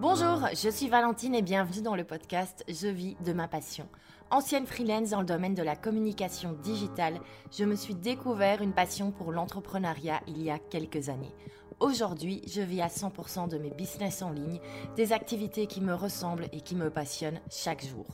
Bonjour, 0.00 0.48
je 0.54 0.70
suis 0.70 0.88
Valentine 0.88 1.34
et 1.34 1.42
bienvenue 1.42 1.82
dans 1.82 1.94
le 1.94 2.04
podcast 2.04 2.64
Je 2.68 2.88
vis 2.88 3.18
de 3.22 3.34
ma 3.34 3.48
passion. 3.48 3.86
Ancienne 4.30 4.66
freelance 4.66 5.10
dans 5.10 5.20
le 5.20 5.26
domaine 5.26 5.54
de 5.54 5.62
la 5.62 5.76
communication 5.76 6.54
digitale, 6.54 7.20
je 7.52 7.66
me 7.66 7.76
suis 7.76 7.94
découvert 7.94 8.62
une 8.62 8.72
passion 8.72 9.10
pour 9.10 9.30
l'entrepreneuriat 9.30 10.22
il 10.26 10.42
y 10.42 10.50
a 10.50 10.58
quelques 10.58 11.10
années. 11.10 11.34
Aujourd'hui, 11.80 12.40
je 12.46 12.62
vis 12.62 12.80
à 12.80 12.86
100% 12.86 13.50
de 13.50 13.58
mes 13.58 13.68
business 13.68 14.22
en 14.22 14.30
ligne, 14.30 14.58
des 14.96 15.12
activités 15.12 15.66
qui 15.66 15.82
me 15.82 15.92
ressemblent 15.92 16.48
et 16.52 16.62
qui 16.62 16.76
me 16.76 16.88
passionnent 16.88 17.40
chaque 17.50 17.84
jour. 17.84 18.06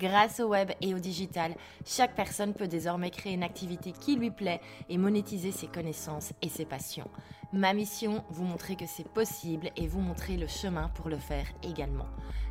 Grâce 0.00 0.40
au 0.40 0.48
web 0.48 0.70
et 0.80 0.94
au 0.94 0.98
digital, 0.98 1.54
chaque 1.86 2.14
personne 2.14 2.52
peut 2.52 2.66
désormais 2.66 3.10
créer 3.10 3.34
une 3.34 3.44
activité 3.44 3.92
qui 3.92 4.16
lui 4.16 4.30
plaît 4.30 4.60
et 4.88 4.98
monétiser 4.98 5.52
ses 5.52 5.68
connaissances 5.68 6.32
et 6.42 6.48
ses 6.48 6.64
passions. 6.64 7.08
Ma 7.52 7.72
mission, 7.72 8.24
vous 8.30 8.42
montrer 8.42 8.74
que 8.74 8.86
c'est 8.86 9.08
possible 9.08 9.70
et 9.76 9.86
vous 9.86 10.00
montrer 10.00 10.36
le 10.36 10.48
chemin 10.48 10.88
pour 10.88 11.08
le 11.08 11.18
faire 11.18 11.46
également. 11.62 12.06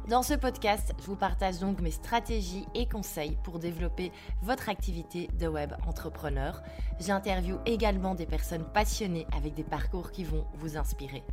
Dans 0.08 0.22
ce 0.22 0.34
podcast, 0.34 0.94
je 1.00 1.06
vous 1.06 1.18
partage 1.18 1.60
donc 1.60 1.82
mes 1.82 1.92
stratégies 1.92 2.66
et 2.74 2.88
conseils 2.88 3.38
pour 3.44 3.60
développer 3.60 4.12
votre 4.42 4.70
activité 4.70 5.30
de 5.40 5.48
web 5.48 5.74
entrepreneur. 5.88 6.62
J'interviewe 7.00 7.60
également 7.66 8.16
des 8.16 8.26
personnes 8.26 8.66
passionnées 8.74 9.28
avec 9.36 9.54
des 9.54 9.64
parcours 9.64 10.12
qui 10.12 10.24
vont 10.24 10.46
vous 10.56 10.78
inspirer. 10.78 11.24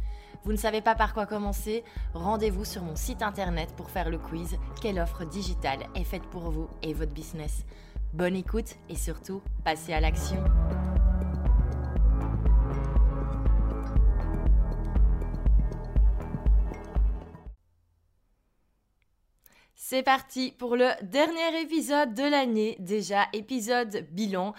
Vous 0.44 0.52
ne 0.52 0.56
savez 0.56 0.80
pas 0.80 0.94
par 0.94 1.12
quoi 1.12 1.26
commencer? 1.26 1.84
Rendez-vous 2.14 2.64
sur 2.64 2.82
mon 2.82 2.96
site 2.96 3.22
internet 3.22 3.74
pour 3.76 3.90
faire 3.90 4.08
le 4.08 4.18
quiz. 4.18 4.56
Quelle 4.80 4.98
offre 4.98 5.26
digitale 5.26 5.80
est 5.94 6.04
faite 6.04 6.24
pour 6.30 6.50
vous 6.50 6.68
et 6.82 6.94
votre 6.94 7.12
business? 7.12 7.64
Bonne 8.14 8.36
écoute 8.36 8.76
et 8.88 8.96
surtout, 8.96 9.42
passez 9.64 9.92
à 9.92 10.00
l'action. 10.00 10.42
C'est 19.82 20.02
parti 20.02 20.52
pour 20.58 20.76
le 20.76 20.90
dernier 21.00 21.62
épisode 21.62 22.12
de 22.12 22.22
l'année, 22.22 22.76
déjà 22.80 23.26
épisode 23.32 24.06
bilan. 24.10 24.52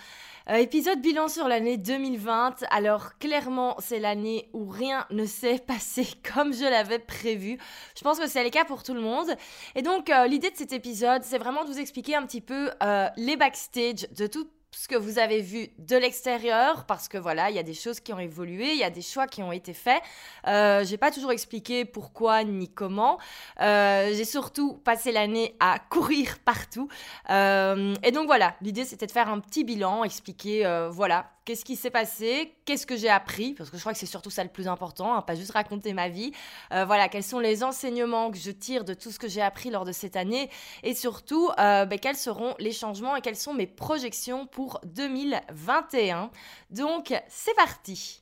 Euh, 0.49 0.55
épisode 0.55 0.99
bilan 0.99 1.27
sur 1.27 1.47
l'année 1.47 1.77
2020. 1.77 2.63
Alors 2.71 3.19
clairement, 3.19 3.75
c'est 3.77 3.99
l'année 3.99 4.49
où 4.51 4.67
rien 4.67 5.05
ne 5.11 5.25
s'est 5.27 5.59
passé 5.67 6.07
comme 6.33 6.55
je 6.55 6.63
l'avais 6.63 6.97
prévu. 6.97 7.59
Je 7.95 8.01
pense 8.01 8.19
que 8.19 8.25
c'est 8.27 8.43
le 8.43 8.49
cas 8.49 8.65
pour 8.65 8.81
tout 8.81 8.95
le 8.95 8.99
monde. 8.99 9.27
Et 9.75 9.83
donc 9.83 10.09
euh, 10.09 10.25
l'idée 10.25 10.49
de 10.49 10.57
cet 10.57 10.73
épisode, 10.73 11.21
c'est 11.23 11.37
vraiment 11.37 11.65
de 11.65 11.69
vous 11.69 11.79
expliquer 11.79 12.15
un 12.15 12.25
petit 12.25 12.41
peu 12.41 12.71
euh, 12.81 13.07
les 13.15 13.37
backstage 13.37 14.07
de 14.17 14.25
tout 14.25 14.47
ce 14.73 14.87
que 14.87 14.95
vous 14.95 15.19
avez 15.19 15.41
vu 15.41 15.69
de 15.77 15.97
l'extérieur, 15.97 16.85
parce 16.85 17.07
que 17.07 17.17
voilà, 17.17 17.49
il 17.49 17.55
y 17.55 17.59
a 17.59 17.63
des 17.63 17.73
choses 17.73 17.99
qui 17.99 18.13
ont 18.13 18.19
évolué, 18.19 18.71
il 18.71 18.77
y 18.77 18.83
a 18.83 18.89
des 18.89 19.01
choix 19.01 19.27
qui 19.27 19.43
ont 19.43 19.51
été 19.51 19.73
faits. 19.73 20.01
Euh, 20.47 20.85
j'ai 20.85 20.97
pas 20.97 21.11
toujours 21.11 21.31
expliqué 21.31 21.83
pourquoi 21.85 22.43
ni 22.43 22.69
comment. 22.69 23.19
Euh, 23.59 24.13
j'ai 24.13 24.25
surtout 24.25 24.73
passé 24.73 25.11
l'année 25.11 25.55
à 25.59 25.77
courir 25.89 26.39
partout. 26.39 26.87
Euh, 27.29 27.93
et 28.03 28.11
donc 28.11 28.27
voilà, 28.27 28.55
l'idée 28.61 28.85
c'était 28.85 29.07
de 29.07 29.11
faire 29.11 29.29
un 29.29 29.39
petit 29.39 29.63
bilan, 29.63 30.03
expliquer 30.03 30.65
euh, 30.65 30.89
voilà 30.89 31.31
qu'est-ce 31.45 31.65
qui 31.65 31.75
s'est 31.75 31.89
passé, 31.89 32.53
qu'est-ce 32.65 32.85
que 32.85 32.95
j'ai 32.95 33.09
appris, 33.09 33.53
parce 33.53 33.69
que 33.69 33.77
je 33.77 33.81
crois 33.81 33.93
que 33.93 33.99
c'est 33.99 34.05
surtout 34.05 34.29
ça 34.29 34.43
le 34.43 34.49
plus 34.49 34.67
important, 34.67 35.15
hein, 35.15 35.21
pas 35.21 35.35
juste 35.35 35.51
raconter 35.51 35.93
ma 35.93 36.09
vie. 36.09 36.31
Euh, 36.71 36.85
voilà, 36.85 37.09
quels 37.09 37.23
sont 37.23 37.39
les 37.39 37.63
enseignements 37.63 38.31
que 38.31 38.37
je 38.37 38.51
tire 38.51 38.83
de 38.85 38.93
tout 38.93 39.11
ce 39.11 39.19
que 39.19 39.27
j'ai 39.27 39.41
appris 39.41 39.69
lors 39.69 39.85
de 39.85 39.91
cette 39.91 40.15
année, 40.15 40.49
et 40.83 40.93
surtout, 40.93 41.49
euh, 41.59 41.85
ben, 41.85 41.99
quels 41.99 42.17
seront 42.17 42.55
les 42.59 42.71
changements 42.71 43.15
et 43.15 43.21
quelles 43.21 43.35
sont 43.35 43.53
mes 43.53 43.67
projections 43.67 44.45
pour 44.47 44.79
2021. 44.85 46.29
Donc, 46.69 47.13
c'est 47.27 47.55
parti. 47.55 48.20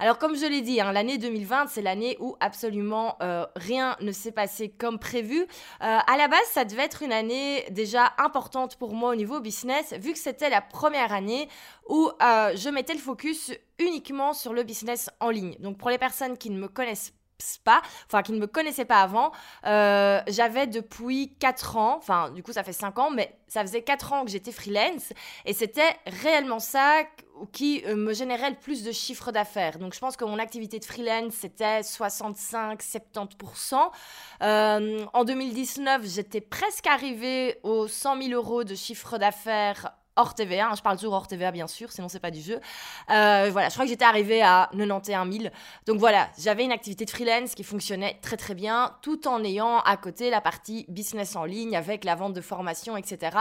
Alors 0.00 0.18
comme 0.18 0.36
je 0.36 0.46
l'ai 0.46 0.60
dit, 0.60 0.80
hein, 0.80 0.92
l'année 0.92 1.18
2020, 1.18 1.66
c'est 1.66 1.82
l'année 1.82 2.16
où 2.20 2.36
absolument 2.38 3.16
euh, 3.20 3.44
rien 3.56 3.96
ne 4.00 4.12
s'est 4.12 4.30
passé 4.30 4.68
comme 4.68 5.00
prévu. 5.00 5.40
Euh, 5.40 5.46
à 5.80 6.16
la 6.16 6.28
base, 6.28 6.46
ça 6.52 6.64
devait 6.64 6.84
être 6.84 7.02
une 7.02 7.12
année 7.12 7.64
déjà 7.70 8.12
importante 8.18 8.76
pour 8.76 8.94
moi 8.94 9.10
au 9.10 9.16
niveau 9.16 9.40
business, 9.40 9.94
vu 9.94 10.12
que 10.12 10.18
c'était 10.18 10.50
la 10.50 10.60
première 10.60 11.12
année 11.12 11.48
où 11.88 12.10
euh, 12.22 12.52
je 12.54 12.68
mettais 12.68 12.94
le 12.94 13.00
focus 13.00 13.52
uniquement 13.80 14.34
sur 14.34 14.52
le 14.52 14.62
business 14.62 15.10
en 15.18 15.30
ligne. 15.30 15.56
Donc 15.58 15.78
pour 15.78 15.90
les 15.90 15.98
personnes 15.98 16.38
qui 16.38 16.50
ne 16.50 16.60
me 16.60 16.68
connaissent 16.68 17.12
pas, 17.64 17.82
enfin 18.06 18.22
qui 18.22 18.32
ne 18.32 18.38
me 18.38 18.46
connaissaient 18.46 18.84
pas 18.84 19.00
avant, 19.02 19.32
euh, 19.66 20.20
j'avais 20.26 20.66
depuis 20.66 21.34
4 21.38 21.76
ans, 21.76 21.96
enfin 21.96 22.30
du 22.30 22.42
coup 22.42 22.52
ça 22.52 22.64
fait 22.64 22.72
5 22.72 22.98
ans, 22.98 23.10
mais 23.10 23.38
ça 23.46 23.62
faisait 23.62 23.82
4 23.82 24.12
ans 24.12 24.24
que 24.24 24.30
j'étais 24.30 24.52
freelance 24.52 25.12
et 25.44 25.52
c'était 25.52 25.96
réellement 26.06 26.58
ça 26.58 27.02
qui 27.52 27.84
euh, 27.86 27.94
me 27.94 28.12
générait 28.12 28.50
le 28.50 28.56
plus 28.56 28.82
de 28.82 28.90
chiffre 28.90 29.30
d'affaires. 29.30 29.78
Donc 29.78 29.94
je 29.94 30.00
pense 30.00 30.16
que 30.16 30.24
mon 30.24 30.38
activité 30.38 30.80
de 30.80 30.84
freelance 30.84 31.34
c'était 31.34 31.80
65-70%. 31.80 33.76
Euh, 34.42 35.04
en 35.12 35.24
2019 35.24 36.02
j'étais 36.04 36.40
presque 36.40 36.86
arrivée 36.86 37.60
aux 37.62 37.86
100 37.86 38.22
000 38.22 38.34
euros 38.34 38.64
de 38.64 38.74
chiffre 38.74 39.18
d'affaires 39.18 39.92
hors 40.18 40.34
TVA. 40.34 40.68
Hein, 40.68 40.74
je 40.76 40.82
parle 40.82 40.96
toujours 40.96 41.14
hors 41.14 41.26
TVA, 41.26 41.50
bien 41.50 41.66
sûr, 41.66 41.90
sinon 41.90 42.08
c'est 42.08 42.20
pas 42.20 42.30
du 42.30 42.40
jeu. 42.40 42.60
Euh, 43.10 43.48
voilà, 43.50 43.68
je 43.68 43.74
crois 43.74 43.84
que 43.84 43.90
j'étais 43.90 44.04
arrivée 44.04 44.42
à 44.42 44.68
91 44.76 45.32
000. 45.32 45.44
Donc 45.86 45.98
voilà, 45.98 46.28
j'avais 46.38 46.64
une 46.64 46.72
activité 46.72 47.04
de 47.04 47.10
freelance 47.10 47.54
qui 47.54 47.64
fonctionnait 47.64 48.18
très 48.20 48.36
très 48.36 48.54
bien, 48.54 48.96
tout 49.02 49.26
en 49.28 49.42
ayant 49.44 49.78
à 49.80 49.96
côté 49.96 50.30
la 50.30 50.40
partie 50.40 50.84
business 50.88 51.36
en 51.36 51.44
ligne 51.44 51.76
avec 51.76 52.04
la 52.04 52.14
vente 52.14 52.34
de 52.34 52.40
formation, 52.40 52.96
etc. 52.96 53.36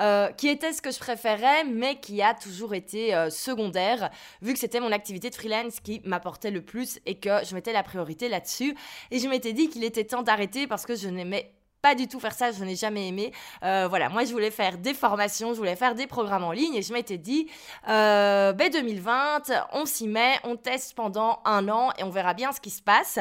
Euh, 0.00 0.28
qui 0.32 0.48
était 0.48 0.72
ce 0.72 0.82
que 0.82 0.90
je 0.90 0.98
préférais, 0.98 1.64
mais 1.64 2.00
qui 2.00 2.22
a 2.22 2.34
toujours 2.34 2.74
été 2.74 3.14
euh, 3.14 3.30
secondaire, 3.30 4.10
vu 4.42 4.54
que 4.54 4.58
c'était 4.58 4.80
mon 4.80 4.92
activité 4.92 5.30
de 5.30 5.34
freelance 5.34 5.80
qui 5.80 6.00
m'apportait 6.04 6.50
le 6.50 6.62
plus 6.62 6.98
et 7.06 7.16
que 7.16 7.44
je 7.44 7.54
mettais 7.54 7.72
la 7.72 7.82
priorité 7.82 8.28
là-dessus. 8.28 8.74
Et 9.10 9.18
je 9.18 9.28
m'étais 9.28 9.52
dit 9.52 9.68
qu'il 9.68 9.84
était 9.84 10.04
temps 10.04 10.22
d'arrêter 10.22 10.66
parce 10.66 10.86
que 10.86 10.94
je 10.94 11.08
n'aimais 11.08 11.52
pas 11.84 11.94
du 11.94 12.08
tout 12.08 12.18
faire 12.18 12.32
ça, 12.32 12.50
je 12.50 12.64
n'ai 12.64 12.76
jamais 12.76 13.08
aimé. 13.08 13.30
Euh, 13.62 13.88
voilà, 13.90 14.08
moi 14.08 14.24
je 14.24 14.32
voulais 14.32 14.50
faire 14.50 14.78
des 14.78 14.94
formations, 14.94 15.52
je 15.52 15.58
voulais 15.58 15.76
faire 15.76 15.94
des 15.94 16.06
programmes 16.06 16.44
en 16.44 16.52
ligne 16.52 16.74
et 16.76 16.80
je 16.80 16.94
m'étais 16.94 17.18
dit, 17.18 17.46
euh, 17.90 18.54
ben 18.54 18.70
2020, 18.70 19.52
on 19.74 19.84
s'y 19.84 20.08
met, 20.08 20.36
on 20.44 20.56
teste 20.56 20.94
pendant 20.94 21.42
un 21.44 21.68
an 21.68 21.90
et 21.98 22.02
on 22.02 22.08
verra 22.08 22.32
bien 22.32 22.52
ce 22.52 22.60
qui 22.62 22.70
se 22.70 22.80
passe. 22.80 23.18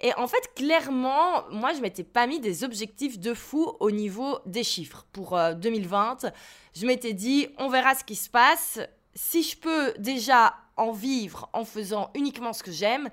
Et 0.00 0.14
en 0.14 0.26
fait, 0.28 0.54
clairement, 0.54 1.44
moi 1.50 1.74
je 1.74 1.82
m'étais 1.82 2.04
pas 2.04 2.26
mis 2.26 2.40
des 2.40 2.64
objectifs 2.64 3.18
de 3.18 3.34
fou 3.34 3.76
au 3.80 3.90
niveau 3.90 4.38
des 4.46 4.64
chiffres 4.64 5.04
pour 5.12 5.38
2020. 5.54 6.24
Euh, 6.24 6.30
je 6.74 6.86
m'étais 6.86 7.12
dit, 7.12 7.48
on 7.58 7.68
verra 7.68 7.94
ce 7.94 8.04
qui 8.04 8.16
se 8.16 8.30
passe. 8.30 8.80
Si 9.14 9.42
je 9.42 9.58
peux 9.58 9.92
déjà 9.98 10.54
en 10.78 10.92
vivre 10.92 11.50
en 11.52 11.66
faisant 11.66 12.08
uniquement 12.14 12.54
ce 12.54 12.62
que 12.62 12.72
j'aime, 12.72 13.10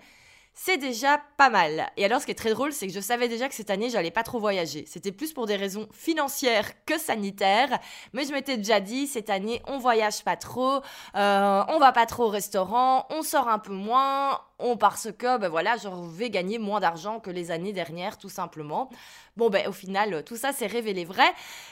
c'est 0.54 0.78
déjà 0.78 1.20
pas 1.38 1.50
mal. 1.50 1.90
Et 1.98 2.06
alors, 2.06 2.22
ce 2.22 2.26
qui 2.26 2.32
est 2.32 2.36
très 2.36 2.52
drôle, 2.52 2.74
c'est 2.74 2.88
que 2.88 2.94
je 2.94 3.00
savais 3.00 3.28
déjà 3.28 3.50
que 3.50 3.56
cette 3.56 3.70
année, 3.70 3.90
j'allais 3.90 4.12
pas 4.12 4.24
trop 4.24 4.40
voyager. 4.40 4.86
C'était 4.88 5.12
plus 5.12 5.34
pour 5.34 5.46
des 5.46 5.56
raisons 5.56 5.88
financières 5.92 6.72
que 6.86 6.98
sanitaires, 6.98 7.80
mais 8.14 8.26
je 8.26 8.32
m'étais 8.32 8.58
déjà 8.58 8.80
dit, 8.80 9.08
cette 9.08 9.30
année, 9.30 9.62
on 9.68 9.80
voyage 9.80 10.24
pas 10.24 10.36
trop, 10.36 10.82
euh, 11.16 11.64
on 11.68 11.80
va 11.80 11.92
pas 11.92 12.06
trop 12.06 12.26
au 12.26 12.30
restaurant, 12.30 13.08
on 13.10 13.24
sort 13.24 13.48
un 13.48 13.60
peu 13.60 13.74
moins, 13.74 14.40
parce 14.80 15.12
que 15.12 15.38
ben 15.38 15.50
voilà, 15.50 15.78
je 15.78 15.88
vais 16.16 16.30
gagner 16.30 16.60
moins 16.60 16.80
d'argent 16.80 17.20
que 17.20 17.30
les 17.30 17.52
années 17.52 17.74
dernières, 17.74 18.18
tout 18.18 18.30
simplement. 18.30 18.90
Bon, 19.36 19.50
ben 19.50 19.68
au 19.68 19.72
final, 19.72 20.24
tout 20.24 20.36
ça 20.36 20.52
s'est 20.52 20.68
révélé 20.68 21.06
vrai. 21.06 21.28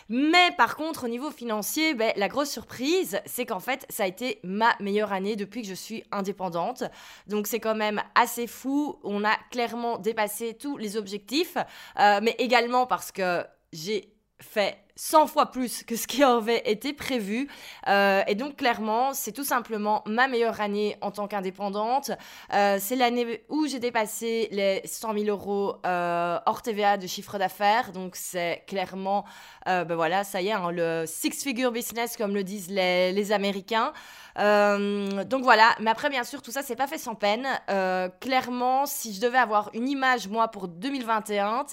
Mais 0.09 0.51
par 0.57 0.75
contre, 0.75 1.05
au 1.05 1.07
niveau 1.07 1.31
financier, 1.31 1.93
ben, 1.93 2.11
la 2.15 2.27
grosse 2.27 2.49
surprise, 2.49 3.21
c'est 3.25 3.45
qu'en 3.45 3.59
fait, 3.59 3.85
ça 3.89 4.03
a 4.03 4.07
été 4.07 4.39
ma 4.43 4.75
meilleure 4.79 5.13
année 5.13 5.35
depuis 5.35 5.61
que 5.61 5.67
je 5.67 5.73
suis 5.73 6.03
indépendante. 6.11 6.83
Donc 7.27 7.47
c'est 7.47 7.59
quand 7.59 7.75
même 7.75 8.01
assez 8.15 8.47
fou. 8.47 8.99
On 9.03 9.23
a 9.23 9.35
clairement 9.51 9.97
dépassé 9.97 10.55
tous 10.55 10.77
les 10.77 10.97
objectifs, 10.97 11.57
euh, 11.99 12.19
mais 12.21 12.35
également 12.39 12.87
parce 12.87 13.11
que 13.11 13.45
j'ai 13.71 14.13
fait 14.39 14.77
100 15.01 15.25
fois 15.25 15.47
plus 15.47 15.81
que 15.81 15.95
ce 15.95 16.05
qui 16.05 16.23
avait 16.23 16.61
été 16.69 16.93
prévu. 16.93 17.47
Euh, 17.87 18.21
et 18.27 18.35
donc 18.35 18.57
clairement, 18.57 19.15
c'est 19.15 19.31
tout 19.31 19.43
simplement 19.43 20.03
ma 20.05 20.27
meilleure 20.27 20.61
année 20.61 20.95
en 21.01 21.09
tant 21.09 21.27
qu'indépendante. 21.27 22.11
Euh, 22.53 22.77
c'est 22.79 22.95
l'année 22.95 23.43
où 23.49 23.65
j'ai 23.65 23.79
dépassé 23.79 24.47
les 24.51 24.81
100 24.85 25.13
000 25.13 25.25
euros 25.25 25.77
euh, 25.87 26.37
hors 26.45 26.61
TVA 26.61 26.97
de 26.97 27.07
chiffre 27.07 27.39
d'affaires. 27.39 27.93
Donc 27.93 28.15
c'est 28.15 28.63
clairement, 28.67 29.25
ben 29.65 29.95
voilà, 29.95 30.23
ça 30.23 30.41
y 30.41 30.49
est, 30.49 30.51
hein, 30.51 30.69
le 30.71 31.05
six-figure 31.07 31.71
business 31.71 32.15
comme 32.15 32.35
le 32.35 32.43
disent 32.43 32.69
les, 32.69 33.11
les 33.11 33.31
Américains. 33.31 33.93
donc 34.35 35.43
voilà, 35.43 35.75
mais 35.79 35.89
après 35.89 36.09
bien 36.09 36.23
sûr 36.23 36.41
tout 36.41 36.51
ça 36.51 36.61
c'est 36.61 36.75
pas 36.75 36.87
fait 36.87 36.97
sans 36.99 37.15
peine. 37.15 37.47
clairement, 38.19 38.85
si 38.85 39.13
je 39.13 39.21
devais 39.21 39.39
avoir 39.39 39.71
une 39.73 39.89
image 39.89 40.27
moi 40.27 40.47
pour 40.49 40.67
2021, 40.67 41.65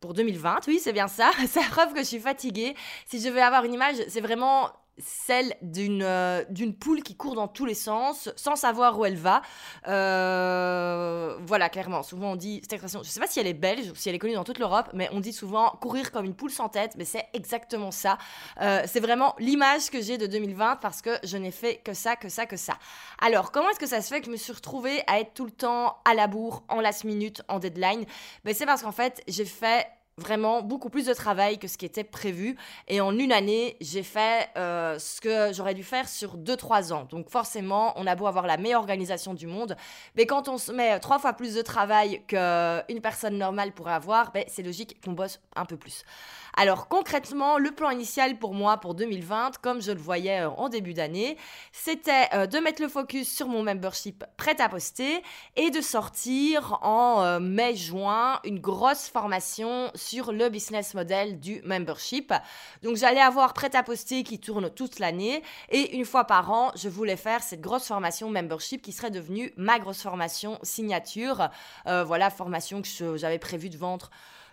pour 0.00 0.14
2020, 0.14 0.60
oui, 0.68 0.80
c'est 0.82 0.92
bien 0.92 1.08
ça. 1.08 1.30
C'est 1.48 1.60
la 1.60 1.68
preuve 1.68 1.92
que 1.92 2.00
je 2.00 2.04
suis 2.04 2.20
fatiguée. 2.20 2.74
Si 3.06 3.20
je 3.20 3.28
veux 3.28 3.42
avoir 3.42 3.64
une 3.64 3.74
image, 3.74 3.96
c'est 4.08 4.20
vraiment 4.20 4.70
celle 4.98 5.54
d'une 5.62 6.02
euh, 6.02 6.44
d'une 6.50 6.74
poule 6.74 7.02
qui 7.02 7.16
court 7.16 7.34
dans 7.34 7.48
tous 7.48 7.64
les 7.64 7.74
sens 7.74 8.30
sans 8.36 8.56
savoir 8.56 8.98
où 8.98 9.04
elle 9.04 9.16
va. 9.16 9.42
Euh, 9.86 11.36
voilà, 11.46 11.68
clairement. 11.68 12.02
Souvent 12.02 12.32
on 12.32 12.36
dit 12.36 12.60
cette 12.62 12.72
expression, 12.74 13.02
je 13.02 13.08
sais 13.08 13.20
pas 13.20 13.26
si 13.26 13.40
elle 13.40 13.46
est 13.46 13.54
belge 13.54 13.90
ou 13.90 13.94
si 13.94 14.08
elle 14.08 14.14
est 14.14 14.18
connue 14.18 14.34
dans 14.34 14.44
toute 14.44 14.58
l'Europe, 14.58 14.90
mais 14.94 15.08
on 15.12 15.20
dit 15.20 15.32
souvent 15.32 15.70
courir 15.80 16.12
comme 16.12 16.24
une 16.24 16.34
poule 16.34 16.50
sans 16.50 16.68
tête, 16.68 16.94
mais 16.96 17.04
c'est 17.04 17.26
exactement 17.32 17.90
ça. 17.90 18.18
Euh, 18.60 18.82
c'est 18.86 19.00
vraiment 19.00 19.34
l'image 19.38 19.90
que 19.90 20.00
j'ai 20.00 20.18
de 20.18 20.26
2020 20.26 20.76
parce 20.76 21.02
que 21.02 21.10
je 21.22 21.36
n'ai 21.36 21.50
fait 21.50 21.76
que 21.76 21.94
ça, 21.94 22.16
que 22.16 22.28
ça, 22.28 22.46
que 22.46 22.56
ça. 22.56 22.74
Alors, 23.20 23.52
comment 23.52 23.70
est-ce 23.70 23.78
que 23.78 23.86
ça 23.86 24.00
se 24.00 24.08
fait 24.08 24.20
que 24.20 24.26
je 24.26 24.30
me 24.30 24.36
suis 24.36 24.52
retrouvée 24.52 25.02
à 25.06 25.20
être 25.20 25.34
tout 25.34 25.44
le 25.44 25.50
temps 25.50 25.98
à 26.04 26.14
la 26.14 26.26
bourre, 26.26 26.62
en 26.68 26.80
last 26.80 27.04
minute, 27.04 27.42
en 27.48 27.58
deadline? 27.58 28.04
Ben, 28.44 28.54
C'est 28.54 28.66
parce 28.66 28.82
qu'en 28.82 28.92
fait, 28.92 29.22
j'ai 29.28 29.44
fait 29.44 29.86
vraiment 30.18 30.62
beaucoup 30.62 30.90
plus 30.90 31.06
de 31.06 31.14
travail 31.14 31.58
que 31.58 31.68
ce 31.68 31.78
qui 31.78 31.86
était 31.86 32.04
prévu. 32.04 32.56
Et 32.88 33.00
en 33.00 33.16
une 33.16 33.32
année, 33.32 33.76
j'ai 33.80 34.02
fait 34.02 34.50
euh, 34.56 34.98
ce 34.98 35.20
que 35.20 35.52
j'aurais 35.52 35.74
dû 35.74 35.84
faire 35.84 36.08
sur 36.08 36.36
2-3 36.36 36.92
ans. 36.92 37.06
Donc 37.10 37.30
forcément, 37.30 37.92
on 37.96 38.06
a 38.06 38.14
beau 38.14 38.26
avoir 38.26 38.46
la 38.46 38.56
meilleure 38.56 38.80
organisation 38.80 39.34
du 39.34 39.46
monde, 39.46 39.76
mais 40.16 40.26
quand 40.26 40.48
on 40.48 40.58
se 40.58 40.72
met 40.72 40.98
trois 41.00 41.18
fois 41.18 41.32
plus 41.32 41.54
de 41.54 41.62
travail 41.62 42.22
qu'une 42.26 43.00
personne 43.00 43.38
normale 43.38 43.72
pourrait 43.72 43.94
avoir, 43.94 44.32
ben, 44.32 44.44
c'est 44.48 44.62
logique 44.62 45.00
qu'on 45.04 45.12
bosse 45.12 45.40
un 45.54 45.64
peu 45.64 45.76
plus. 45.76 46.04
Alors 46.56 46.88
concrètement, 46.88 47.58
le 47.58 47.70
plan 47.70 47.90
initial 47.90 48.38
pour 48.38 48.52
moi 48.52 48.78
pour 48.78 48.94
2020, 48.94 49.58
comme 49.62 49.80
je 49.80 49.92
le 49.92 50.00
voyais 50.00 50.40
euh, 50.40 50.50
en 50.50 50.68
début 50.68 50.94
d'année, 50.94 51.36
c'était 51.72 52.26
euh, 52.34 52.46
de 52.46 52.58
mettre 52.58 52.82
le 52.82 52.88
focus 52.88 53.32
sur 53.32 53.46
mon 53.46 53.62
membership 53.62 54.24
prêt 54.36 54.60
à 54.60 54.68
poster 54.68 55.22
et 55.54 55.70
de 55.70 55.80
sortir 55.80 56.78
en 56.82 57.38
mai-juin 57.40 58.40
une 58.44 58.58
grosse 58.58 59.08
formation 59.08 59.90
le 60.12 60.48
business 60.48 60.94
model 60.94 61.38
du 61.38 61.60
membership. 61.64 62.32
Donc 62.82 62.96
j'allais 62.96 63.20
avoir 63.20 63.54
prêt 63.54 63.74
à 63.74 63.82
poster 63.82 64.22
qui 64.22 64.38
tourne 64.38 64.70
toute 64.70 64.98
l'année 64.98 65.42
et 65.70 65.96
une 65.96 66.04
fois 66.04 66.24
par 66.24 66.50
an, 66.50 66.70
je 66.74 66.88
voulais 66.88 67.16
faire 67.16 67.42
cette 67.42 67.60
grosse 67.60 67.86
formation 67.86 68.30
membership 68.30 68.82
qui 68.82 68.92
serait 68.92 69.10
devenue 69.10 69.52
ma 69.56 69.78
grosse 69.78 70.02
formation 70.02 70.58
signature. 70.62 71.48
voilà, 71.84 72.30
formation 72.30 72.82
que 72.82 73.16
j'avais 73.16 73.38
prévu 73.38 73.68
de 73.68 73.76
vendre 73.76 74.10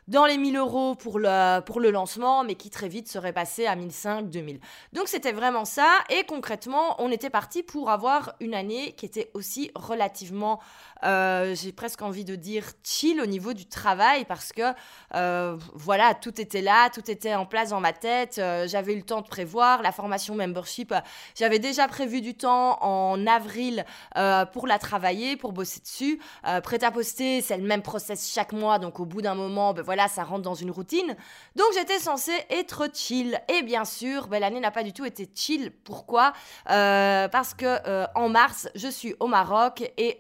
dans 0.08 0.26
les 0.26 0.38
1000 0.38 0.56
euros 0.58 0.96
pour 0.96 1.20
le, 1.20 1.62
pour 1.62 1.80
le 1.80 1.90
lancement, 1.90 2.44
mais 2.44 2.56
qui 2.56 2.70
très 2.70 2.88
vite 2.88 3.08
serait 3.08 3.34
passé 3.34 3.66
à 3.66 3.76
1005, 3.76 4.30
2000. 4.30 4.60
Donc 4.94 5.08
c'était 5.08 5.32
vraiment 5.32 5.66
ça, 5.66 5.90
et 6.10 6.24
concrètement, 6.26 6.96
on 7.02 7.12
était 7.12 7.30
parti 7.30 7.64
pour 7.64 7.90
avoir 7.90 8.36
une 8.40 8.54
année 8.54 8.94
qui 8.94 9.06
était 9.06 9.32
aussi 9.34 9.72
relativement, 9.76 10.60
euh, 11.04 11.56
j'ai 11.56 11.72
presque 11.72 12.02
envie 12.02 12.26
de 12.26 12.36
dire, 12.36 12.64
chill 12.84 13.20
au 13.22 13.26
niveau 13.26 13.54
du 13.54 13.66
travail, 13.66 14.26
parce 14.26 14.52
que 14.52 14.74
euh, 15.14 15.58
voilà, 15.74 16.14
tout 16.14 16.40
était 16.40 16.62
là, 16.62 16.90
tout 16.90 17.10
était 17.12 17.36
en 17.36 17.46
place 17.46 17.70
dans 17.70 17.80
ma 17.80 17.94
tête, 17.94 18.38
euh, 18.38 18.68
j'avais 18.68 18.94
eu 18.94 18.98
le 18.98 19.04
temps 19.04 19.22
de 19.22 19.28
prévoir, 19.28 19.82
la 19.82 19.92
formation 19.92 20.36
membership, 20.36 20.94
j'avais 21.36 21.60
déjà 21.60 21.88
prévu 21.88 22.22
du 22.22 22.36
temps 22.36 22.78
en 22.82 23.28
avril 23.28 23.86
pour 24.54 24.68
la 24.68 24.80
travailler, 24.80 25.36
pour 25.38 25.52
bosser 25.52 25.82
dessus. 25.82 26.20
prêt 26.64 26.84
à 26.84 26.92
poster, 26.92 27.42
c'est 27.42 27.58
le 27.58 27.64
même 27.64 27.82
process 27.82 28.32
chaque 28.34 28.54
mois, 28.54 28.80
donc 28.80 29.00
au 29.00 29.06
bout 29.06 29.22
d'un 29.22 29.36
moment, 29.36 29.74
ben 29.74 29.82
voilà, 29.82 30.08
ça 30.08 30.24
rentre 30.24 30.44
dans 30.44 30.54
une 30.54 30.72
routine. 30.72 31.16
Donc 31.56 31.68
j'étais 31.74 32.00
censée 32.00 32.38
être 32.50 32.90
chill. 32.94 33.40
Et 33.50 33.64
bien 33.64 33.86
sûr, 33.86 34.28
ben, 34.28 34.40
l'année 34.40 34.60
n'a 34.60 34.72
pas 34.72 34.84
du 34.84 34.94
tout 34.94 35.06
été 35.06 35.30
chill. 35.34 35.72
Pourquoi? 35.84 36.34
Parce 36.66 37.54
que 37.54 38.06
en 38.16 38.30
mars, 38.30 38.70
je 38.76 38.88
suis 38.88 39.16
au 39.20 39.28
Maroc 39.28 39.84
et 39.98 40.18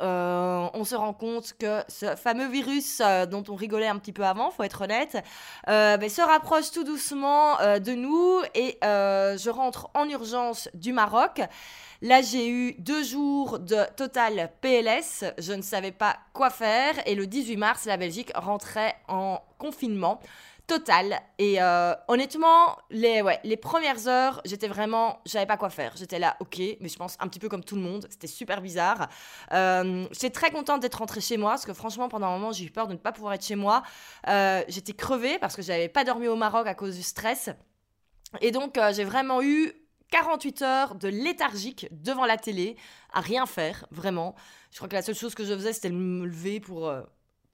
euh, 0.65 0.79
on 0.79 0.83
se 0.83 0.95
rend 0.95 1.13
compte 1.13 1.53
que 1.59 1.81
ce 1.87 2.15
fameux 2.15 2.47
virus 2.47 3.01
dont 3.29 3.43
on 3.49 3.55
rigolait 3.55 3.87
un 3.87 3.97
petit 3.97 4.13
peu 4.13 4.23
avant, 4.23 4.51
faut 4.51 4.63
être 4.63 4.81
honnête, 4.81 5.17
ben, 5.67 6.09
se 6.09 6.21
rapproche 6.21 6.71
tout 6.71 6.83
doucement 6.83 7.57
de 7.57 7.93
nous 7.93 8.41
et 8.53 8.77
je 8.81 9.49
rentre 9.49 9.89
en 9.93 10.07
urgence 10.09 10.69
du 10.73 10.93
Maroc. 10.93 11.41
Là, 12.01 12.21
j'ai 12.21 12.49
eu 12.49 12.73
deux 12.73 13.03
jours 13.03 13.59
de 13.59 13.77
total 13.95 14.51
PLS. 14.61 15.23
Je 15.37 15.53
ne 15.53 15.61
savais 15.61 15.91
pas 15.91 16.17
quoi 16.33 16.49
faire. 16.49 16.95
Et 17.07 17.15
le 17.15 17.25
18 17.25 17.57
mars, 17.57 17.85
la 17.85 17.97
Belgique 17.97 18.31
rentrait 18.35 18.95
en 19.07 19.39
confinement 19.57 20.19
total. 20.67 21.19
Et 21.37 21.61
euh, 21.61 21.93
honnêtement, 22.07 22.77
les, 22.89 23.21
ouais, 23.21 23.39
les 23.43 23.57
premières 23.57 24.07
heures, 24.07 24.41
j'étais 24.45 24.67
vraiment, 24.67 25.19
j'avais 25.25 25.45
pas 25.45 25.57
quoi 25.57 25.69
faire. 25.69 25.93
J'étais 25.95 26.19
là, 26.19 26.35
ok, 26.39 26.59
mais 26.79 26.89
je 26.89 26.97
pense 26.97 27.17
un 27.19 27.27
petit 27.27 27.39
peu 27.39 27.49
comme 27.49 27.63
tout 27.63 27.75
le 27.75 27.81
monde. 27.81 28.07
C'était 28.09 28.27
super 28.27 28.61
bizarre. 28.61 29.09
Euh, 29.53 30.05
j'étais 30.11 30.29
très 30.29 30.51
contente 30.51 30.81
d'être 30.81 30.95
rentrée 30.95 31.21
chez 31.21 31.37
moi 31.37 31.51
parce 31.51 31.65
que 31.65 31.73
franchement, 31.73 32.09
pendant 32.09 32.27
un 32.27 32.37
moment, 32.37 32.51
j'ai 32.51 32.65
eu 32.65 32.71
peur 32.71 32.87
de 32.87 32.93
ne 32.93 32.97
pas 32.97 33.11
pouvoir 33.11 33.33
être 33.33 33.45
chez 33.45 33.55
moi. 33.55 33.83
Euh, 34.27 34.63
j'étais 34.67 34.93
crevée 34.93 35.37
parce 35.39 35.55
que 35.55 35.61
j'avais 35.61 35.89
pas 35.89 36.03
dormi 36.03 36.27
au 36.27 36.35
Maroc 36.35 36.67
à 36.67 36.73
cause 36.73 36.95
du 36.95 37.03
stress. 37.03 37.49
Et 38.41 38.51
donc, 38.51 38.77
j'ai 38.91 39.05
vraiment 39.05 39.41
eu 39.41 39.73
48 40.11 40.61
heures 40.61 40.95
de 40.95 41.07
léthargique 41.07 41.87
devant 41.91 42.25
la 42.25 42.37
télé, 42.37 42.75
à 43.11 43.21
rien 43.21 43.45
faire, 43.45 43.85
vraiment. 43.91 44.35
Je 44.71 44.77
crois 44.77 44.87
que 44.87 44.95
la 44.95 45.01
seule 45.01 45.15
chose 45.15 45.35
que 45.35 45.43
je 45.45 45.53
faisais, 45.53 45.73
c'était 45.73 45.89
me 45.89 46.25
lever 46.25 46.59
pour 46.59 46.87
euh, 46.87 47.01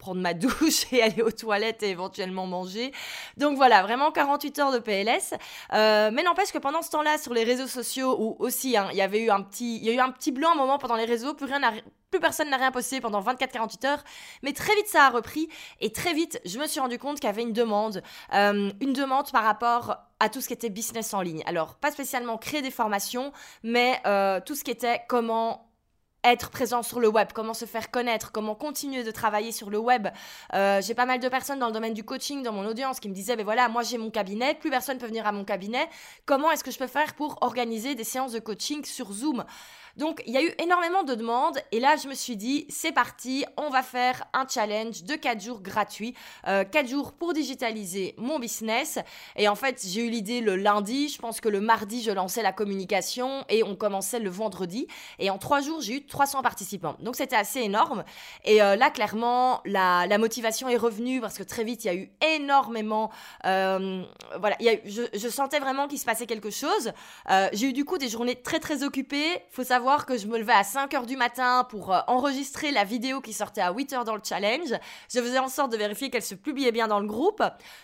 prendre 0.01 0.19
ma 0.19 0.33
douche 0.35 0.91
et 0.91 1.01
aller 1.01 1.21
aux 1.21 1.31
toilettes 1.31 1.83
et 1.83 1.89
éventuellement 1.89 2.47
manger. 2.47 2.91
Donc 3.37 3.55
voilà, 3.55 3.83
vraiment 3.83 4.11
48 4.11 4.59
heures 4.59 4.71
de 4.73 4.79
PLS. 4.79 5.33
Euh, 5.73 6.09
mais 6.11 6.23
n'empêche 6.23 6.51
que 6.51 6.57
pendant 6.57 6.81
ce 6.81 6.89
temps-là, 6.89 7.17
sur 7.17 7.33
les 7.33 7.45
réseaux 7.45 7.67
sociaux, 7.67 8.17
où 8.19 8.35
aussi, 8.39 8.75
hein, 8.75 8.89
il 8.91 8.97
y 8.97 9.01
avait 9.01 9.21
eu 9.21 9.29
un 9.29 9.41
petit, 9.41 9.77
il 9.77 9.83
y 9.83 9.89
a 9.89 9.93
eu 9.93 9.99
un 9.99 10.11
petit 10.11 10.31
blanc 10.31 10.51
un 10.51 10.55
moment 10.55 10.77
pendant 10.77 10.95
les 10.95 11.05
réseaux, 11.05 11.33
plus 11.33 11.45
rien 11.45 11.61
plus 12.09 12.19
personne 12.19 12.49
n'a 12.49 12.57
rien 12.57 12.71
posté 12.71 12.99
pendant 12.99 13.21
24-48 13.21 13.87
heures, 13.87 14.03
mais 14.43 14.51
très 14.51 14.75
vite 14.75 14.87
ça 14.87 15.05
a 15.05 15.09
repris 15.09 15.47
et 15.79 15.93
très 15.93 16.13
vite 16.13 16.41
je 16.43 16.59
me 16.59 16.67
suis 16.67 16.81
rendu 16.81 16.99
compte 16.99 17.21
qu'il 17.21 17.27
y 17.27 17.29
avait 17.29 17.41
une 17.41 17.53
demande, 17.53 18.03
euh, 18.33 18.69
une 18.81 18.91
demande 18.91 19.31
par 19.31 19.45
rapport 19.45 19.95
à 20.19 20.27
tout 20.27 20.41
ce 20.41 20.47
qui 20.47 20.53
était 20.53 20.69
business 20.69 21.13
en 21.13 21.21
ligne. 21.21 21.41
Alors 21.45 21.75
pas 21.75 21.89
spécialement 21.89 22.37
créer 22.37 22.61
des 22.61 22.69
formations, 22.69 23.31
mais 23.63 24.01
euh, 24.05 24.41
tout 24.45 24.55
ce 24.55 24.65
qui 24.65 24.71
était 24.71 25.01
comment 25.07 25.70
être 26.23 26.49
présent 26.49 26.83
sur 26.83 26.99
le 26.99 27.07
web, 27.07 27.29
comment 27.33 27.53
se 27.53 27.65
faire 27.65 27.89
connaître, 27.91 28.31
comment 28.31 28.55
continuer 28.55 29.03
de 29.03 29.11
travailler 29.11 29.51
sur 29.51 29.69
le 29.69 29.79
web. 29.79 30.07
Euh, 30.53 30.81
j'ai 30.81 30.93
pas 30.93 31.05
mal 31.05 31.19
de 31.19 31.29
personnes 31.29 31.59
dans 31.59 31.67
le 31.67 31.73
domaine 31.73 31.93
du 31.93 32.03
coaching, 32.03 32.43
dans 32.43 32.53
mon 32.53 32.65
audience, 32.65 32.99
qui 32.99 33.09
me 33.09 33.13
disaient, 33.13 33.35
ben 33.35 33.43
voilà, 33.43 33.69
moi 33.69 33.83
j'ai 33.83 33.97
mon 33.97 34.11
cabinet, 34.11 34.53
plus 34.53 34.69
personne 34.69 34.97
peut 34.97 35.07
venir 35.07 35.25
à 35.25 35.31
mon 35.31 35.43
cabinet. 35.43 35.87
Comment 36.25 36.51
est-ce 36.51 36.63
que 36.63 36.71
je 36.71 36.77
peux 36.77 36.87
faire 36.87 37.15
pour 37.15 37.39
organiser 37.41 37.95
des 37.95 38.03
séances 38.03 38.33
de 38.33 38.39
coaching 38.39 38.85
sur 38.85 39.11
Zoom? 39.11 39.43
Donc 39.97 40.21
il 40.25 40.33
y 40.33 40.37
a 40.37 40.43
eu 40.43 40.51
énormément 40.59 41.03
de 41.03 41.15
demandes. 41.15 41.59
Et 41.71 41.79
là 41.79 41.95
je 41.95 42.07
me 42.07 42.13
suis 42.13 42.37
dit 42.37 42.65
c'est 42.69 42.91
parti, 42.91 43.45
on 43.57 43.69
va 43.69 43.83
faire 43.83 44.23
un 44.33 44.47
challenge 44.47 45.03
de 45.03 45.15
4 45.15 45.41
jours 45.41 45.61
gratuits, 45.61 46.15
euh, 46.47 46.63
4 46.63 46.87
jours 46.87 47.13
pour 47.13 47.33
digitaliser 47.33 48.15
mon 48.17 48.39
business. 48.39 48.99
Et 49.35 49.47
en 49.47 49.55
fait 49.55 49.83
j'ai 49.85 50.05
eu 50.05 50.09
l'idée 50.09 50.41
le 50.41 50.55
lundi, 50.55 51.09
je 51.09 51.19
pense 51.19 51.41
que 51.41 51.49
le 51.49 51.61
mardi 51.61 52.01
je 52.01 52.11
lançais 52.11 52.41
la 52.41 52.51
communication 52.51 53.45
et 53.49 53.63
on 53.63 53.75
commençait 53.75 54.19
le 54.19 54.29
vendredi. 54.29 54.87
Et 55.19 55.29
en 55.29 55.37
3 55.37 55.61
jours 55.61 55.81
j'ai 55.81 55.95
eu 55.95 56.05
300 56.05 56.41
participants. 56.41 56.95
Donc 56.99 57.15
c'était 57.15 57.35
assez 57.35 57.59
énorme. 57.59 58.03
Et 58.45 58.61
euh, 58.61 58.75
là 58.75 58.89
clairement 58.89 59.61
la, 59.65 60.07
la, 60.07 60.17
motivation 60.17 60.69
est 60.69 60.77
revenue 60.77 61.19
parce 61.19 61.37
que 61.37 61.43
très 61.43 61.63
vite 61.63 61.83
il 61.83 61.87
y 61.87 61.89
a 61.89 61.95
eu 61.95 62.11
énormément 62.35 63.11
euh, 63.45 64.03
voilà 64.39 64.55
y 64.59 64.69
a 64.69 64.75
je, 64.85 65.03
je, 65.13 65.29
sentais 65.29 65.59
vraiment 65.59 65.87
qu'il 65.87 65.99
se 65.99 66.05
passait 66.05 66.25
quelque 66.25 66.49
chose. 66.49 66.91
Euh, 67.29 67.49
j'ai 67.53 67.67
eu 67.67 67.73
du 67.73 67.85
coup 67.85 67.97
des 67.97 68.09
journées 68.09 68.35
très 68.35 68.59
très 68.59 68.83
occupées. 68.83 69.41
Faut 69.49 69.63
savoir 69.63 69.80
que 70.05 70.17
je 70.17 70.27
me 70.27 70.37
levais 70.37 70.53
à 70.53 70.61
5h 70.61 71.05
du 71.05 71.17
matin 71.17 71.65
pour 71.69 71.91
euh, 71.91 71.99
enregistrer 72.07 72.71
la 72.71 72.83
vidéo 72.83 73.19
qui 73.19 73.33
sortait 73.33 73.61
à 73.61 73.73
8h 73.73 74.03
dans 74.05 74.15
le 74.15 74.21
challenge. 74.23 74.69
Je 75.13 75.19
faisais 75.19 75.39
en 75.39 75.47
sorte 75.47 75.71
de 75.71 75.77
vérifier 75.77 76.09
qu'elle 76.09 76.21
se 76.21 76.35
publiait 76.35 76.71
bien 76.71 76.87
dans 76.87 76.99
le 76.99 77.07
groupe. 77.07 77.43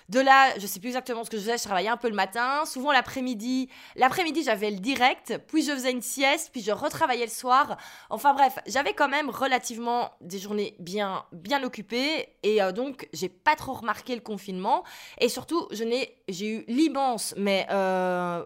De 0.09 0.19
là, 0.19 0.57
je 0.59 0.67
sais 0.67 0.79
plus 0.79 0.89
exactement 0.89 1.23
ce 1.23 1.29
que 1.29 1.37
je 1.37 1.41
faisais, 1.41 1.57
je 1.57 1.63
travaillais 1.63 1.89
un 1.89 1.97
peu 1.97 2.07
le 2.07 2.15
matin, 2.15 2.65
souvent 2.65 2.91
l'après-midi. 2.91 3.69
L'après-midi, 3.95 4.43
j'avais 4.43 4.69
le 4.69 4.77
direct, 4.77 5.39
puis 5.47 5.63
je 5.63 5.71
faisais 5.71 5.91
une 5.91 6.03
sieste, 6.03 6.49
puis 6.51 6.61
je 6.61 6.71
retravaillais 6.71 7.25
le 7.25 7.31
soir. 7.31 7.77
Enfin 8.09 8.33
bref, 8.33 8.59
j'avais 8.67 8.93
quand 8.93 9.09
même 9.09 9.29
relativement 9.29 10.11
des 10.21 10.39
journées 10.39 10.75
bien 10.79 11.25
bien 11.31 11.63
occupées 11.63 12.29
et 12.43 12.61
euh, 12.61 12.71
donc 12.71 13.09
j'ai 13.11 13.29
pas 13.29 13.55
trop 13.55 13.73
remarqué 13.73 14.13
le 14.13 14.21
confinement 14.21 14.83
et 15.19 15.29
surtout, 15.29 15.67
je 15.71 15.83
n'ai 15.83 16.15
j'ai 16.27 16.47
eu 16.47 16.65
l'immense 16.67 17.33
mais 17.37 17.65
euh, 17.71 18.45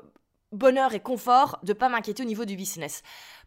bonheur 0.52 0.94
et 0.94 1.00
confort 1.00 1.60
de 1.64 1.74
pas 1.74 1.90
m'inquiéter 1.90 2.24
au 2.24 2.26
niveau 2.26 2.46
du 2.46 2.56
business. 2.56 3.04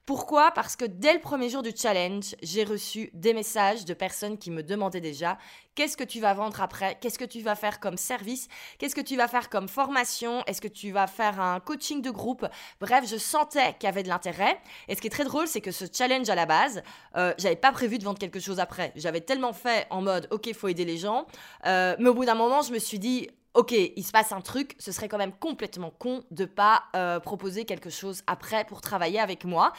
Pourquoi? 0.06 0.50
Parce 0.50 0.76
que 0.76 0.84
dès 0.84 1.14
le 1.14 1.18
premier 1.18 1.48
jour 1.48 1.62
du 1.62 1.70
challenge, 1.74 2.34
j'ai 2.42 2.64
reçu 2.64 3.08
des 3.14 3.32
messages 3.32 3.86
de 3.86 3.94
personnes 3.94 4.36
qui 4.36 4.50
me 4.50 4.62
demandaient 4.62 5.00
déjà 5.00 5.38
qu'est-ce 5.74 5.96
que 5.96 6.04
tu 6.04 6.20
vas 6.20 6.34
vendre 6.34 6.60
après, 6.60 6.98
qu'est-ce 7.00 7.18
que 7.18 7.24
tu 7.24 7.40
vas 7.40 7.54
faire 7.54 7.80
comme 7.80 7.96
service, 7.96 8.48
qu'est-ce 8.76 8.94
que 8.94 9.00
tu 9.00 9.16
vas 9.16 9.28
faire 9.28 9.48
comme 9.48 9.66
formation, 9.66 10.44
est-ce 10.46 10.60
que 10.60 10.68
tu 10.68 10.90
vas 10.90 11.06
faire 11.06 11.40
un 11.40 11.58
coaching 11.58 12.02
de 12.02 12.10
groupe? 12.10 12.46
Bref, 12.82 13.08
je 13.08 13.16
sentais 13.16 13.72
qu'il 13.78 13.84
y 13.84 13.86
avait 13.86 14.02
de 14.02 14.08
l'intérêt. 14.08 14.60
Et 14.88 14.94
ce 14.94 15.00
qui 15.00 15.06
est 15.06 15.10
très 15.10 15.24
drôle, 15.24 15.48
c'est 15.48 15.62
que 15.62 15.70
ce 15.70 15.86
challenge 15.90 16.28
à 16.28 16.34
la 16.34 16.44
base, 16.44 16.82
euh, 17.16 17.32
j'avais 17.38 17.56
pas 17.56 17.72
prévu 17.72 17.96
de 17.96 18.04
vendre 18.04 18.18
quelque 18.18 18.40
chose 18.40 18.60
après. 18.60 18.92
J'avais 18.96 19.22
tellement 19.22 19.54
fait 19.54 19.86
en 19.88 20.02
mode 20.02 20.28
ok, 20.30 20.52
faut 20.52 20.68
aider 20.68 20.84
les 20.84 20.98
gens, 20.98 21.26
euh, 21.64 21.96
mais 21.98 22.10
au 22.10 22.14
bout 22.14 22.26
d'un 22.26 22.34
moment, 22.34 22.60
je 22.60 22.72
me 22.72 22.78
suis 22.78 22.98
dit 22.98 23.30
ok, 23.54 23.72
il 23.72 24.04
se 24.04 24.12
passe 24.12 24.32
un 24.32 24.40
truc, 24.40 24.74
ce 24.78 24.92
serait 24.92 25.08
quand 25.08 25.18
même 25.18 25.32
complètement 25.32 25.90
con 25.90 26.24
de 26.30 26.44
pas 26.44 26.84
euh, 26.96 27.20
proposer 27.20 27.64
quelque 27.64 27.90
chose 27.90 28.22
après 28.26 28.64
pour 28.64 28.80
travailler 28.80 29.20
avec 29.20 29.44
moi. 29.44 29.72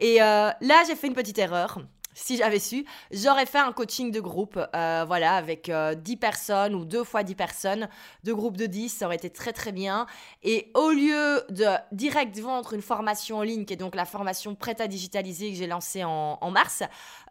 Et 0.00 0.22
euh, 0.22 0.50
là, 0.60 0.84
j'ai 0.86 0.96
fait 0.96 1.08
une 1.08 1.14
petite 1.14 1.38
erreur. 1.38 1.78
si 2.16 2.38
j'avais 2.38 2.58
su, 2.58 2.86
j'aurais 3.10 3.44
fait 3.44 3.58
un 3.58 3.72
coaching 3.72 4.10
de 4.10 4.20
groupe, 4.20 4.58
euh, 4.74 5.04
voilà, 5.06 5.34
avec 5.34 5.66
10 5.66 5.70
euh, 5.72 6.16
personnes 6.18 6.74
ou 6.74 6.86
deux 6.86 7.04
fois 7.04 7.22
10 7.22 7.34
personnes, 7.34 7.88
deux 8.24 8.34
groupes 8.34 8.56
de 8.56 8.64
10, 8.64 8.88
ça 8.88 9.04
aurait 9.04 9.16
été 9.16 9.28
très 9.28 9.52
très 9.52 9.70
bien. 9.70 10.06
Et 10.42 10.70
au 10.74 10.90
lieu 10.90 11.44
de 11.50 11.66
direct 11.92 12.38
vendre 12.38 12.72
une 12.72 12.80
formation 12.80 13.38
en 13.38 13.42
ligne, 13.42 13.66
qui 13.66 13.74
est 13.74 13.76
donc 13.76 13.94
la 13.94 14.06
formation 14.06 14.54
prête 14.54 14.80
à 14.80 14.88
digitaliser 14.88 15.50
que 15.50 15.58
j'ai 15.58 15.66
lancée 15.66 16.04
en, 16.04 16.50
mars, 16.50 16.82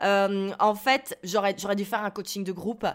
euh, 0.04 0.52
en 0.60 0.76
fait, 0.76 1.18
j'aurais 1.24 1.54
dû 1.54 1.86
faire 1.86 2.04
un 2.04 2.10
coaching 2.10 2.44
de 2.44 2.52
groupe 2.52 2.86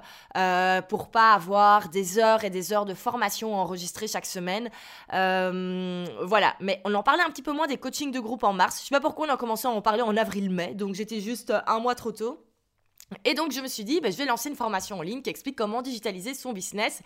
pour 0.88 1.10
pas 1.10 1.32
avoir 1.32 1.88
des 1.88 2.18
heures 2.18 2.44
et 2.44 2.50
des 2.50 2.72
heures 2.72 2.84
de 2.84 2.94
formation 2.94 3.54
enregistrées 3.54 4.08
chaque 4.08 4.26
semaine. 4.26 4.70
voilà, 5.10 6.54
mais 6.60 6.80
on 6.84 6.94
en 6.94 7.02
parlait 7.02 7.22
un 7.22 7.30
petit 7.30 7.42
peu 7.42 7.52
moins 7.52 7.66
des 7.66 7.76
coachings 7.76 8.12
de 8.12 8.20
groupe 8.20 8.44
en 8.44 8.52
mars. 8.52 8.80
Je 8.80 8.86
sais 8.86 8.94
pas 8.94 9.00
pourquoi 9.00 9.26
on 9.26 9.30
a 9.30 9.36
commencé 9.36 9.66
à 9.66 9.70
en 9.70 9.82
parler 9.82 10.02
en 10.02 10.16
avril-mai, 10.16 10.74
donc 10.74 10.94
j'étais 10.94 11.20
juste 11.20 11.52
un 11.66 11.78
mois 11.80 11.94
trop 11.94 12.12
tôt. 12.12 12.44
Et 13.24 13.34
donc 13.34 13.52
je 13.52 13.60
me 13.60 13.68
suis 13.68 13.84
dit, 13.84 14.00
bah, 14.00 14.10
je 14.10 14.16
vais 14.16 14.24
lancer 14.24 14.48
une 14.48 14.56
formation 14.56 14.98
en 14.98 15.02
ligne 15.02 15.22
qui 15.22 15.30
explique 15.30 15.56
comment 15.56 15.82
digitaliser 15.82 16.34
son 16.34 16.52
business. 16.52 17.02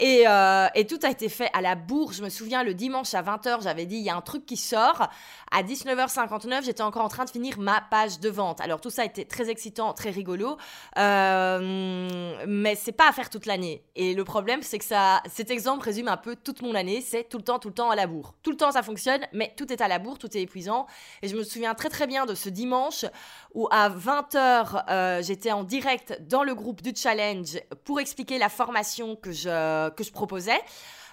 Euh, 0.00 0.68
et, 0.74 0.86
tout 0.86 0.98
a 1.02 1.10
été 1.10 1.28
fait 1.28 1.50
à 1.52 1.60
la 1.60 1.74
bourre. 1.74 2.12
Je 2.12 2.22
me 2.22 2.28
souviens, 2.28 2.62
le 2.62 2.74
dimanche 2.74 3.14
à 3.14 3.22
20h, 3.22 3.62
j'avais 3.62 3.86
dit, 3.86 3.96
il 3.96 4.02
y 4.02 4.10
a 4.10 4.16
un 4.16 4.20
truc 4.20 4.46
qui 4.46 4.56
sort. 4.56 5.08
À 5.50 5.62
19h59, 5.62 6.64
j'étais 6.64 6.82
encore 6.82 7.04
en 7.04 7.08
train 7.08 7.24
de 7.24 7.30
finir 7.30 7.58
ma 7.58 7.80
page 7.80 8.20
de 8.20 8.28
vente. 8.28 8.60
Alors 8.60 8.80
tout 8.80 8.90
ça 8.90 9.02
a 9.02 9.04
été 9.04 9.24
très 9.24 9.50
excitant, 9.50 9.92
très 9.92 10.10
rigolo. 10.10 10.56
Euh, 10.98 12.44
mais 12.46 12.74
c'est 12.74 12.92
pas 12.92 13.08
à 13.08 13.12
faire 13.12 13.30
toute 13.30 13.46
l'année. 13.46 13.84
Et 13.94 14.14
le 14.14 14.24
problème, 14.24 14.62
c'est 14.62 14.78
que 14.78 14.84
ça, 14.84 15.22
cet 15.30 15.50
exemple 15.50 15.84
résume 15.84 16.08
un 16.08 16.16
peu 16.16 16.36
toute 16.36 16.62
mon 16.62 16.74
année. 16.74 17.00
C'est 17.00 17.24
tout 17.28 17.38
le 17.38 17.44
temps, 17.44 17.58
tout 17.58 17.68
le 17.68 17.74
temps 17.74 17.90
à 17.90 17.96
la 17.96 18.06
bourre. 18.06 18.34
Tout 18.42 18.50
le 18.50 18.56
temps, 18.56 18.72
ça 18.72 18.82
fonctionne, 18.82 19.20
mais 19.32 19.52
tout 19.56 19.72
est 19.72 19.80
à 19.80 19.88
la 19.88 19.98
bourre, 19.98 20.18
tout 20.18 20.36
est 20.36 20.42
épuisant. 20.42 20.86
Et 21.22 21.28
je 21.28 21.36
me 21.36 21.44
souviens 21.44 21.74
très 21.74 21.88
très 21.88 22.06
bien 22.06 22.26
de 22.26 22.34
ce 22.34 22.48
dimanche 22.48 23.04
où 23.54 23.68
à 23.70 23.88
20h, 23.88 24.84
euh, 24.88 25.22
j'étais 25.22 25.52
en 25.52 25.62
direct 25.62 26.18
dans 26.28 26.42
le 26.42 26.54
groupe 26.54 26.82
du 26.82 26.92
challenge 26.94 27.60
pour 27.84 28.00
expliquer 28.00 28.38
la 28.38 28.48
formation 28.48 29.16
que 29.16 29.30
je, 29.30 29.83
que 29.90 30.04
je 30.04 30.12
proposais. 30.12 30.60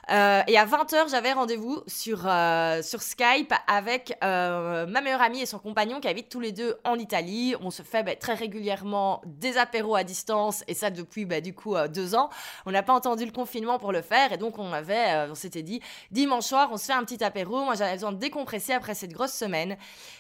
Euh, 0.09 0.41
et 0.47 0.57
à 0.57 0.65
20h, 0.65 1.09
j'avais 1.09 1.31
rendez-vous 1.31 1.81
sur, 1.87 2.23
euh, 2.25 2.81
sur 2.81 3.01
Skype 3.01 3.53
avec 3.67 4.17
euh, 4.23 4.85
ma 4.87 5.01
meilleure 5.01 5.21
amie 5.21 5.41
et 5.41 5.45
son 5.45 5.59
compagnon 5.59 5.99
qui 5.99 6.07
habitent 6.07 6.29
tous 6.29 6.39
les 6.39 6.51
deux 6.51 6.77
en 6.83 6.97
Italie. 6.97 7.55
On 7.61 7.69
se 7.69 7.83
fait 7.83 8.03
bah, 8.03 8.15
très 8.15 8.33
régulièrement 8.33 9.21
des 9.25 9.57
apéros 9.57 9.95
à 9.95 10.03
distance 10.03 10.63
et 10.67 10.73
ça 10.73 10.89
depuis 10.89 11.25
bah, 11.25 11.39
du 11.39 11.53
coup 11.53 11.75
deux 11.93 12.15
ans. 12.15 12.29
On 12.65 12.71
n'a 12.71 12.83
pas 12.83 12.93
entendu 12.93 13.25
le 13.25 13.31
confinement 13.31 13.79
pour 13.79 13.91
le 13.91 14.01
faire 14.01 14.33
et 14.33 14.37
donc 14.37 14.57
on 14.57 14.73
avait, 14.73 15.27
on 15.29 15.35
s'était 15.35 15.63
dit 15.63 15.81
dimanche 16.11 16.45
soir, 16.45 16.69
on 16.71 16.77
se 16.77 16.85
fait 16.85 16.93
un 16.93 17.03
petit 17.03 17.23
apéro. 17.23 17.63
Moi, 17.63 17.75
j'avais 17.75 17.93
besoin 17.93 18.11
de 18.11 18.17
décompresser 18.17 18.73
après 18.73 18.95
cette 18.95 19.13
grosse 19.13 19.33
semaine. 19.33 19.77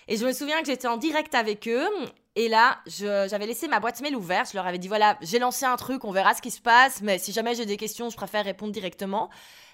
Et 0.07 0.17
je 0.17 0.25
me 0.25 0.31
souviens 0.31 0.59
que 0.61 0.67
j'étais 0.67 0.87
en 0.87 0.97
direct 0.97 1.33
avec 1.35 1.67
eux 1.67 1.87
et 2.35 2.47
là, 2.47 2.79
j'avais 2.85 3.45
laissé 3.45 3.67
ma 3.67 3.79
boîte 3.79 3.99
mail 4.01 4.15
ouverte. 4.15 4.51
Je 4.51 4.57
leur 4.57 4.65
avais 4.65 4.77
dit 4.77 4.87
voilà, 4.87 5.17
j'ai 5.21 5.39
lancé 5.39 5.65
un 5.65 5.75
truc, 5.75 6.05
on 6.05 6.11
verra 6.11 6.33
ce 6.33 6.41
qui 6.41 6.51
se 6.51 6.61
passe, 6.61 7.01
mais 7.01 7.17
si 7.17 7.31
jamais 7.33 7.55
j'ai 7.55 7.65
des 7.65 7.77
questions, 7.77 8.09
je 8.09 8.15
préfère 8.15 8.45
répondre 8.45 8.71
directement. 8.71 9.29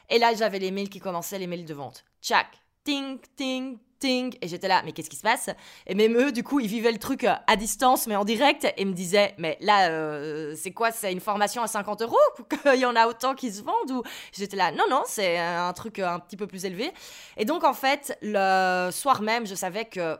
Et 0.09 0.17
là, 0.17 0.33
j'avais 0.33 0.59
les 0.59 0.71
mails 0.71 0.89
qui 0.89 0.99
commençaient, 0.99 1.37
les 1.37 1.47
mails 1.47 1.65
de 1.65 1.73
vente. 1.73 2.03
Tchac, 2.21 2.47
ting, 2.83 3.19
ting, 3.35 3.77
ting. 3.99 4.35
Et 4.41 4.47
j'étais 4.47 4.67
là, 4.67 4.81
mais 4.85 4.91
qu'est-ce 4.91 5.09
qui 5.09 5.17
se 5.17 5.21
passe? 5.21 5.49
Et 5.85 5.93
même 5.93 6.17
eux, 6.17 6.31
du 6.31 6.43
coup, 6.43 6.59
ils 6.59 6.67
vivaient 6.67 6.91
le 6.91 6.97
truc 6.97 7.25
euh, 7.25 7.33
à 7.45 7.55
distance, 7.55 8.07
mais 8.07 8.15
en 8.15 8.23
direct, 8.23 8.65
et 8.75 8.85
me 8.85 8.93
disaient, 8.93 9.35
mais 9.37 9.57
là, 9.59 9.89
euh, 9.89 10.55
c'est 10.55 10.71
quoi? 10.71 10.91
C'est 10.91 11.11
une 11.11 11.19
formation 11.19 11.61
à 11.61 11.67
50 11.67 12.01
euros? 12.03 12.17
Qu'il 12.63 12.79
y 12.79 12.85
en 12.85 12.95
a 12.95 13.07
autant 13.07 13.35
qui 13.35 13.51
se 13.51 13.61
vendent? 13.61 13.91
Ou 13.91 14.03
j'étais 14.31 14.57
là, 14.57 14.71
non, 14.71 14.85
non, 14.89 15.03
c'est 15.05 15.37
un 15.37 15.73
truc 15.73 15.99
euh, 15.99 16.07
un 16.07 16.19
petit 16.19 16.37
peu 16.37 16.47
plus 16.47 16.65
élevé. 16.65 16.91
Et 17.35 17.45
donc, 17.45 17.63
en 17.63 17.73
fait, 17.73 18.17
le 18.21 18.89
soir 18.91 19.21
même, 19.21 19.45
je 19.45 19.55
savais 19.55 19.85
que 19.85 20.17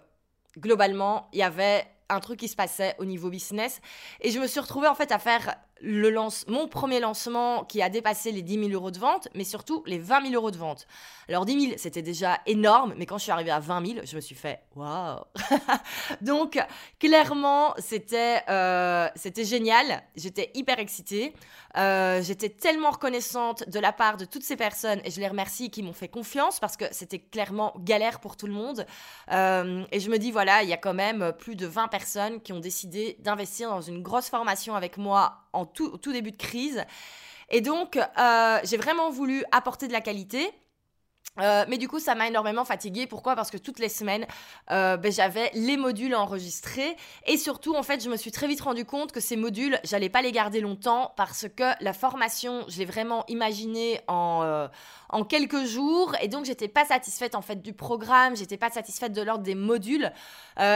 globalement, 0.60 1.30
il 1.34 1.40
y 1.40 1.44
avait 1.44 1.86
un 2.10 2.20
truc 2.20 2.40
qui 2.40 2.48
se 2.48 2.56
passait 2.56 2.96
au 3.00 3.06
niveau 3.06 3.30
business. 3.30 3.82
Et 4.22 4.32
je 4.32 4.40
me 4.40 4.48
suis 4.48 4.60
retrouvée 4.60 4.88
en 4.88 4.96
fait 4.96 5.12
à 5.12 5.20
faire 5.20 5.56
le 5.82 6.10
lance, 6.10 6.46
mon 6.48 6.68
premier 6.68 7.00
lancement 7.00 7.64
qui 7.64 7.82
a 7.82 7.90
dépassé 7.90 8.32
les 8.32 8.42
10 8.42 8.70
000 8.70 8.70
euros 8.72 8.92
de 8.92 9.00
vente, 9.00 9.28
mais 9.36 9.44
surtout 9.44 9.84
les 9.86 10.00
20 10.00 10.30
000 10.30 10.34
euros 10.34 10.52
de 10.52 10.58
vente. 10.58 10.88
Alors 11.30 11.46
10 11.46 11.62
000, 11.62 11.74
c'était 11.78 12.02
déjà 12.02 12.40
énorme, 12.46 12.94
mais 12.98 13.06
quand 13.06 13.18
je 13.18 13.24
suis 13.24 13.32
arrivée 13.32 13.52
à 13.52 13.60
20 13.60 13.86
000, 13.86 14.00
je 14.06 14.16
me 14.16 14.22
suis 14.22 14.36
fait 14.36 14.62
waouh. 14.76 15.20
Donc 16.22 16.58
clairement, 17.00 17.74
c'était 17.80 18.44
euh, 18.50 19.10
c'était 19.16 19.44
génial. 19.44 20.04
J'étais 20.16 20.52
hyper 20.54 20.80
excitée. 20.80 21.34
Euh, 21.76 22.22
j'étais 22.24 22.50
tellement 22.50 22.92
reconnaissante 22.92 23.70
de 23.70 23.80
la 23.80 23.92
part 23.92 24.18
de 24.18 24.26
toutes 24.26 24.44
ces 24.44 24.56
personnes 24.56 25.00
et 25.04 25.12
je 25.12 25.20
les 25.20 25.28
remercie 25.28 25.70
qui 25.70 25.84
m'ont 25.84 25.94
fait 25.94 26.08
confiance 26.08 26.60
parce 26.60 26.78
que 26.78 26.86
c'était 26.92 27.20
clairement 27.20 27.74
galère 27.78 28.20
pour 28.20 28.38
tout 28.38 28.48
le 28.48 28.54
monde. 28.54 28.86
Euh, 29.32 29.84
et 29.92 30.00
je 30.00 30.10
me 30.10 30.18
dis 30.18 30.32
voilà, 30.32 30.64
il 30.64 30.70
y 30.70 30.74
a 30.74 30.78
quand 30.78 30.94
même 30.94 31.34
plus 31.38 31.56
de 31.56 31.68
20 31.68 31.90
personnes 31.90 32.42
qui 32.42 32.54
ont 32.54 32.60
décidé 32.60 33.18
d'investir 33.20 33.70
dans 33.70 33.82
une 33.82 34.02
grosse 34.02 34.30
formation 34.30 34.76
avec 34.76 34.98
moi 34.98 35.44
en 35.54 35.66
tout, 35.74 35.98
tout 35.98 36.12
début 36.12 36.32
de 36.32 36.38
crise. 36.38 36.84
Et 37.50 37.62
donc, 37.62 37.98
j'ai 38.64 38.78
vraiment 38.78 39.10
voulu 39.10 39.44
apporter 39.52 39.88
de 39.88 39.94
la 39.94 40.02
qualité 40.02 40.52
euh, 41.42 41.66
mais 41.68 41.78
du 41.78 41.88
coup, 41.88 42.00
ça 42.00 42.16
m'a 42.16 42.28
énormément 42.28 42.66
fatiguée. 42.66 43.08
Pourquoi? 43.08 43.36
Parce 43.36 43.52
que 43.52 43.58
toutes 43.58 43.80
les 43.80 43.90
semaines, 43.90 44.26
euh, 44.72 44.98
ben, 44.98 45.12
j'avais 45.12 45.52
les 45.54 45.78
modules 45.78 46.16
enregistrés. 46.16 46.96
Et 47.26 47.38
surtout, 47.38 47.76
en 47.76 47.84
fait, 47.84 48.04
je 48.04 48.10
me 48.10 48.18
suis 48.18 48.32
très 48.32 48.48
vite 48.48 48.62
rendu 48.62 48.86
compte 48.86 49.12
que 49.12 49.20
ces 49.20 49.36
modules, 49.36 49.80
j'allais 49.84 50.10
pas 50.10 50.22
les 50.22 50.32
garder 50.32 50.62
longtemps 50.62 51.14
parce 51.16 51.46
que 51.56 51.64
la 51.82 51.94
formation, 51.94 52.66
je 52.68 52.80
l'ai 52.80 52.86
vraiment 52.86 53.24
imaginée 53.28 54.02
en, 54.08 54.42
euh, 54.44 54.68
en 55.10 55.24
quelques 55.24 55.66
jours. 55.66 56.16
Et 56.22 56.28
donc, 56.28 56.46
j'étais 56.46 56.68
pas 56.68 56.86
satisfaite, 56.86 57.36
en 57.36 57.42
fait, 57.42 57.62
du 57.62 57.74
programme. 57.74 58.36
J'étais 58.36 58.58
pas 58.58 58.70
satisfaite 58.70 59.14
de 59.14 59.22
l'ordre 59.22 59.44
des 59.44 59.56
modules. 59.56 60.12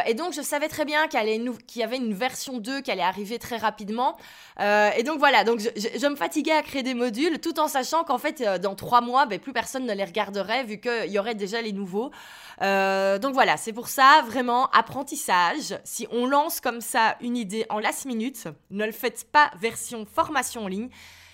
et 0.05 0.13
donc, 0.13 0.33
je 0.33 0.41
savais 0.41 0.67
très 0.67 0.85
bien 0.85 1.07
qu'il 1.07 1.19
y 1.75 1.83
avait 1.83 1.97
une 1.97 2.13
version 2.13 2.59
2 2.59 2.81
qui 2.81 2.91
allait 2.91 3.01
arriver 3.01 3.39
très 3.39 3.57
rapidement. 3.57 4.15
et 4.59 5.03
donc, 5.03 5.17
voilà. 5.19 5.43
Donc, 5.43 5.59
je, 5.59 5.69
je, 5.75 6.07
me 6.07 6.15
fatiguais 6.15 6.51
à 6.51 6.61
créer 6.61 6.83
des 6.83 6.93
modules 6.93 7.39
tout 7.39 7.59
en 7.59 7.67
sachant 7.67 8.03
qu'en 8.03 8.17
fait, 8.17 8.43
dans 8.61 8.75
trois 8.75 9.01
mois, 9.01 9.25
ben, 9.25 9.39
plus 9.39 9.53
personne 9.53 9.85
ne 9.85 9.93
les 9.93 10.05
regarderait 10.05 10.50
vu 10.63 10.79
qu'il 10.79 11.11
y 11.11 11.19
aurait 11.19 11.35
déjà 11.35 11.61
les 11.61 11.71
nouveaux. 11.73 12.11
Euh, 12.61 13.17
donc 13.17 13.33
voilà, 13.33 13.57
c'est 13.57 13.73
pour 13.73 13.87
ça, 13.87 14.23
vraiment, 14.25 14.69
apprentissage. 14.71 15.79
Si 15.83 16.07
on 16.11 16.25
lance 16.27 16.59
comme 16.59 16.81
ça 16.81 17.17
une 17.21 17.37
idée 17.37 17.65
en 17.69 17.79
last 17.79 18.05
minute, 18.05 18.47
ne 18.69 18.85
le 18.85 18.91
faites 18.91 19.25
pas 19.31 19.51
version 19.59 20.05
formation 20.05 20.65
en 20.65 20.67
ligne. 20.67 20.89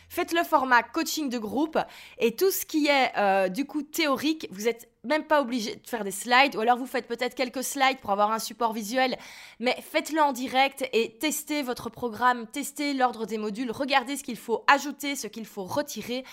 Faites 0.09 0.31
le 0.31 0.43
format 0.43 0.83
coaching 0.83 1.29
de 1.29 1.37
groupe 1.37 1.77
et 2.17 2.35
tout 2.35 2.49
ce 2.49 2.65
qui 2.65 2.87
est 2.87 3.11
euh, 3.17 3.49
du 3.49 3.65
coup 3.65 3.81
théorique, 3.81 4.47
vous 4.51 4.69
êtes 4.69 4.89
même 5.07 5.23
pas 5.23 5.41
obligé 5.41 5.75
de 5.75 5.87
faire 5.87 6.03
des 6.03 6.11
slides 6.11 6.55
ou 6.55 6.59
alors 6.59 6.77
vous 6.77 6.85
faites 6.85 7.07
peut-être 7.07 7.33
quelques 7.33 7.63
slides 7.63 7.97
pour 7.99 8.11
avoir 8.11 8.31
un 8.31 8.39
support 8.39 8.73
visuel, 8.73 9.17
mais 9.59 9.75
faites-le 9.81 10.21
en 10.21 10.33
direct 10.33 10.87
et 10.93 11.17
testez 11.17 11.63
votre 11.63 11.89
programme, 11.89 12.45
testez 12.47 12.93
l'ordre 12.93 13.25
des 13.25 13.37
modules, 13.37 13.71
regardez 13.71 14.17
ce 14.17 14.23
qu'il 14.23 14.37
faut 14.37 14.63
ajouter, 14.67 15.15
ce 15.15 15.27
qu'il 15.27 15.45
faut 15.45 15.63
retirer, 15.63 16.23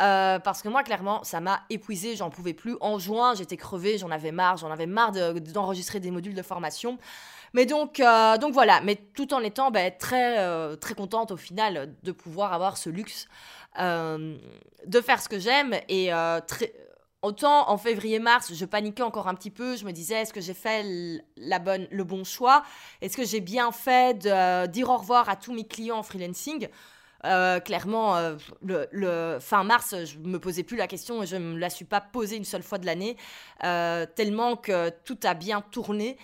euh, 0.00 0.38
parce 0.38 0.62
que 0.62 0.68
moi 0.68 0.82
clairement 0.82 1.22
ça 1.24 1.40
m'a 1.40 1.62
épuisé, 1.70 2.16
j'en 2.16 2.30
pouvais 2.30 2.54
plus. 2.54 2.76
En 2.80 2.98
juin 2.98 3.34
j'étais 3.34 3.56
crevée, 3.56 3.98
j'en 3.98 4.10
avais 4.10 4.32
marre, 4.32 4.56
j'en 4.56 4.70
avais 4.70 4.86
marre 4.86 5.12
d'enregistrer 5.12 6.00
des 6.00 6.10
modules 6.10 6.34
de 6.34 6.42
formation. 6.42 6.98
Mais 7.52 7.66
donc, 7.66 8.00
euh, 8.00 8.36
donc 8.36 8.52
voilà, 8.52 8.80
mais 8.80 8.96
tout 8.96 9.32
en 9.32 9.38
étant 9.38 9.70
ben, 9.70 9.92
très, 9.96 10.40
euh, 10.40 10.74
très 10.74 10.94
contente 10.94 11.30
au 11.30 11.36
final 11.36 11.94
de 12.02 12.10
pouvoir 12.10 12.52
avoir 12.52 12.76
ce 12.76 12.90
luxe 12.90 13.28
de 13.76 15.00
faire 15.00 15.20
ce 15.20 15.28
que 15.28 15.40
j'aime. 15.40 15.74
Et 15.88 16.10
très, 16.46 16.72
autant 17.24 17.70
en 17.70 17.78
février-mars, 17.78 18.52
je 18.54 18.64
paniquais 18.64 19.02
encore 19.02 19.28
un 19.28 19.34
petit 19.34 19.50
peu. 19.50 19.76
Je 19.76 19.84
me 19.84 19.92
disais, 19.92 20.14
est-ce 20.14 20.32
que 20.32 20.40
j'ai 20.40 20.54
fait 20.54 20.84
la 21.36 21.58
bonne, 21.58 21.88
le 21.90 22.04
bon 22.04 22.24
choix? 22.24 22.62
Est-ce 23.00 23.16
que 23.16 23.24
j'ai 23.24 23.40
bien 23.40 23.72
fait 23.72 24.18
de 24.18 24.66
dire 24.66 24.90
au 24.90 24.96
revoir 24.96 25.28
à 25.28 25.36
tous 25.36 25.52
mes 25.52 25.66
clients 25.66 25.98
en 25.98 26.02
freelancing? 26.02 26.68
Euh, 27.24 27.60
clairement, 27.60 28.16
euh, 28.16 28.36
le, 28.62 29.38
fin 29.40 29.64
mars, 29.64 29.94
je 30.04 30.18
me 30.18 30.38
posais 30.38 30.62
plus 30.62 30.76
la 30.76 30.86
question 30.86 31.22
et 31.22 31.26
je 31.26 31.36
ne 31.36 31.54
me 31.54 31.58
la 31.58 31.70
suis 31.70 31.84
pas 31.84 32.00
posée 32.00 32.36
une 32.36 32.44
seule 32.44 32.62
fois 32.62 32.78
de 32.78 32.86
l'année, 32.86 33.16
euh, 33.64 34.06
tellement 34.14 34.56
que 34.56 34.90
tout 35.04 35.18
a 35.24 35.34
bien 35.34 35.60
tourné. 35.60 36.16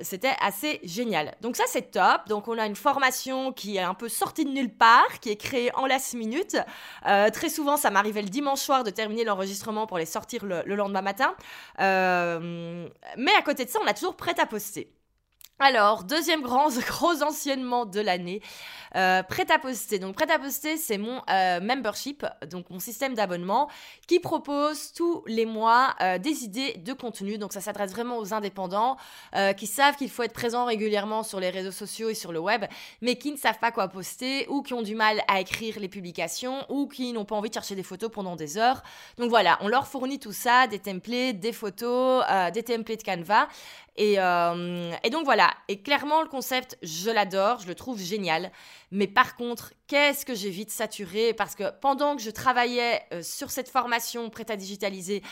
C'était 0.00 0.34
assez 0.40 0.80
génial. 0.84 1.34
Donc 1.40 1.56
ça, 1.56 1.64
c'est 1.68 1.90
top. 1.90 2.28
Donc 2.28 2.48
on 2.48 2.58
a 2.58 2.66
une 2.66 2.76
formation 2.76 3.52
qui 3.52 3.76
est 3.76 3.80
un 3.80 3.94
peu 3.94 4.08
sortie 4.08 4.44
de 4.44 4.50
nulle 4.50 4.72
part, 4.72 5.20
qui 5.20 5.30
est 5.30 5.36
créée 5.36 5.74
en 5.74 5.86
last 5.86 6.14
minute. 6.14 6.56
très 7.32 7.48
souvent, 7.48 7.76
ça 7.76 7.90
m'arrivait 7.90 8.22
le 8.22 8.28
dimanche 8.28 8.60
soir 8.60 8.84
de 8.84 8.90
terminer 8.90 9.24
l'enregistrement 9.24 9.86
pour 9.86 9.98
les 9.98 10.06
sortir 10.06 10.44
le, 10.44 10.62
le 10.64 10.74
lendemain 10.74 11.02
matin. 11.02 11.34
mais 11.78 13.34
à 13.36 13.42
côté 13.44 13.64
de 13.64 13.70
ça, 13.70 13.78
on 13.82 13.86
a 13.86 13.94
toujours 13.94 14.16
prêt 14.16 14.38
à 14.38 14.46
poster. 14.46 14.95
Alors, 15.58 16.04
deuxième 16.04 16.42
grand, 16.42 16.68
gros 16.86 17.22
anciennement 17.22 17.86
de 17.86 18.00
l'année, 18.00 18.42
euh, 18.94 19.22
prêt 19.22 19.50
à 19.50 19.58
poster. 19.58 19.98
Donc, 19.98 20.14
prêt 20.14 20.30
à 20.30 20.38
poster, 20.38 20.76
c'est 20.76 20.98
mon 20.98 21.22
euh, 21.30 21.60
membership, 21.60 22.26
donc 22.50 22.68
mon 22.68 22.78
système 22.78 23.14
d'abonnement, 23.14 23.70
qui 24.06 24.20
propose 24.20 24.92
tous 24.92 25.22
les 25.26 25.46
mois 25.46 25.94
euh, 26.02 26.18
des 26.18 26.44
idées 26.44 26.74
de 26.74 26.92
contenu. 26.92 27.38
Donc, 27.38 27.54
ça 27.54 27.62
s'adresse 27.62 27.90
vraiment 27.92 28.18
aux 28.18 28.34
indépendants 28.34 28.98
qui 29.56 29.66
savent 29.66 29.96
qu'il 29.96 30.10
faut 30.10 30.22
être 30.22 30.32
présent 30.32 30.64
régulièrement 30.64 31.22
sur 31.22 31.40
les 31.40 31.50
réseaux 31.50 31.70
sociaux 31.70 32.08
et 32.08 32.14
sur 32.14 32.32
le 32.32 32.38
web, 32.38 32.64
mais 33.02 33.16
qui 33.16 33.30
ne 33.32 33.36
savent 33.36 33.58
pas 33.58 33.70
quoi 33.70 33.88
poster 33.88 34.46
ou 34.48 34.62
qui 34.62 34.74
ont 34.74 34.82
du 34.82 34.94
mal 34.94 35.22
à 35.28 35.40
écrire 35.40 35.78
les 35.78 35.88
publications 35.88 36.64
ou 36.68 36.86
qui 36.86 37.12
n'ont 37.12 37.24
pas 37.24 37.36
envie 37.36 37.48
de 37.48 37.54
chercher 37.54 37.74
des 37.74 37.82
photos 37.82 38.10
pendant 38.10 38.34
des 38.36 38.56
heures. 38.56 38.82
Donc 39.18 39.28
voilà, 39.28 39.58
on 39.60 39.68
leur 39.68 39.86
fournit 39.86 40.18
tout 40.18 40.32
ça, 40.32 40.66
des 40.66 40.78
templates, 40.78 41.38
des 41.38 41.52
photos, 41.52 42.24
des 42.52 42.62
templates 42.62 43.02
Canva 43.02 43.48
Et, 43.96 44.16
euh, 44.18 44.92
et, 45.02 45.10
donc 45.10 45.24
voilà, 45.24 45.54
et 45.68 45.80
clairement 45.80 46.22
le 46.22 46.28
concept, 46.28 46.76
je 46.82 47.10
l'adore, 47.10 47.60
je 47.60 47.66
le 47.66 47.74
trouve 47.74 47.98
génial. 47.98 48.52
Mais 48.90 49.06
par 49.06 49.36
contre, 49.36 49.72
qu'est-ce 49.86 50.26
que 50.26 50.34
j'ai 50.34 50.50
vite 50.50 50.70
saturé? 50.70 51.32
Parce 51.32 51.54
que 51.54 51.70
pendant 51.80 52.16
que 52.16 52.22
je 52.22 52.30
travaillais 52.30 53.02
euh, 53.12 53.22
sur 53.22 53.50
cette 53.50 53.70
formation 53.70 54.28
prête 54.28 54.50
à 54.50 54.56
digitaliser, 54.56 55.22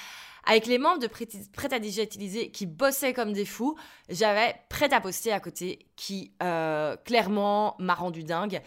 avec 0.47 0.67
les 0.67 0.77
membres 0.77 0.99
de 0.99 1.07
Prêt 1.07 1.73
à 1.73 1.79
digitaliser 1.79 2.51
qui 2.51 2.67
bossaient 2.67 3.15
comme 3.15 3.33
des 3.33 3.47
fous, 3.47 3.77
j'avais 4.09 4.55
Prêt 4.69 4.93
à 4.93 5.01
poster 5.01 5.33
à 5.33 5.41
côté 5.41 5.87
qui 5.97 6.33
euh, 6.43 6.97
clairement 7.05 7.77
m'a 7.79 7.95
rendu 7.95 8.25
dingue. 8.25 8.61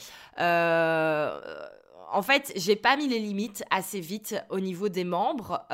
En 2.10 2.22
fait, 2.22 2.54
j'ai 2.56 2.78
pas 2.78 2.96
mis 2.96 3.08
les 3.08 3.20
limites 3.20 3.64
assez 3.70 4.00
vite 4.00 4.36
au 4.50 4.60
niveau 4.60 4.90
des 4.90 5.04
membres. 5.04 5.66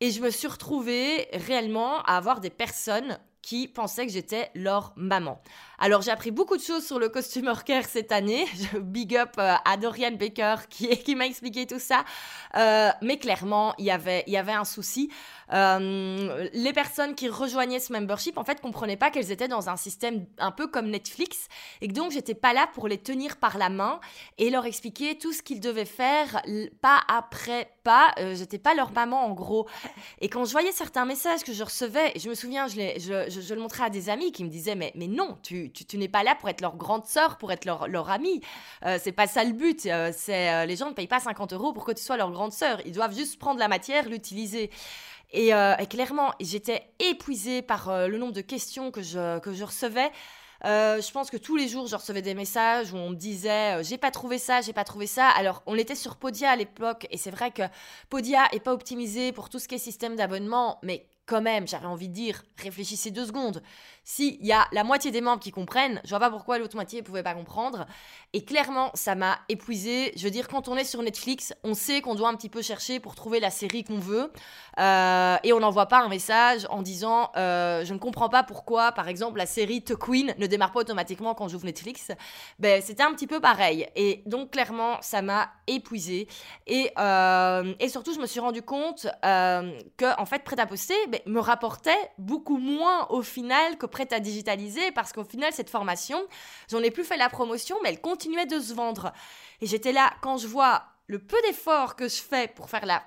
Et 0.00 0.10
je 0.10 0.20
me 0.20 0.30
suis 0.30 0.46
retrouvée 0.46 1.28
réellement 1.32 2.02
à 2.02 2.16
avoir 2.16 2.40
des 2.40 2.50
personnes 2.50 3.18
qui 3.42 3.68
pensaient 3.68 4.06
que 4.06 4.12
j'étais 4.12 4.50
leur 4.54 4.92
maman. 4.96 5.40
Alors 5.80 6.02
j'ai 6.02 6.10
appris 6.10 6.32
beaucoup 6.32 6.56
de 6.56 6.62
choses 6.62 6.84
sur 6.84 6.98
le 6.98 7.08
costume 7.08 7.52
care 7.64 7.84
cette 7.84 8.10
année. 8.10 8.46
Big 8.80 9.16
up 9.16 9.34
euh, 9.38 9.54
à 9.64 9.76
Dorian 9.76 10.12
Baker 10.12 10.56
qui, 10.68 11.14
m'a 11.14 11.26
expliqué 11.26 11.66
tout 11.66 11.78
ça. 11.78 12.04
Euh, 12.56 12.90
mais 13.00 13.18
clairement, 13.18 13.74
il 13.78 13.84
y 13.84 13.90
avait 13.90 14.52
un 14.52 14.64
souci. 14.64 15.10
Euh, 15.52 16.48
les 16.52 16.72
personnes 16.72 17.14
qui 17.14 17.28
rejoignaient 17.28 17.78
ce 17.78 17.92
membership, 17.92 18.36
en 18.38 18.44
fait, 18.44 18.60
comprenaient 18.60 18.96
pas 18.96 19.10
qu'elles 19.10 19.30
étaient 19.30 19.48
dans 19.48 19.68
un 19.70 19.76
système 19.76 20.26
un 20.38 20.50
peu 20.50 20.66
comme 20.66 20.90
Netflix 20.90 21.48
et 21.80 21.88
que 21.88 21.92
donc 21.92 22.10
j'étais 22.10 22.34
pas 22.34 22.52
là 22.52 22.68
pour 22.74 22.88
les 22.88 22.98
tenir 22.98 23.36
par 23.36 23.56
la 23.56 23.70
main 23.70 24.00
et 24.36 24.50
leur 24.50 24.66
expliquer 24.66 25.16
tout 25.16 25.32
ce 25.32 25.42
qu'ils 25.42 25.60
devaient 25.60 25.84
faire, 25.84 26.42
pas 26.82 27.00
après 27.08 27.70
pas. 27.84 28.12
j'étais 28.34 28.58
pas 28.58 28.74
leur 28.74 28.92
maman 28.92 29.24
en 29.24 29.32
gros. 29.32 29.66
Et 30.20 30.28
quand 30.28 30.44
je 30.44 30.52
voyais 30.52 30.72
certains 30.72 31.06
messages 31.06 31.44
que 31.44 31.52
je 31.52 31.62
recevais, 31.62 32.12
je 32.16 32.28
me 32.28 32.34
souviens, 32.34 32.66
je, 32.66 32.74
je, 32.98 33.27
je, 33.28 33.54
le 33.54 33.60
montrais 33.60 33.84
à 33.84 33.90
des 33.90 34.10
amis 34.10 34.32
qui 34.32 34.44
me 34.44 34.48
disaient 34.48 34.74
mais, 34.74 34.92
mais 34.94 35.06
non, 35.06 35.36
tu, 35.42 35.70
tu, 35.72 35.98
n'es 35.98 36.08
pas 36.08 36.22
là 36.22 36.34
pour 36.34 36.48
être 36.48 36.60
leur 36.60 36.76
grande 36.76 37.06
sœur, 37.06 37.38
pour 37.38 37.52
être 37.52 37.64
leur, 37.64 37.88
leur 37.88 38.10
amie. 38.10 38.40
Euh, 38.84 38.98
c'est 39.02 39.12
pas 39.12 39.26
ça 39.26 39.44
le 39.44 39.52
but. 39.52 39.86
Euh, 39.86 40.12
c'est 40.14 40.52
euh, 40.52 40.66
les 40.66 40.76
gens 40.76 40.88
ne 40.88 40.94
payent 40.94 41.06
pas 41.06 41.20
50 41.20 41.52
euros 41.52 41.72
pour 41.72 41.84
que 41.84 41.92
tu 41.92 42.02
sois 42.02 42.16
leur 42.16 42.30
grande 42.30 42.52
sœur. 42.52 42.80
Ils 42.86 42.92
doivent 42.92 43.14
juste 43.14 43.38
prendre 43.38 43.58
la 43.58 43.68
matière, 43.68 44.08
l'utiliser. 44.08 44.70
Et, 45.32 45.52
clairement, 45.90 46.32
j'étais 46.40 46.90
épuisée 46.98 47.60
par 47.60 48.08
le 48.08 48.16
nombre 48.16 48.32
de 48.32 48.40
questions 48.40 48.90
que 48.90 49.02
je, 49.02 49.38
que 49.40 49.52
je 49.52 49.62
recevais. 49.62 50.10
je 50.64 51.12
pense 51.12 51.28
que 51.28 51.36
tous 51.36 51.54
les 51.54 51.68
jours, 51.68 51.86
je 51.86 51.96
recevais 51.96 52.22
des 52.22 52.32
messages 52.32 52.94
où 52.94 52.96
on 52.96 53.10
me 53.10 53.14
disait 53.14 53.84
j'ai 53.84 53.98
pas 53.98 54.10
trouvé 54.10 54.38
ça, 54.38 54.62
j'ai 54.62 54.72
pas 54.72 54.84
trouvé 54.84 55.06
ça. 55.06 55.28
Alors, 55.28 55.62
on 55.66 55.74
était 55.74 55.94
sur 55.94 56.16
Podia 56.16 56.52
à 56.52 56.56
l'époque 56.56 57.06
et 57.10 57.18
c'est 57.18 57.30
vrai 57.30 57.50
que 57.50 57.62
Podia 58.08 58.46
est 58.52 58.60
pas 58.60 58.72
optimisé 58.72 59.32
pour 59.32 59.50
tout 59.50 59.58
ce 59.58 59.68
qui 59.68 59.74
est 59.74 59.78
système 59.78 60.16
d'abonnement, 60.16 60.78
mais 60.82 61.06
quand 61.28 61.42
même, 61.42 61.68
j'avais 61.68 61.86
envie 61.86 62.08
de 62.08 62.14
dire, 62.14 62.42
réfléchissez 62.56 63.10
deux 63.10 63.26
secondes. 63.26 63.62
S'il 64.10 64.42
y 64.42 64.52
a 64.52 64.66
la 64.72 64.84
moitié 64.84 65.10
des 65.10 65.20
membres 65.20 65.42
qui 65.42 65.50
comprennent, 65.50 66.00
je 66.02 66.08
vois 66.08 66.18
pas 66.18 66.30
pourquoi 66.30 66.56
l'autre 66.56 66.76
moitié 66.76 67.02
ne 67.02 67.04
pouvait 67.04 67.22
pas 67.22 67.34
comprendre. 67.34 67.84
Et 68.32 68.42
clairement, 68.42 68.90
ça 68.94 69.14
m'a 69.14 69.38
épuisé. 69.50 70.12
Je 70.16 70.24
veux 70.24 70.30
dire, 70.30 70.48
quand 70.48 70.66
on 70.68 70.78
est 70.78 70.84
sur 70.84 71.02
Netflix, 71.02 71.52
on 71.62 71.74
sait 71.74 72.00
qu'on 72.00 72.14
doit 72.14 72.30
un 72.30 72.34
petit 72.34 72.48
peu 72.48 72.62
chercher 72.62 73.00
pour 73.00 73.14
trouver 73.14 73.38
la 73.38 73.50
série 73.50 73.84
qu'on 73.84 73.98
veut. 73.98 74.32
Euh, 74.78 75.36
et 75.44 75.52
on 75.52 75.60
n'envoie 75.60 75.86
pas 75.86 75.98
un 75.98 76.08
message 76.08 76.66
en 76.70 76.80
disant 76.80 77.30
euh, 77.36 77.84
Je 77.84 77.92
ne 77.92 77.98
comprends 77.98 78.30
pas 78.30 78.42
pourquoi, 78.42 78.92
par 78.92 79.08
exemple, 79.08 79.36
la 79.36 79.44
série 79.44 79.84
The 79.84 79.94
Queen 79.94 80.34
ne 80.38 80.46
démarre 80.46 80.72
pas 80.72 80.80
automatiquement 80.80 81.34
quand 81.34 81.48
j'ouvre 81.48 81.66
Netflix. 81.66 82.10
Ben, 82.58 82.80
c'était 82.80 83.02
un 83.02 83.12
petit 83.12 83.26
peu 83.26 83.40
pareil. 83.40 83.88
Et 83.94 84.22
donc, 84.24 84.52
clairement, 84.52 84.96
ça 85.02 85.20
m'a 85.20 85.50
épuisé. 85.66 86.28
Et, 86.66 86.90
euh, 86.98 87.74
et 87.78 87.90
surtout, 87.90 88.14
je 88.14 88.20
me 88.20 88.26
suis 88.26 88.40
rendu 88.40 88.62
compte 88.62 89.06
que, 89.22 90.18
en 90.18 90.24
fait, 90.24 90.44
prêt 90.44 90.58
à 90.58 90.64
poster 90.64 90.96
ben, 91.08 91.20
me 91.26 91.40
rapportait 91.40 91.90
beaucoup 92.16 92.56
moins 92.56 93.06
au 93.10 93.20
final 93.20 93.76
que 93.76 93.84
à 94.12 94.20
digitaliser 94.20 94.92
parce 94.92 95.12
qu'au 95.12 95.24
final, 95.24 95.52
cette 95.52 95.70
formation, 95.70 96.26
j'en 96.70 96.82
ai 96.82 96.90
plus 96.90 97.04
fait 97.04 97.16
la 97.16 97.28
promotion, 97.28 97.76
mais 97.82 97.90
elle 97.90 98.00
continuait 98.00 98.46
de 98.46 98.60
se 98.60 98.74
vendre. 98.74 99.12
Et 99.60 99.66
j'étais 99.66 99.92
là, 99.92 100.12
quand 100.22 100.36
je 100.38 100.46
vois 100.46 100.84
le 101.06 101.18
peu 101.18 101.36
d'efforts 101.46 101.96
que 101.96 102.08
je 102.08 102.20
fais 102.22 102.48
pour 102.48 102.70
faire 102.70 102.86
la, 102.86 103.02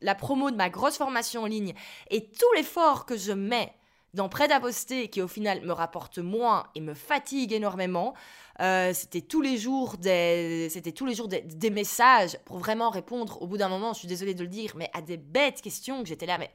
la 0.00 0.14
promo 0.14 0.50
de 0.50 0.56
ma 0.56 0.70
grosse 0.70 0.96
formation 0.96 1.42
en 1.42 1.46
ligne 1.46 1.74
et 2.10 2.28
tout 2.30 2.52
l'effort 2.56 3.06
que 3.06 3.16
je 3.16 3.32
mets 3.32 3.72
dans 4.14 4.28
Prêt 4.28 4.52
à 4.52 4.60
qui 5.08 5.22
au 5.22 5.28
final 5.28 5.62
me 5.62 5.72
rapporte 5.72 6.18
moins 6.18 6.66
et 6.74 6.80
me 6.80 6.92
fatigue 6.92 7.52
énormément. 7.52 8.14
Euh, 8.60 8.92
c'était 8.92 9.22
tous 9.22 9.40
les 9.40 9.56
jours 9.56 9.96
des 9.96 10.68
c'était 10.70 10.92
tous 10.92 11.06
les 11.06 11.14
jours 11.14 11.28
des, 11.28 11.40
des, 11.40 11.70
messages 11.70 12.38
pour 12.44 12.58
vraiment 12.58 12.90
répondre 12.90 13.40
au 13.40 13.46
bout 13.46 13.56
d'un 13.56 13.70
moment 13.70 13.94
je 13.94 14.00
suis 14.00 14.08
désolée 14.08 14.34
de 14.34 14.42
le 14.42 14.48
dire 14.48 14.74
mais 14.76 14.90
à 14.92 15.00
des 15.00 15.16
bêtes 15.16 15.62
questions 15.62 16.02
que 16.02 16.08
j'étais 16.08 16.26
là 16.26 16.36
mais 16.36 16.50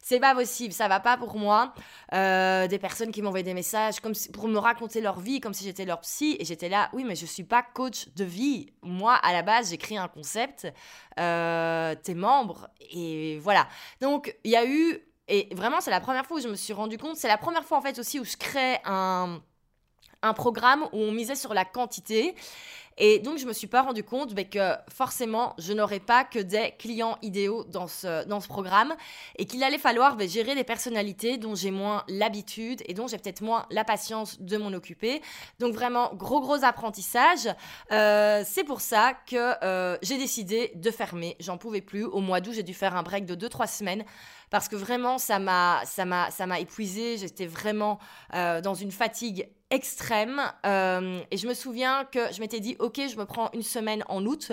c'est 0.00 0.20
pas 0.20 0.34
possible, 0.34 0.72
ça 0.72 0.88
va 0.88 1.00
pas 1.00 1.16
pour 1.16 1.36
moi. 1.36 1.74
Euh, 2.14 2.66
des 2.66 2.78
personnes 2.78 3.12
qui 3.12 3.22
m'envoyaient 3.22 3.44
des 3.44 3.54
messages 3.54 4.00
comme 4.00 4.14
pour 4.32 4.48
me 4.48 4.58
raconter 4.58 5.00
leur 5.00 5.20
vie, 5.20 5.40
comme 5.40 5.54
si 5.54 5.64
j'étais 5.64 5.84
leur 5.84 6.00
psy, 6.00 6.36
et 6.40 6.44
j'étais 6.44 6.68
là, 6.68 6.90
oui, 6.92 7.04
mais 7.04 7.14
je 7.14 7.26
suis 7.26 7.44
pas 7.44 7.62
coach 7.62 8.08
de 8.16 8.24
vie. 8.24 8.72
Moi, 8.82 9.14
à 9.14 9.32
la 9.32 9.42
base, 9.42 9.70
j'ai 9.70 9.78
créé 9.78 9.98
un 9.98 10.08
concept, 10.08 10.66
euh, 11.18 11.94
tes 11.94 12.14
membres, 12.14 12.68
et 12.80 13.38
voilà. 13.40 13.68
Donc, 14.00 14.34
il 14.44 14.50
y 14.50 14.56
a 14.56 14.66
eu, 14.66 14.98
et 15.28 15.54
vraiment, 15.54 15.80
c'est 15.80 15.90
la 15.90 16.00
première 16.00 16.26
fois 16.26 16.38
où 16.38 16.40
je 16.40 16.48
me 16.48 16.56
suis 16.56 16.72
rendu 16.72 16.98
compte, 16.98 17.16
c'est 17.16 17.28
la 17.28 17.38
première 17.38 17.64
fois 17.64 17.78
en 17.78 17.82
fait 17.82 17.98
aussi 17.98 18.18
où 18.18 18.24
je 18.24 18.36
crée 18.36 18.78
un 18.84 19.40
un 20.22 20.34
programme 20.34 20.82
où 20.92 20.98
on 20.98 21.12
misait 21.12 21.34
sur 21.34 21.54
la 21.54 21.64
quantité. 21.64 22.34
Et 23.02 23.18
donc, 23.18 23.38
je 23.38 23.46
me 23.46 23.54
suis 23.54 23.66
pas 23.66 23.80
rendu 23.80 24.04
compte 24.04 24.34
que 24.50 24.74
forcément, 24.90 25.54
je 25.56 25.72
n'aurais 25.72 26.00
pas 26.00 26.22
que 26.22 26.38
des 26.38 26.74
clients 26.78 27.16
idéaux 27.22 27.64
dans 27.64 27.88
ce, 27.88 28.26
dans 28.26 28.40
ce 28.40 28.46
programme 28.46 28.94
et 29.38 29.46
qu'il 29.46 29.64
allait 29.64 29.78
falloir 29.78 30.16
ben, 30.16 30.28
gérer 30.28 30.54
des 30.54 30.64
personnalités 30.64 31.38
dont 31.38 31.54
j'ai 31.54 31.70
moins 31.70 32.04
l'habitude 32.08 32.82
et 32.84 32.92
dont 32.92 33.06
j'ai 33.06 33.16
peut-être 33.16 33.40
moins 33.40 33.64
la 33.70 33.84
patience 33.84 34.38
de 34.42 34.58
m'en 34.58 34.68
occuper. 34.74 35.22
Donc, 35.60 35.72
vraiment, 35.72 36.14
gros, 36.14 36.42
gros 36.42 36.62
apprentissage. 36.62 37.48
Euh, 37.90 38.42
c'est 38.46 38.64
pour 38.64 38.82
ça 38.82 39.14
que 39.26 39.54
euh, 39.64 39.96
j'ai 40.02 40.18
décidé 40.18 40.72
de 40.74 40.90
fermer. 40.90 41.36
J'en 41.40 41.56
pouvais 41.56 41.80
plus. 41.80 42.04
Au 42.04 42.20
mois 42.20 42.42
d'août, 42.42 42.52
j'ai 42.52 42.62
dû 42.62 42.74
faire 42.74 42.94
un 42.96 43.02
break 43.02 43.24
de 43.24 43.34
2-3 43.34 43.66
semaines 43.78 44.04
parce 44.50 44.68
que 44.68 44.76
vraiment, 44.76 45.16
ça 45.16 45.38
m'a, 45.38 45.80
ça 45.86 46.04
épuisé. 46.60 47.16
J'étais 47.16 47.46
vraiment 47.46 47.98
euh, 48.34 48.60
dans 48.60 48.74
une 48.74 48.92
fatigue 48.92 49.48
extrême. 49.70 50.40
Euh, 50.66 51.20
et 51.30 51.36
je 51.36 51.46
me 51.46 51.54
souviens 51.54 52.04
que 52.04 52.32
je 52.32 52.40
m'étais 52.40 52.60
dit, 52.60 52.76
ok, 52.78 53.00
je 53.08 53.16
me 53.16 53.24
prends 53.24 53.50
une 53.54 53.62
semaine 53.62 54.04
en 54.08 54.24
août. 54.26 54.52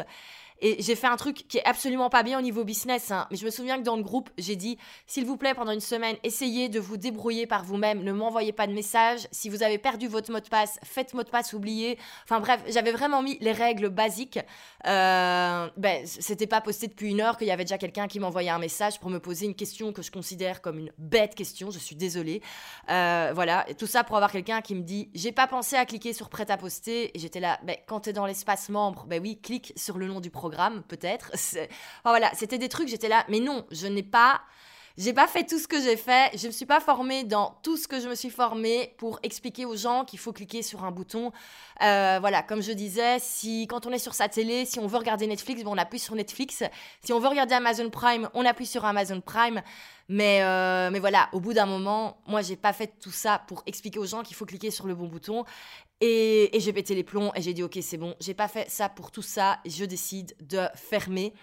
Et 0.62 0.82
j'ai 0.82 0.96
fait 0.96 1.08
un 1.08 1.18
truc 1.18 1.48
qui 1.48 1.60
est 1.60 1.66
absolument 1.66 2.10
pas 2.10 2.24
bien 2.24 2.40
au 2.40 2.42
niveau 2.42 2.64
business, 2.64 3.12
hein. 3.12 3.28
mais 3.30 3.38
je 3.38 3.46
me 3.46 3.52
souviens 3.52 3.78
que 3.78 3.84
dans 3.84 3.96
le 3.96 4.02
groupe, 4.02 4.30
j'ai 4.38 4.56
dit 4.56 4.78
s'il 5.06 5.26
vous 5.26 5.38
plaît, 5.38 5.54
pendant 5.54 5.72
une 5.72 5.80
semaine, 5.80 6.16
essayez 6.24 6.68
de 6.68 6.80
vous 6.80 6.98
débrouiller 6.98 7.46
par 7.46 7.64
vous-même, 7.64 8.04
ne 8.04 8.12
m'envoyez 8.12 8.54
pas 8.54 8.66
de 8.66 8.74
messages. 8.74 9.28
Si 9.32 9.50
vous 9.50 9.62
avez 9.62 9.78
perdu 9.78 10.08
votre 10.08 10.32
mot 10.32 10.40
de 10.40 10.48
passe, 10.48 10.80
faites 10.84 11.14
mot 11.14 11.24
de 11.24 11.30
passe 11.30 11.54
oublié. 11.54 12.00
Enfin 12.24 12.40
bref, 12.40 12.62
j'avais 12.70 12.92
vraiment 12.92 13.22
mis 13.22 13.38
les 13.40 13.52
règles 13.52 13.90
basiques. 13.90 14.40
Euh, 14.88 15.70
ben, 15.78 16.06
c'était 16.06 16.48
pas 16.48 16.62
posté 16.62 16.88
depuis 16.88 17.12
une 17.12 17.22
heure 17.22 17.38
qu'il 17.38 17.48
y 17.48 17.52
avait 17.52 17.66
déjà 17.66 17.78
quelqu'un 17.78 18.08
qui 18.08 18.20
m'envoyait 18.20 18.50
un 18.50 18.60
message 18.60 19.00
pour 19.00 19.12
me 19.12 19.20
poser 19.20 19.46
une 19.46 19.56
question 19.56 19.94
que 19.94 20.02
je 20.02 20.10
considère 20.10 20.62
comme 20.62 20.80
une 20.80 20.92
bête 20.98 21.36
question. 21.36 21.70
Je 21.70 21.80
suis 21.80 21.96
désolée. 21.96 22.42
Euh, 22.90 23.32
voilà, 23.36 23.66
tout 23.78 23.88
ça 23.88 24.04
pour 24.04 24.16
avoir 24.16 24.32
quelqu'un 24.32 24.62
qui 24.62 24.74
me 24.74 24.82
dit 24.82 25.10
j'ai 25.14 25.32
pas 25.32 25.46
pensé 25.46 25.76
à 25.76 25.86
cliquer 25.86 26.14
sur 26.14 26.30
prêt 26.30 26.50
à 26.50 26.58
poster. 26.58 27.16
Et 27.16 27.20
j'étais 27.20 27.40
là, 27.40 27.60
ben, 27.64 27.76
quand 27.86 28.02
tu 28.02 28.10
es 28.10 28.14
dans 28.14 28.26
l'espace 28.26 28.70
membre, 28.70 29.06
ben 29.06 29.22
oui, 29.22 29.40
clique 29.40 29.74
sur 29.76 30.00
le 30.00 30.08
nom 30.08 30.20
du 30.20 30.32
programme 30.32 30.47
peut-être. 30.88 31.32
Voilà, 32.04 32.32
c'était 32.34 32.58
des 32.58 32.70
trucs, 32.70 32.88
j'étais 32.88 33.10
là, 33.10 33.26
mais 33.30 33.40
non, 33.40 33.66
je 33.72 33.88
n'ai 33.88 34.04
pas 34.04 34.42
j'ai 34.98 35.14
pas 35.14 35.28
fait 35.28 35.46
tout 35.46 35.60
ce 35.60 35.68
que 35.68 35.80
j'ai 35.80 35.96
fait, 35.96 36.36
je 36.36 36.48
me 36.48 36.52
suis 36.52 36.66
pas 36.66 36.80
formée 36.80 37.24
dans 37.24 37.60
tout 37.62 37.78
ce 37.78 37.88
que 37.88 38.00
je 38.00 38.10
me 38.10 38.16
suis 38.16 38.32
formée 38.32 38.96
pour 38.98 39.20
expliquer 39.22 39.66
aux 39.66 39.76
gens 39.76 40.06
qu'il 40.06 40.18
faut 40.18 40.34
cliquer 40.34 40.64
sur 40.64 40.84
un 40.84 40.92
bouton. 40.92 41.32
Euh, 41.84 42.18
voilà, 42.20 42.42
comme 42.42 42.64
je 42.64 42.72
disais, 42.72 43.18
si 43.20 43.68
quand 43.68 43.86
on 43.86 43.92
est 43.92 44.00
sur 44.00 44.16
sa 44.16 44.28
télé, 44.28 44.66
si 44.66 44.80
on 44.80 44.88
veut 44.88 44.98
regarder 44.98 45.28
Netflix, 45.28 45.64
bon, 45.64 45.76
on 45.76 45.78
appuie 45.78 46.00
sur 46.00 46.16
Netflix. 46.16 46.64
Si 47.04 47.14
on 47.14 47.20
veut 47.20 47.28
regarder 47.28 47.54
Amazon 47.54 47.92
Prime, 47.92 48.28
on 48.34 48.44
appuie 48.44 48.66
sur 48.66 48.86
Amazon 48.86 49.22
Prime. 49.22 49.62
Mais, 50.10 50.42
euh, 50.42 50.90
mais 50.90 51.00
voilà, 51.00 51.30
au 51.34 51.40
bout 51.40 51.54
d'un 51.54 51.66
moment, 51.66 52.18
moi, 52.26 52.42
j'ai 52.42 52.56
pas 52.56 52.74
fait 52.74 52.94
tout 53.00 53.12
ça 53.12 53.44
pour 53.48 53.62
expliquer 53.66 54.00
aux 54.00 54.06
gens 54.06 54.24
qu'il 54.24 54.36
faut 54.36 54.46
cliquer 54.46 54.72
sur 54.72 54.88
le 54.88 54.96
bon 54.96 55.08
bouton. 55.08 55.44
Et, 56.00 56.56
et 56.56 56.60
j'ai 56.60 56.74
pété 56.74 56.96
les 56.96 57.04
plombs 57.04 57.32
et 57.36 57.42
j'ai 57.42 57.54
dit, 57.54 57.62
ok, 57.62 57.78
c'est 57.82 57.98
bon, 57.98 58.16
j'ai 58.20 58.34
pas 58.34 58.48
fait 58.48 58.70
ça 58.70 58.88
pour 58.88 59.12
tout 59.12 59.22
ça, 59.22 59.60
je 59.66 59.84
décide 59.84 60.36
de 60.40 60.66
fermer. 60.76 61.34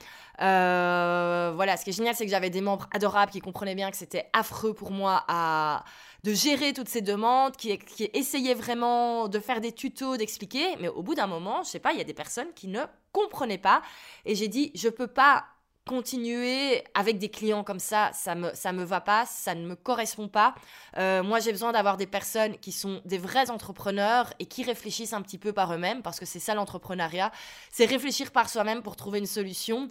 Euh, 0.41 1.53
voilà, 1.55 1.77
ce 1.77 1.85
qui 1.85 1.91
est 1.91 1.95
génial, 1.95 2.15
c'est 2.15 2.25
que 2.25 2.31
j'avais 2.31 2.51
des 2.51 2.61
membres 2.61 2.89
adorables 2.93 3.33
qui 3.33 3.41
comprenaient 3.41 3.75
bien 3.75 3.91
que 3.91 3.97
c'était 3.97 4.29
affreux 4.33 4.75
pour 4.75 4.91
moi 4.91 5.25
de 6.25 6.33
gérer 6.33 6.73
toutes 6.73 6.89
ces 6.89 7.03
demandes, 7.03 7.55
qui, 7.57 7.77
qui 7.79 8.09
essayaient 8.15 8.55
vraiment 8.55 9.29
de 9.29 9.39
faire 9.39 9.61
des 9.61 9.73
tutos, 9.73 10.17
d'expliquer. 10.17 10.77
Mais 10.81 10.89
au 10.89 11.03
bout 11.03 11.15
d'un 11.15 11.27
moment, 11.27 11.63
je 11.63 11.69
sais 11.69 11.79
pas, 11.79 11.93
il 11.93 11.99
y 11.99 12.01
a 12.01 12.05
des 12.05 12.15
personnes 12.15 12.49
qui 12.55 12.67
ne 12.69 12.81
comprenaient 13.13 13.59
pas. 13.59 13.83
Et 14.25 14.35
j'ai 14.35 14.49
dit, 14.49 14.73
je 14.75 14.89
peux 14.89 15.07
pas 15.07 15.45
continuer 15.87 16.83
avec 16.95 17.19
des 17.19 17.29
clients 17.29 17.63
comme 17.63 17.79
ça, 17.79 18.11
ça 18.15 18.35
me, 18.35 18.55
ça 18.55 18.73
me 18.73 18.85
va 18.85 19.03
pas, 19.03 19.27
ça 19.27 19.55
ne 19.55 19.67
me 19.67 19.77
correspond 19.77 20.29
pas. 20.29 20.55
Euh, 20.97 21.23
moi, 21.23 21.41
j'ai 21.41 21.53
besoin 21.53 21.73
d'avoir 21.73 21.99
des 21.99 22.07
personnes 22.07 22.57
qui 22.57 22.73
sont 22.73 23.03
des 23.05 23.19
vrais 23.19 23.51
entrepreneurs 23.51 24.33
et 24.39 24.47
qui 24.47 24.63
réfléchissent 24.65 25.13
un 25.13 25.21
petit 25.21 25.37
peu 25.37 25.53
par 25.53 25.75
eux-mêmes, 25.75 26.01
parce 26.01 26.19
que 26.19 26.25
c'est 26.25 26.41
ça 26.41 26.55
l'entrepreneuriat, 26.55 27.31
c'est 27.71 27.85
réfléchir 27.85 28.31
par 28.31 28.49
soi-même 28.49 28.83
pour 28.83 28.97
trouver 28.97 29.19
une 29.19 29.27
solution. 29.27 29.91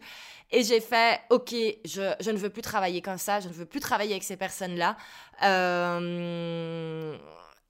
Et 0.51 0.63
j'ai 0.63 0.82
fait, 0.82 1.21
ok, 1.29 1.53
je, 1.86 2.13
je, 2.19 2.32
ne 2.32 2.38
veux 2.38 2.49
plus 2.49 2.62
travailler 2.62 3.01
comme 3.01 3.17
ça, 3.17 3.39
je 3.39 3.47
ne 3.47 3.53
veux 3.53 3.65
plus 3.65 3.79
travailler 3.79 4.12
avec 4.12 4.23
ces 4.23 4.38
personnes-là. 4.38 4.97
Euh, 5.43 7.17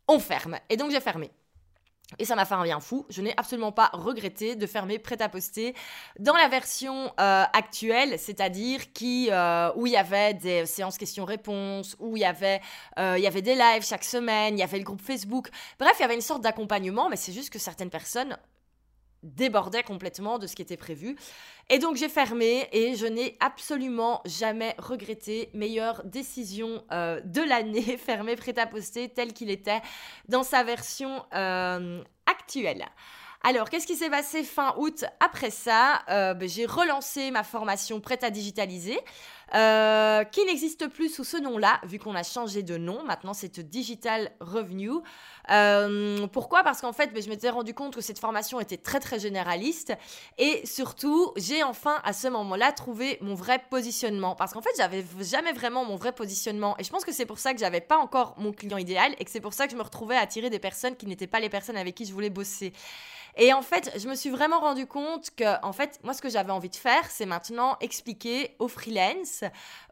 on 0.07 0.19
ferme. 0.19 0.57
Et 0.69 0.77
donc 0.77 0.91
j'ai 0.91 0.99
fermé. 0.99 1.31
Et 2.19 2.25
ça 2.25 2.35
m'a 2.35 2.45
fait 2.45 2.53
un 2.53 2.63
bien 2.63 2.79
fou. 2.79 3.07
Je 3.09 3.21
n'ai 3.21 3.33
absolument 3.37 3.71
pas 3.71 3.89
regretté 3.93 4.55
de 4.55 4.67
fermer 4.67 4.99
prêt 4.99 5.19
à 5.21 5.29
poster 5.29 5.73
dans 6.19 6.35
la 6.35 6.47
version 6.47 7.11
euh, 7.19 7.43
actuelle, 7.53 8.19
c'est-à-dire 8.19 8.93
qui 8.93 9.29
euh, 9.31 9.71
où 9.75 9.87
il 9.87 9.93
y 9.93 9.97
avait 9.97 10.35
des 10.35 10.65
séances 10.67 10.97
questions-réponses, 10.97 11.95
où 11.99 12.15
il 12.15 12.21
y 12.21 12.25
avait 12.25 12.61
il 12.97 13.19
y 13.19 13.27
avait 13.27 13.41
des 13.41 13.55
lives 13.55 13.83
chaque 13.83 14.03
semaine, 14.03 14.57
il 14.57 14.59
y 14.59 14.63
avait 14.63 14.77
le 14.77 14.83
groupe 14.83 15.01
Facebook. 15.01 15.49
Bref, 15.79 15.93
il 15.99 16.01
y 16.01 16.05
avait 16.05 16.15
une 16.15 16.21
sorte 16.21 16.41
d'accompagnement, 16.41 17.09
mais 17.09 17.15
c'est 17.15 17.33
juste 17.33 17.49
que 17.49 17.59
certaines 17.59 17.89
personnes 17.89 18.37
débordait 19.23 19.83
complètement 19.83 20.37
de 20.37 20.47
ce 20.47 20.55
qui 20.55 20.61
était 20.61 20.77
prévu. 20.77 21.15
Et 21.69 21.79
donc 21.79 21.95
j'ai 21.95 22.09
fermé 22.09 22.67
et 22.71 22.95
je 22.95 23.05
n'ai 23.05 23.37
absolument 23.39 24.21
jamais 24.25 24.75
regretté. 24.77 25.49
Meilleure 25.53 26.03
décision 26.03 26.83
euh, 26.91 27.21
de 27.23 27.41
l'année, 27.41 27.97
fermé 27.97 28.35
prêt 28.35 28.57
à 28.59 28.67
poster 28.67 29.09
tel 29.09 29.33
qu'il 29.33 29.49
était 29.49 29.81
dans 30.27 30.43
sa 30.43 30.63
version 30.63 31.23
euh, 31.33 32.03
actuelle. 32.25 32.85
Alors, 33.45 33.69
qu'est-ce 33.69 33.85
qui 33.85 33.97
s'est 33.97 34.09
passé 34.09 34.41
fin 34.41 34.73
août 34.77 35.03
après 35.19 35.49
ça? 35.49 36.01
Euh, 36.09 36.33
ben, 36.33 36.47
J'ai 36.47 36.65
relancé 36.65 37.29
ma 37.29 37.43
formation 37.43 37.99
prête 37.99 38.23
à 38.23 38.29
digitaliser. 38.29 38.97
Euh, 39.55 40.23
qui 40.23 40.43
n'existe 40.45 40.87
plus 40.87 41.09
sous 41.09 41.23
ce 41.23 41.37
nom-là, 41.37 41.79
vu 41.83 41.99
qu'on 41.99 42.15
a 42.15 42.23
changé 42.23 42.63
de 42.63 42.75
nom. 42.77 43.03
Maintenant, 43.03 43.33
c'est 43.35 43.59
Digital 43.59 44.31
Revenue. 44.39 44.89
Euh, 45.51 46.25
pourquoi? 46.27 46.63
Parce 46.63 46.81
qu'en 46.81 46.93
fait, 46.93 47.13
ben, 47.13 47.21
je 47.21 47.29
m'étais 47.29 47.49
rendu 47.49 47.75
compte 47.75 47.93
que 47.93 48.01
cette 48.01 48.17
formation 48.17 48.59
était 48.59 48.77
très 48.77 48.99
très 48.99 49.19
généraliste 49.19 49.93
et 50.39 50.65
surtout, 50.65 51.33
j'ai 51.35 51.61
enfin 51.61 52.01
à 52.03 52.13
ce 52.13 52.27
moment-là 52.29 52.71
trouvé 52.71 53.19
mon 53.21 53.35
vrai 53.35 53.61
positionnement. 53.69 54.35
Parce 54.35 54.53
qu'en 54.53 54.61
fait, 54.61 54.73
j'avais 54.75 55.05
jamais 55.21 55.53
vraiment 55.53 55.85
mon 55.85 55.97
vrai 55.97 56.13
positionnement 56.13 56.75
et 56.79 56.83
je 56.83 56.89
pense 56.89 57.05
que 57.05 57.11
c'est 57.11 57.27
pour 57.27 57.37
ça 57.37 57.53
que 57.53 57.59
j'avais 57.59 57.81
pas 57.81 57.97
encore 57.97 58.33
mon 58.37 58.53
client 58.53 58.77
idéal 58.77 59.13
et 59.19 59.25
que 59.25 59.29
c'est 59.29 59.41
pour 59.41 59.53
ça 59.53 59.67
que 59.67 59.73
je 59.73 59.77
me 59.77 59.83
retrouvais 59.83 60.15
à 60.15 60.21
attirer 60.21 60.49
des 60.49 60.59
personnes 60.59 60.95
qui 60.95 61.05
n'étaient 61.05 61.27
pas 61.27 61.39
les 61.39 61.49
personnes 61.49 61.77
avec 61.77 61.93
qui 61.93 62.05
je 62.05 62.13
voulais 62.13 62.31
bosser. 62.31 62.73
Et 63.35 63.53
en 63.53 63.61
fait, 63.61 63.91
je 63.97 64.07
me 64.07 64.15
suis 64.15 64.29
vraiment 64.29 64.59
rendu 64.59 64.85
compte 64.85 65.31
que, 65.35 65.59
en 65.65 65.73
fait, 65.73 65.99
moi, 66.03 66.13
ce 66.13 66.21
que 66.21 66.29
j'avais 66.29 66.51
envie 66.51 66.69
de 66.69 66.75
faire, 66.75 67.09
c'est 67.09 67.25
maintenant 67.25 67.77
expliquer 67.81 68.55
aux 68.59 68.67
freelance, 68.67 69.43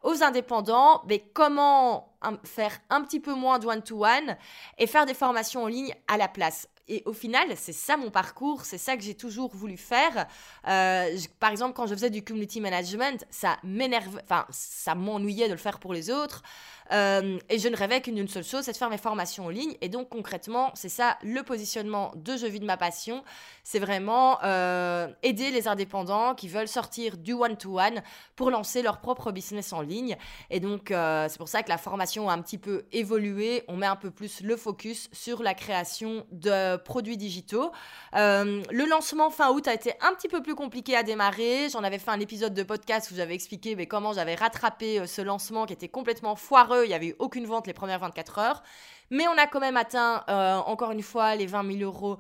aux 0.04 0.24
indépendants, 0.24 1.02
mais 1.08 1.20
comment 1.34 2.14
faire 2.44 2.78
un 2.90 3.02
petit 3.02 3.20
peu 3.20 3.34
moins 3.34 3.58
de 3.58 3.66
one-to-one 3.66 4.38
et 4.78 4.88
faire 4.88 5.06
des 5.06 5.16
formations 5.16 5.64
en 5.64 5.68
ligne 5.68 5.96
à 6.08 6.18
la 6.18 6.28
place. 6.28 6.68
Et 6.88 7.04
au 7.06 7.14
final, 7.14 7.48
c'est 7.56 7.74
ça 7.74 7.98
mon 7.98 8.12
parcours, 8.12 8.66
c'est 8.66 8.78
ça 8.78 8.98
que 8.98 9.04
j'ai 9.04 9.16
toujours 9.16 9.56
voulu 9.56 9.78
faire. 9.78 10.28
Euh, 10.68 11.18
par 11.40 11.52
exemple, 11.52 11.74
quand 11.74 11.88
je 11.88 11.94
faisais 11.94 12.10
du 12.10 12.24
community 12.24 12.62
management, 12.62 13.26
ça 13.30 13.58
m'énervait, 13.64 14.22
enfin, 14.24 14.46
ça 14.50 14.96
m'ennuyait 14.96 15.48
de 15.48 15.54
le 15.54 15.58
faire 15.58 15.80
pour 15.80 15.94
les 15.94 16.10
autres. 16.10 16.44
Euh, 16.92 17.40
et 17.50 17.60
je 17.60 17.68
ne 17.70 17.76
rêvais 17.76 18.02
qu'une 18.02 18.28
seule 18.28 18.44
chose, 18.44 18.64
c'est 18.64 18.74
de 18.74 18.78
faire 18.78 18.90
mes 18.90 18.98
formations 18.98 19.46
en 19.46 19.50
ligne. 19.50 19.76
Et 19.82 19.90
donc 19.90 20.10
concrètement, 20.10 20.72
c'est 20.74 20.90
ça 20.90 21.18
le 21.24 21.42
positionnement 21.44 22.12
de 22.16 22.36
Je 22.36 22.48
vis 22.48 22.60
de 22.60 22.66
ma 22.66 22.78
passion. 22.78 23.24
C'est 23.64 23.80
vraiment 23.80 24.40
euh, 24.44 25.08
aider 25.24 25.52
les 25.52 25.68
indépendants 25.68 26.36
qui 26.36 26.48
veulent 26.48 26.68
sortir 26.68 27.18
du 27.18 27.34
one-to-one 27.34 28.02
pour 28.36 28.52
lancer 28.52 28.82
leur 28.82 29.00
propre 29.00 29.32
business 29.32 29.74
en 29.74 29.82
ligne. 29.82 30.18
Et 30.50 30.60
donc 30.60 30.92
euh, 30.92 31.28
c'est 31.30 31.38
pour 31.38 31.50
ça 31.50 31.64
que 31.64 31.70
la 31.70 31.78
formation 31.78 32.30
a 32.30 32.34
un 32.34 32.42
petit 32.42 32.58
peu 32.58 32.86
évolué. 32.92 33.64
On 33.68 33.78
met 33.78 33.86
un 33.86 33.96
peu 33.96 34.12
plus 34.12 34.42
le 34.42 34.58
focus 34.58 35.10
sur 35.12 35.44
la 35.44 35.54
création 35.54 36.26
de 36.32 36.78
produits 36.78 37.18
digitaux. 37.18 37.72
le 38.14 38.90
lancement 38.90 39.30
fin 39.30 39.52
août 39.52 39.68
a 39.68 39.74
été 39.74 39.94
un 40.02 40.14
petit 40.14 40.28
peu 40.28 40.42
plus 40.42 40.56
compliqué 40.56 40.96
à 40.96 41.04
démarrer. 41.04 41.70
J'en 41.70 41.84
avais 41.84 42.00
fait 42.00 42.12
un 42.12 42.20
épisode 42.20 42.54
de 42.54 42.64
podcast 42.64 43.12
où 43.12 43.16
j'avais 43.16 43.36
expliqué 43.36 43.76
mais, 43.76 43.86
comment 43.86 44.14
j'avais 44.14 44.36
rattrapé 44.36 45.06
ce 45.08 45.22
lancement 45.22 45.66
qui 45.66 45.74
était 45.74 45.90
complètement 45.90 46.36
foireux 46.36 46.82
il 46.86 46.90
n'y 46.90 46.94
avait 46.94 47.08
eu 47.08 47.16
aucune 47.20 47.46
vente 47.46 47.68
les 47.68 47.74
premières 47.74 48.00
24 48.00 48.40
heures. 48.40 48.64
Mais 49.10 49.28
on 49.28 49.38
a 49.38 49.46
quand 49.46 49.60
même 49.60 49.78
atteint, 49.78 50.24
euh, 50.30 50.56
encore 50.56 50.92
une 50.92 51.02
fois, 51.02 51.36
les 51.36 51.46
20 51.46 51.80
000 51.80 51.84
euros. 51.84 52.18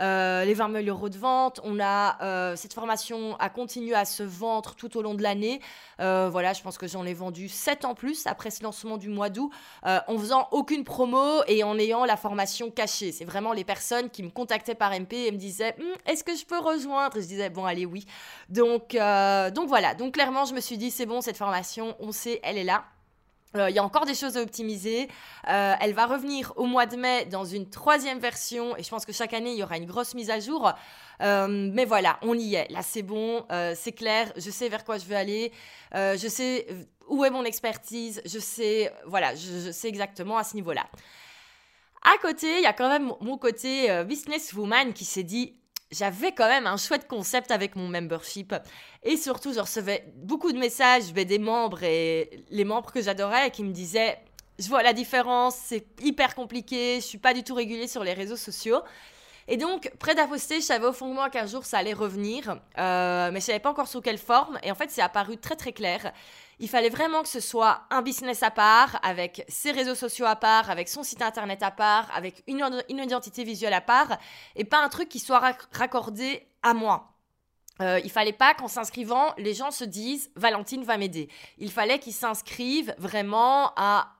Euh, 0.00 0.44
les 0.44 0.54
20 0.54 0.72
000 0.82 0.86
euros 0.86 1.08
de 1.08 1.18
vente. 1.18 1.60
On 1.64 1.78
a 1.80 2.22
euh, 2.22 2.56
cette 2.56 2.74
formation 2.74 3.36
a 3.38 3.48
continué 3.48 3.94
à 3.94 4.04
se 4.04 4.22
vendre 4.22 4.74
tout 4.74 4.96
au 4.96 5.02
long 5.02 5.14
de 5.14 5.22
l'année. 5.22 5.60
voilà, 5.98 6.52
je 6.52 6.62
pense 6.62 6.78
que 6.78 6.86
j'en 6.86 7.04
ai 7.04 7.14
vendu 7.14 7.48
7 7.48 7.84
en 7.84 7.94
plus 7.94 8.26
après 8.26 8.50
ce 8.50 8.62
lancement 8.62 8.96
du 8.96 9.08
mois 9.08 9.30
d'août, 9.30 9.50
en 9.84 10.18
faisant 10.18 10.48
aucune 10.50 10.84
promo 10.84 11.42
et 11.46 11.62
en 11.64 11.78
ayant 11.78 12.04
la 12.04 12.16
formation 12.16 12.70
cachée. 12.70 13.12
C'est 13.12 13.24
vraiment 13.24 13.52
les 13.52 13.64
personnes 13.64 14.10
qui 14.10 14.22
me 14.22 14.30
contactaient 14.30 14.74
par 14.74 14.92
MP 14.92 15.14
et 15.14 15.32
me 15.32 15.36
disaient 15.36 15.74
hum, 15.78 15.86
Est-ce 16.06 16.24
que 16.24 16.34
je 16.36 16.44
peux 16.44 16.58
rejoindre? 16.58 17.16
Et 17.16 17.22
je 17.22 17.26
disais 17.26 17.50
Bon, 17.50 17.64
allez, 17.64 17.86
oui. 17.86 18.06
Donc, 18.48 18.90
donc 18.92 19.68
voilà. 19.68 19.94
Donc 19.94 20.14
clairement, 20.14 20.44
je 20.44 20.54
me 20.54 20.60
suis 20.60 20.78
dit 20.78 20.90
C'est 20.90 21.06
bon, 21.06 21.20
cette 21.20 21.36
formation, 21.36 21.96
on 22.00 22.12
sait, 22.12 22.40
elle 22.42 22.58
est 22.58 22.64
là. 22.64 22.84
Euh, 23.56 23.70
il 23.70 23.76
y 23.76 23.78
a 23.78 23.84
encore 23.84 24.04
des 24.04 24.14
choses 24.14 24.36
à 24.36 24.42
optimiser. 24.42 25.08
Euh, 25.48 25.74
elle 25.80 25.94
va 25.94 26.06
revenir 26.06 26.52
au 26.56 26.66
mois 26.66 26.86
de 26.86 26.96
mai 26.96 27.24
dans 27.26 27.44
une 27.44 27.70
troisième 27.70 28.18
version 28.18 28.76
et 28.76 28.82
je 28.82 28.88
pense 28.88 29.06
que 29.06 29.12
chaque 29.12 29.32
année 29.32 29.52
il 29.52 29.58
y 29.58 29.62
aura 29.62 29.76
une 29.76 29.86
grosse 29.86 30.14
mise 30.14 30.30
à 30.30 30.40
jour. 30.40 30.72
Euh, 31.22 31.70
mais 31.72 31.84
voilà, 31.84 32.18
on 32.22 32.34
y 32.34 32.54
est. 32.54 32.70
Là 32.70 32.82
c'est 32.82 33.02
bon, 33.02 33.46
c'est 33.74 33.92
clair. 33.92 34.32
Je 34.36 34.50
sais 34.50 34.68
vers 34.68 34.84
quoi 34.84 34.98
je 34.98 35.04
veux 35.04 35.16
aller. 35.16 35.52
je 35.92 36.28
sais 36.28 36.66
où 37.08 37.24
est 37.24 37.30
mon 37.30 37.44
expertise. 37.44 38.22
Je 38.24 38.38
sais, 38.38 38.92
voilà, 39.06 39.34
je, 39.34 39.66
je 39.66 39.70
sais 39.70 39.88
exactement 39.88 40.36
à 40.36 40.44
ce 40.44 40.54
niveau-là. 40.56 40.86
À 42.02 42.18
côté, 42.20 42.58
il 42.58 42.62
y 42.62 42.66
a 42.66 42.72
quand 42.72 42.88
même 42.88 43.12
mon 43.20 43.38
côté 43.38 44.02
businesswoman 44.04 44.92
qui 44.92 45.04
s'est 45.04 45.22
dit 45.22 45.54
j'avais 45.94 46.32
quand 46.32 46.48
même 46.48 46.66
un 46.66 46.76
chouette 46.76 47.06
concept 47.08 47.50
avec 47.50 47.76
mon 47.76 47.88
membership. 47.88 48.54
Et 49.02 49.16
surtout, 49.16 49.52
je 49.52 49.60
recevais 49.60 50.04
beaucoup 50.16 50.52
de 50.52 50.58
messages 50.58 51.12
des 51.12 51.38
membres 51.38 51.82
et 51.82 52.44
les 52.50 52.64
membres 52.64 52.92
que 52.92 53.00
j'adorais 53.00 53.50
qui 53.50 53.64
me 53.64 53.72
disaient 53.72 54.18
Je 54.58 54.68
vois 54.68 54.82
la 54.82 54.92
différence, 54.92 55.56
c'est 55.56 55.86
hyper 56.02 56.34
compliqué, 56.34 56.96
je 56.96 57.06
suis 57.06 57.18
pas 57.18 57.34
du 57.34 57.42
tout 57.42 57.54
régulier 57.54 57.88
sur 57.88 58.04
les 58.04 58.12
réseaux 58.12 58.36
sociaux. 58.36 58.82
Et 59.46 59.56
donc, 59.56 59.92
près 59.98 60.14
d'Aposté, 60.14 60.56
je 60.56 60.64
savais 60.64 60.86
au 60.86 60.92
fond 60.92 61.08
de 61.08 61.14
moi 61.14 61.28
qu'un 61.28 61.46
jour 61.46 61.64
ça 61.64 61.78
allait 61.78 61.92
revenir, 61.92 62.58
euh, 62.78 63.30
mais 63.30 63.40
je 63.40 63.46
savais 63.46 63.58
pas 63.58 63.70
encore 63.70 63.88
sous 63.88 64.00
quelle 64.00 64.18
forme. 64.18 64.58
Et 64.62 64.70
en 64.70 64.74
fait, 64.74 64.90
c'est 64.90 65.02
apparu 65.02 65.36
très 65.36 65.56
très 65.56 65.72
clair. 65.72 66.12
Il 66.58 66.68
fallait 66.68 66.88
vraiment 66.88 67.22
que 67.22 67.28
ce 67.28 67.40
soit 67.40 67.82
un 67.90 68.02
business 68.02 68.42
à 68.42 68.50
part, 68.50 68.98
avec 69.02 69.44
ses 69.48 69.72
réseaux 69.72 69.94
sociaux 69.94 70.26
à 70.26 70.36
part, 70.36 70.70
avec 70.70 70.88
son 70.88 71.02
site 71.02 71.22
internet 71.22 71.62
à 71.62 71.70
part, 71.70 72.10
avec 72.14 72.42
une, 72.46 72.82
identité 72.88 73.44
visuelle 73.44 73.72
à 73.72 73.80
part, 73.80 74.18
et 74.56 74.64
pas 74.64 74.78
un 74.78 74.88
truc 74.88 75.08
qui 75.08 75.18
soit 75.18 75.56
raccordé 75.72 76.46
à 76.62 76.74
moi. 76.74 77.10
Euh, 77.80 78.00
il 78.04 78.10
fallait 78.10 78.32
pas 78.32 78.54
qu'en 78.54 78.68
s'inscrivant, 78.68 79.34
les 79.36 79.52
gens 79.52 79.70
se 79.72 79.84
disent 79.84 80.30
Valentine 80.36 80.84
va 80.84 80.96
m'aider. 80.96 81.28
Il 81.58 81.72
fallait 81.72 81.98
qu'ils 81.98 82.12
s'inscrivent 82.12 82.94
vraiment 82.98 83.72
à 83.76 84.12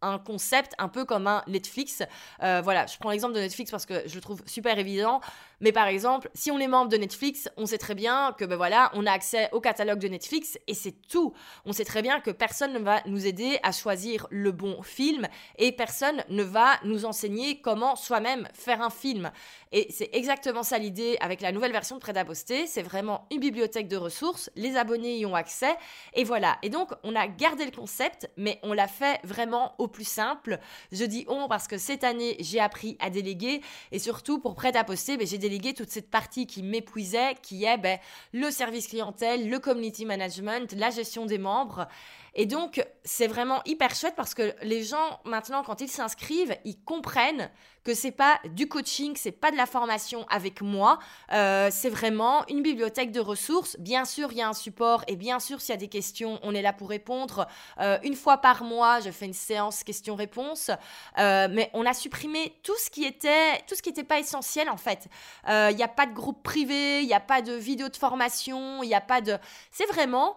un 0.00 0.18
concept 0.18 0.72
un 0.78 0.88
peu 0.88 1.04
comme 1.04 1.26
un 1.26 1.42
Netflix. 1.46 2.02
Euh, 2.42 2.60
voilà, 2.62 2.86
je 2.86 2.96
prends 2.98 3.10
l'exemple 3.10 3.34
de 3.34 3.40
Netflix 3.40 3.70
parce 3.70 3.84
que 3.86 4.06
je 4.06 4.14
le 4.14 4.20
trouve 4.20 4.42
super 4.46 4.78
évident. 4.78 5.20
Mais 5.60 5.72
par 5.72 5.88
exemple, 5.88 6.30
si 6.34 6.50
on 6.50 6.58
est 6.58 6.68
membre 6.68 6.90
de 6.90 6.96
Netflix, 6.96 7.48
on 7.56 7.66
sait 7.66 7.78
très 7.78 7.94
bien 7.94 8.34
que 8.38 8.44
ben 8.44 8.56
voilà, 8.56 8.90
on 8.94 9.06
a 9.06 9.12
accès 9.12 9.48
au 9.52 9.60
catalogue 9.60 9.98
de 9.98 10.08
Netflix 10.08 10.58
et 10.68 10.74
c'est 10.74 10.94
tout. 11.08 11.32
On 11.64 11.72
sait 11.72 11.84
très 11.84 12.02
bien 12.02 12.20
que 12.20 12.30
personne 12.30 12.72
ne 12.72 12.78
va 12.78 13.00
nous 13.06 13.26
aider 13.26 13.58
à 13.62 13.72
choisir 13.72 14.26
le 14.30 14.52
bon 14.52 14.82
film 14.82 15.26
et 15.58 15.72
personne 15.72 16.22
ne 16.28 16.44
va 16.44 16.78
nous 16.84 17.04
enseigner 17.04 17.60
comment 17.60 17.96
soi-même 17.96 18.48
faire 18.54 18.82
un 18.82 18.90
film. 18.90 19.30
Et 19.72 19.88
c'est 19.90 20.10
exactement 20.12 20.62
ça 20.62 20.78
l'idée 20.78 21.16
avec 21.20 21.40
la 21.40 21.52
nouvelle 21.52 21.72
version 21.72 21.96
de 21.96 22.00
Prêt 22.00 22.16
à 22.16 22.24
poster. 22.24 22.66
C'est 22.66 22.82
vraiment 22.82 23.26
une 23.30 23.40
bibliothèque 23.40 23.88
de 23.88 23.96
ressources. 23.96 24.50
Les 24.54 24.76
abonnés 24.76 25.18
y 25.18 25.26
ont 25.26 25.34
accès 25.34 25.76
et 26.14 26.24
voilà. 26.24 26.58
Et 26.62 26.70
donc, 26.70 26.90
on 27.02 27.14
a 27.14 27.26
gardé 27.26 27.64
le 27.64 27.70
concept, 27.70 28.30
mais 28.36 28.60
on 28.62 28.72
l'a 28.72 28.88
fait 28.88 29.20
vraiment 29.24 29.74
au 29.78 29.88
plus 29.88 30.08
simple. 30.08 30.58
Je 30.92 31.04
dis 31.04 31.24
on 31.28 31.48
parce 31.48 31.66
que 31.66 31.76
cette 31.78 32.04
année, 32.04 32.36
j'ai 32.40 32.60
appris 32.60 32.96
à 33.00 33.10
déléguer 33.10 33.60
et 33.92 33.98
surtout 33.98 34.38
pour 34.38 34.54
Prêt 34.54 34.76
à 34.76 34.84
poster, 34.84 35.16
ben, 35.16 35.26
j'ai 35.26 35.38
délégué 35.48 35.72
toute 35.72 35.90
cette 35.90 36.10
partie 36.10 36.46
qui 36.46 36.62
m'épuisait, 36.62 37.34
qui 37.42 37.64
est 37.64 37.78
ben, 37.78 37.98
le 38.32 38.50
service 38.50 38.88
clientèle, 38.88 39.48
le 39.48 39.58
community 39.58 40.04
management, 40.04 40.72
la 40.72 40.90
gestion 40.90 41.24
des 41.24 41.38
membres. 41.38 41.88
Et 42.34 42.46
donc, 42.46 42.84
c'est 43.04 43.26
vraiment 43.26 43.62
hyper 43.64 43.94
chouette 43.94 44.14
parce 44.16 44.34
que 44.34 44.54
les 44.62 44.84
gens, 44.84 45.20
maintenant, 45.24 45.62
quand 45.62 45.80
ils 45.80 45.88
s'inscrivent, 45.88 46.56
ils 46.64 46.82
comprennent 46.82 47.50
que 47.84 47.94
c'est 47.94 48.12
pas 48.12 48.38
du 48.44 48.68
coaching, 48.68 49.14
c'est 49.16 49.32
pas 49.32 49.50
de 49.50 49.56
la 49.56 49.64
formation 49.64 50.26
avec 50.28 50.60
moi, 50.60 50.98
euh, 51.32 51.68
c'est 51.72 51.88
vraiment 51.88 52.46
une 52.48 52.62
bibliothèque 52.62 53.12
de 53.12 53.20
ressources. 53.20 53.76
Bien 53.78 54.04
sûr, 54.04 54.30
il 54.32 54.38
y 54.38 54.42
a 54.42 54.48
un 54.48 54.52
support 54.52 55.04
et 55.08 55.16
bien 55.16 55.40
sûr, 55.40 55.60
s'il 55.60 55.70
y 55.70 55.74
a 55.74 55.78
des 55.78 55.88
questions, 55.88 56.38
on 56.42 56.54
est 56.54 56.62
là 56.62 56.72
pour 56.72 56.90
répondre. 56.90 57.46
Euh, 57.80 57.98
une 58.02 58.14
fois 58.14 58.38
par 58.38 58.62
mois, 58.62 59.00
je 59.00 59.10
fais 59.10 59.24
une 59.24 59.32
séance 59.32 59.84
questions-réponses, 59.84 60.70
euh, 61.18 61.48
mais 61.50 61.70
on 61.72 61.86
a 61.86 61.94
supprimé 61.94 62.54
tout 62.62 62.76
ce 62.76 62.90
qui 62.90 63.04
était, 63.04 63.58
tout 63.66 63.74
ce 63.74 63.82
qui 63.82 63.88
n'était 63.88 64.04
pas 64.04 64.18
essentiel 64.18 64.68
en 64.68 64.76
fait. 64.76 65.08
Il 65.48 65.76
n'y 65.76 65.82
a 65.82 65.88
pas 65.88 66.06
de 66.06 66.12
groupe 66.12 66.42
privé, 66.42 67.00
il 67.00 67.06
n'y 67.06 67.14
a 67.14 67.20
pas 67.20 67.42
de 67.42 67.52
vidéo 67.52 67.88
de 67.88 67.96
formation, 67.96 68.82
il 68.82 68.88
n'y 68.88 68.94
a 68.94 69.00
pas 69.00 69.20
de. 69.20 69.38
C'est 69.70 69.86
vraiment 69.86 70.36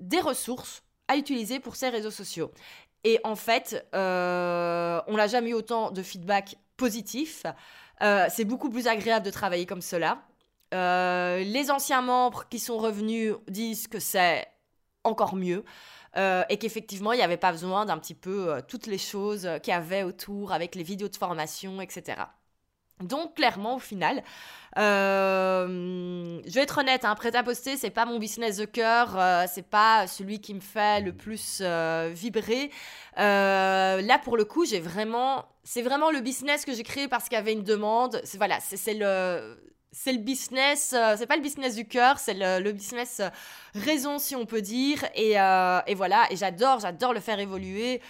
des 0.00 0.20
ressources 0.20 0.83
à 1.08 1.16
utiliser 1.16 1.60
pour 1.60 1.76
ces 1.76 1.88
réseaux 1.88 2.10
sociaux. 2.10 2.50
Et 3.04 3.20
en 3.22 3.36
fait, 3.36 3.86
euh, 3.94 5.00
on 5.06 5.16
n'a 5.16 5.26
jamais 5.26 5.50
eu 5.50 5.54
autant 5.54 5.90
de 5.90 6.02
feedback 6.02 6.56
positif. 6.76 7.44
Euh, 8.02 8.26
c'est 8.30 8.44
beaucoup 8.44 8.70
plus 8.70 8.86
agréable 8.86 9.24
de 9.24 9.30
travailler 9.30 9.66
comme 9.66 9.82
cela. 9.82 10.22
Euh, 10.72 11.44
les 11.44 11.70
anciens 11.70 12.00
membres 12.00 12.48
qui 12.48 12.58
sont 12.58 12.78
revenus 12.78 13.34
disent 13.48 13.86
que 13.86 14.00
c'est 14.00 14.46
encore 15.04 15.36
mieux. 15.36 15.64
et 16.48 16.58
qu'effectivement, 16.58 17.12
il 17.12 17.16
n'y 17.16 17.24
avait 17.24 17.36
pas 17.36 17.50
besoin 17.50 17.86
d'un 17.86 17.98
petit 17.98 18.14
peu 18.14 18.62
toutes 18.68 18.86
les 18.86 18.98
choses 18.98 19.48
qu'il 19.64 19.72
y 19.72 19.76
avait 19.76 20.04
autour 20.04 20.52
avec 20.52 20.76
les 20.76 20.84
vidéos 20.84 21.08
de 21.08 21.16
formation, 21.16 21.80
etc. 21.80 22.22
Donc 23.02 23.34
clairement 23.34 23.76
au 23.76 23.78
final, 23.80 24.22
euh, 24.78 26.40
je 26.46 26.52
vais 26.52 26.62
être 26.62 26.78
honnête, 26.78 27.04
hein, 27.04 27.14
prêt 27.14 27.34
à 27.34 27.42
poster, 27.42 27.76
c'est 27.76 27.90
pas 27.90 28.06
mon 28.06 28.18
business 28.18 28.56
de 28.56 28.64
cœur, 28.64 29.18
euh, 29.18 29.44
c'est 29.52 29.68
pas 29.68 30.06
celui 30.06 30.40
qui 30.40 30.54
me 30.54 30.60
fait 30.60 31.00
le 31.00 31.12
plus 31.12 31.58
euh, 31.60 32.10
vibrer. 32.14 32.70
là 33.16 34.18
pour 34.22 34.36
le 34.36 34.44
coup, 34.44 34.64
j'ai 34.64 34.80
vraiment, 34.80 35.44
c'est 35.62 35.82
vraiment 35.82 36.10
le 36.10 36.20
business 36.20 36.64
que 36.64 36.72
j'ai 36.72 36.82
créé 36.82 37.08
parce 37.08 37.24
qu'il 37.24 37.36
y 37.36 37.40
avait 37.40 37.52
une 37.52 37.64
demande. 37.64 38.20
C'est 38.24 38.38
voilà, 38.38 38.58
c'est 38.60 38.94
le 38.94 40.18
business, 40.18 40.94
c'est 41.16 41.26
pas 41.26 41.36
le 41.36 41.42
business 41.42 41.76
du 41.76 41.86
cœur, 41.86 42.18
c'est 42.18 42.34
le, 42.34 42.72
business 42.72 43.22
raison 43.74 44.18
si 44.18 44.34
on 44.34 44.46
peut 44.46 44.62
dire. 44.62 45.04
Et, 45.14 45.32
et 45.32 45.94
voilà, 45.94 46.26
et 46.30 46.36
j'adore, 46.36 46.80
j'adore 46.80 47.12
le 47.12 47.20
faire 47.20 47.38
évoluer. 47.38 48.00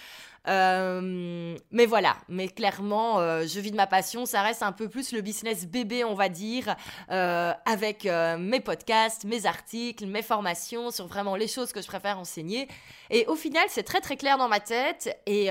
Euh, 0.47 1.57
mais 1.71 1.85
voilà, 1.85 2.17
mais 2.29 2.47
clairement, 2.47 3.19
euh, 3.19 3.45
je 3.47 3.59
vis 3.59 3.71
de 3.71 3.75
ma 3.75 3.87
passion. 3.87 4.25
Ça 4.25 4.41
reste 4.41 4.63
un 4.63 4.71
peu 4.71 4.87
plus 4.89 5.11
le 5.11 5.21
business 5.21 5.65
bébé, 5.65 6.03
on 6.03 6.13
va 6.13 6.29
dire, 6.29 6.75
euh, 7.11 7.53
avec 7.65 8.05
mes 8.05 8.59
podcasts, 8.59 9.25
mes 9.25 9.45
articles, 9.45 10.05
mes 10.05 10.21
formations 10.21 10.91
sur 10.91 11.07
vraiment 11.07 11.35
les 11.35 11.47
choses 11.47 11.71
que 11.71 11.81
je 11.81 11.87
préfère 11.87 12.19
enseigner. 12.19 12.67
Et 13.09 13.25
au 13.27 13.35
final, 13.35 13.65
c'est 13.69 13.83
très 13.83 14.01
très 14.01 14.17
clair 14.17 14.37
dans 14.37 14.47
ma 14.47 14.59
tête 14.59 15.17
et 15.25 15.49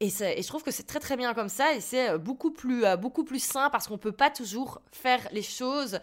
et, 0.00 0.10
je 0.10 0.46
trouve 0.46 0.62
que 0.62 0.70
c'est 0.70 0.86
très 0.86 1.00
très 1.00 1.16
bien 1.16 1.34
comme 1.34 1.48
ça 1.48 1.74
et 1.74 1.80
c'est 1.80 2.16
beaucoup 2.18 2.52
plus, 2.52 2.84
beaucoup 2.98 3.24
plus 3.24 3.42
sain 3.42 3.68
parce 3.68 3.88
qu'on 3.88 3.98
peut 3.98 4.12
pas 4.12 4.30
toujours 4.30 4.80
faire 4.92 5.20
les 5.32 5.42
choses 5.42 5.98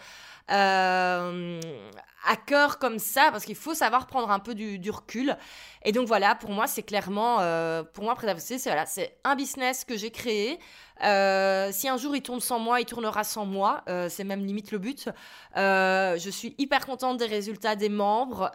à 2.25 2.35
cœur 2.35 2.79
comme 2.79 2.99
ça, 2.99 3.29
parce 3.31 3.45
qu'il 3.45 3.55
faut 3.55 3.73
savoir 3.73 4.07
prendre 4.07 4.31
un 4.31 4.39
peu 4.39 4.55
du, 4.55 4.89
recul. 4.89 5.37
Et 5.83 5.91
donc 5.91 6.07
voilà, 6.07 6.35
pour 6.35 6.51
moi, 6.51 6.67
c'est 6.67 6.83
clairement, 6.83 7.37
euh, 7.39 7.83
pour 7.83 8.03
moi, 8.03 8.15
Prêt 8.15 8.33
c'est 8.39 8.57
voilà, 8.65 8.85
un 9.23 9.35
business 9.35 9.85
que 9.85 9.97
j'ai 9.97 10.11
créé. 10.11 10.59
Euh, 11.03 11.71
si 11.73 11.89
un 11.89 11.97
jour 11.97 12.15
il 12.15 12.21
tourne 12.21 12.39
sans 12.39 12.57
moi, 12.57 12.79
il 12.79 12.85
tournera 12.85 13.23
sans 13.25 13.45
moi. 13.45 13.83
c'est 14.09 14.23
même 14.23 14.45
limite 14.45 14.71
le 14.71 14.77
but. 14.77 15.09
je 15.55 16.29
suis 16.31 16.55
hyper 16.57 16.85
contente 16.85 17.17
des 17.17 17.25
résultats 17.25 17.75
des 17.75 17.89
membres. 17.89 18.51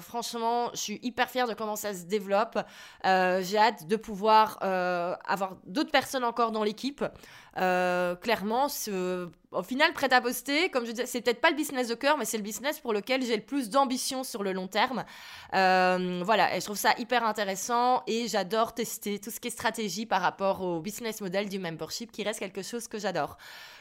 franchement, 0.00 0.70
je 0.74 0.80
suis 0.80 1.00
hyper 1.02 1.30
fière 1.30 1.46
de 1.46 1.54
comment 1.54 1.76
ça 1.76 1.94
se 1.94 2.04
développe. 2.04 2.58
j'ai 3.04 3.58
hâte 3.58 3.86
de 3.86 3.96
pouvoir 3.96 4.58
avoir 4.62 5.56
d'autres 5.64 5.92
personnes 5.92 6.24
encore 6.24 6.52
dans 6.52 6.64
l'équipe. 6.64 7.04
Clairement, 7.54 8.68
ce 8.68 9.28
au 9.52 9.62
final, 9.62 9.92
prêt 9.92 10.12
à 10.12 10.20
poster, 10.20 10.70
comme 10.70 10.86
je 10.86 10.92
disais, 10.92 11.06
c'est 11.06 11.20
peut-être 11.20 11.40
pas 11.40 11.50
le 11.50 11.56
business 11.56 11.88
de 11.88 11.94
cœur, 11.94 12.16
mais 12.16 12.24
c'est 12.24 12.38
le 12.38 12.42
business 12.42 12.80
pour 12.80 12.92
lequel 12.92 13.22
j'ai 13.22 13.36
le 13.36 13.42
plus 13.42 13.68
d'ambition 13.68 14.24
sur 14.24 14.42
le 14.42 14.52
long 14.52 14.66
terme. 14.66 15.04
Euh, 15.54 16.22
voilà, 16.24 16.56
et 16.56 16.60
je 16.60 16.64
trouve 16.64 16.78
ça 16.78 16.94
hyper 16.98 17.24
intéressant 17.24 18.02
et 18.06 18.28
j'adore 18.28 18.74
tester 18.74 19.18
tout 19.18 19.30
ce 19.30 19.40
qui 19.40 19.48
est 19.48 19.50
stratégie 19.50 20.06
par 20.06 20.22
rapport 20.22 20.62
au 20.62 20.80
business 20.80 21.20
model 21.20 21.48
du 21.48 21.58
membership, 21.58 22.10
qui 22.12 22.22
reste 22.22 22.38
quelque 22.38 22.62
chose 22.62 22.88
que 22.88 22.98
j'adore. 22.98 23.36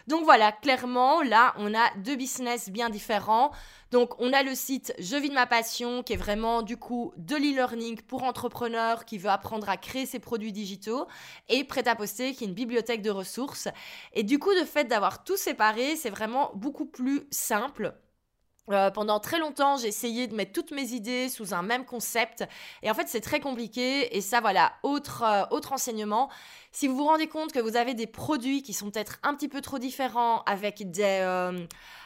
Donc 0.08 0.24
voilà, 0.24 0.52
clairement, 0.52 1.22
là, 1.22 1.54
on 1.58 1.74
a 1.74 1.90
deux 1.98 2.16
business 2.16 2.70
bien 2.70 2.90
différents. 2.90 3.52
Donc, 3.92 4.20
on 4.20 4.32
a 4.32 4.42
le 4.44 4.56
site 4.56 4.94
Je 5.00 5.18
vis 5.18 5.30
de 5.30 5.34
ma 5.34 5.48
passion, 5.48 6.02
qui 6.04 6.14
est 6.14 6.18
vraiment 6.18 6.62
du 6.62 6.78
coup 6.78 7.14
de 7.18 7.36
l'e-learning 7.36 8.02
pour 8.04 8.24
entrepreneurs 8.24 9.06
qui 9.06 9.18
veut 9.18 9.30
apprendre 9.30 9.70
à 9.70 9.78
créer 9.78 10.06
ses 10.06 10.20
produits 10.20 10.54
digitaux, 10.54 11.08
et 11.50 11.64
Prêt 11.64 11.88
à 11.88 11.96
poster, 11.96 12.34
qui 12.34 12.44
est 12.44 12.48
une 12.48 12.54
bibliothèque 12.54 13.02
de 13.02 13.10
ressources. 13.10 13.68
Et 14.14 14.24
du 14.24 14.40
coup, 14.40 14.52
le 14.52 14.66
fait 14.66 14.86
d'avoir 14.86 15.24
tout 15.24 15.38
séparé, 15.38 15.96
c'est 15.96 16.10
vraiment 16.10 16.52
beaucoup 16.56 16.86
plus 16.86 17.28
simple. 17.32 17.94
Euh, 18.70 18.92
pendant 18.92 19.20
très 19.20 19.40
longtemps, 19.40 19.78
j'ai 19.78 19.88
essayé 19.88 20.28
de 20.28 20.36
mettre 20.36 20.54
toutes 20.54 20.72
mes 20.72 20.94
idées 20.94 21.30
sous 21.30 21.54
un 21.54 21.64
même 21.64 21.84
concept. 21.84 22.44
Et 22.84 22.92
en 22.92 22.94
fait, 22.94 23.08
c'est 23.08 23.22
très 23.22 23.40
compliqué. 23.40 24.16
Et 24.16 24.22
ça, 24.22 24.40
voilà, 24.40 24.74
autre, 24.84 25.24
euh, 25.24 25.44
autre 25.50 25.74
enseignement. 25.74 26.30
Si 26.72 26.88
vous 26.88 26.96
vous 26.96 27.06
rendez 27.06 27.28
compte 27.28 27.52
que 27.52 27.60
vous 27.60 27.76
avez 27.76 27.94
des 27.96 28.08
produits 28.08 28.62
qui 28.62 28.74
sont 28.74 28.92
peut-être 28.92 29.20
un 29.24 29.34
petit 29.34 29.50
peu 29.50 29.62
trop 29.62 29.80
différents, 29.80 30.44
avec 30.44 30.90
des, 30.90 31.20
euh, 31.22 31.66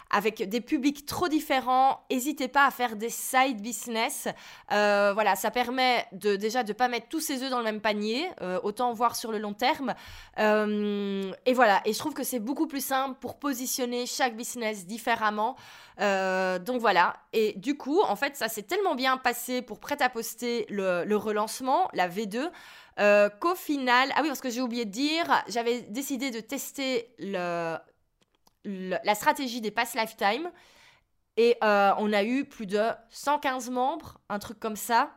avec 0.09 0.47
des 0.47 0.61
publics 0.61 1.05
trop 1.05 1.27
différents, 1.27 2.01
n'hésitez 2.11 2.47
pas 2.47 2.65
à 2.65 2.71
faire 2.71 2.95
des 2.95 3.09
side 3.09 3.61
business. 3.61 4.27
Euh, 4.71 5.11
voilà, 5.13 5.35
ça 5.35 5.51
permet 5.51 6.05
de, 6.11 6.35
déjà 6.35 6.63
de 6.63 6.69
ne 6.69 6.73
pas 6.73 6.87
mettre 6.87 7.07
tous 7.09 7.19
ses 7.19 7.43
œufs 7.43 7.49
dans 7.49 7.59
le 7.59 7.63
même 7.63 7.81
panier, 7.81 8.27
euh, 8.41 8.59
autant 8.63 8.93
voir 8.93 9.15
sur 9.15 9.31
le 9.31 9.39
long 9.39 9.53
terme. 9.53 9.93
et 10.37 11.53
voilà, 11.53 11.81
et 11.85 11.93
je 11.93 11.99
trouve 11.99 12.13
que 12.13 12.23
c'est 12.23 12.39
beaucoup 12.39 12.67
plus 12.67 12.83
simple 12.83 13.17
pour 13.19 13.37
positionner 13.37 14.05
chaque 14.05 14.35
business 14.35 14.85
différemment. 14.85 15.55
donc 15.97 16.79
voilà, 16.79 17.15
et 17.33 17.53
du 17.57 17.75
coup, 17.77 18.01
en 18.01 18.15
fait, 18.15 18.35
ça 18.35 18.47
s'est 18.47 18.63
tellement 18.63 18.95
bien 18.95 19.17
passé 19.17 19.61
pour 19.61 19.79
prêt 19.79 20.01
à 20.01 20.09
poster 20.09 20.65
le, 20.69 21.03
le 21.05 21.17
relancement, 21.17 21.89
la 21.93 22.07
V2. 22.07 22.49
Euh, 22.99 23.29
qu'au 23.29 23.55
final, 23.55 24.09
ah 24.15 24.19
oui, 24.21 24.29
parce 24.29 24.39
que 24.39 24.49
j'ai 24.49 24.61
oublié 24.61 24.85
de 24.85 24.91
dire, 24.91 25.43
j'avais 25.47 25.81
décidé 25.81 26.31
de 26.31 26.39
tester 26.39 27.13
le, 27.19 27.75
la 28.65 29.15
stratégie 29.15 29.61
des 29.61 29.71
Pass 29.71 29.95
Lifetime. 29.95 30.51
Et 31.37 31.57
euh, 31.63 31.91
on 31.97 32.13
a 32.13 32.23
eu 32.23 32.45
plus 32.45 32.65
de 32.65 32.81
115 33.09 33.69
membres, 33.69 34.19
un 34.29 34.39
truc 34.39 34.59
comme 34.59 34.75
ça. 34.75 35.11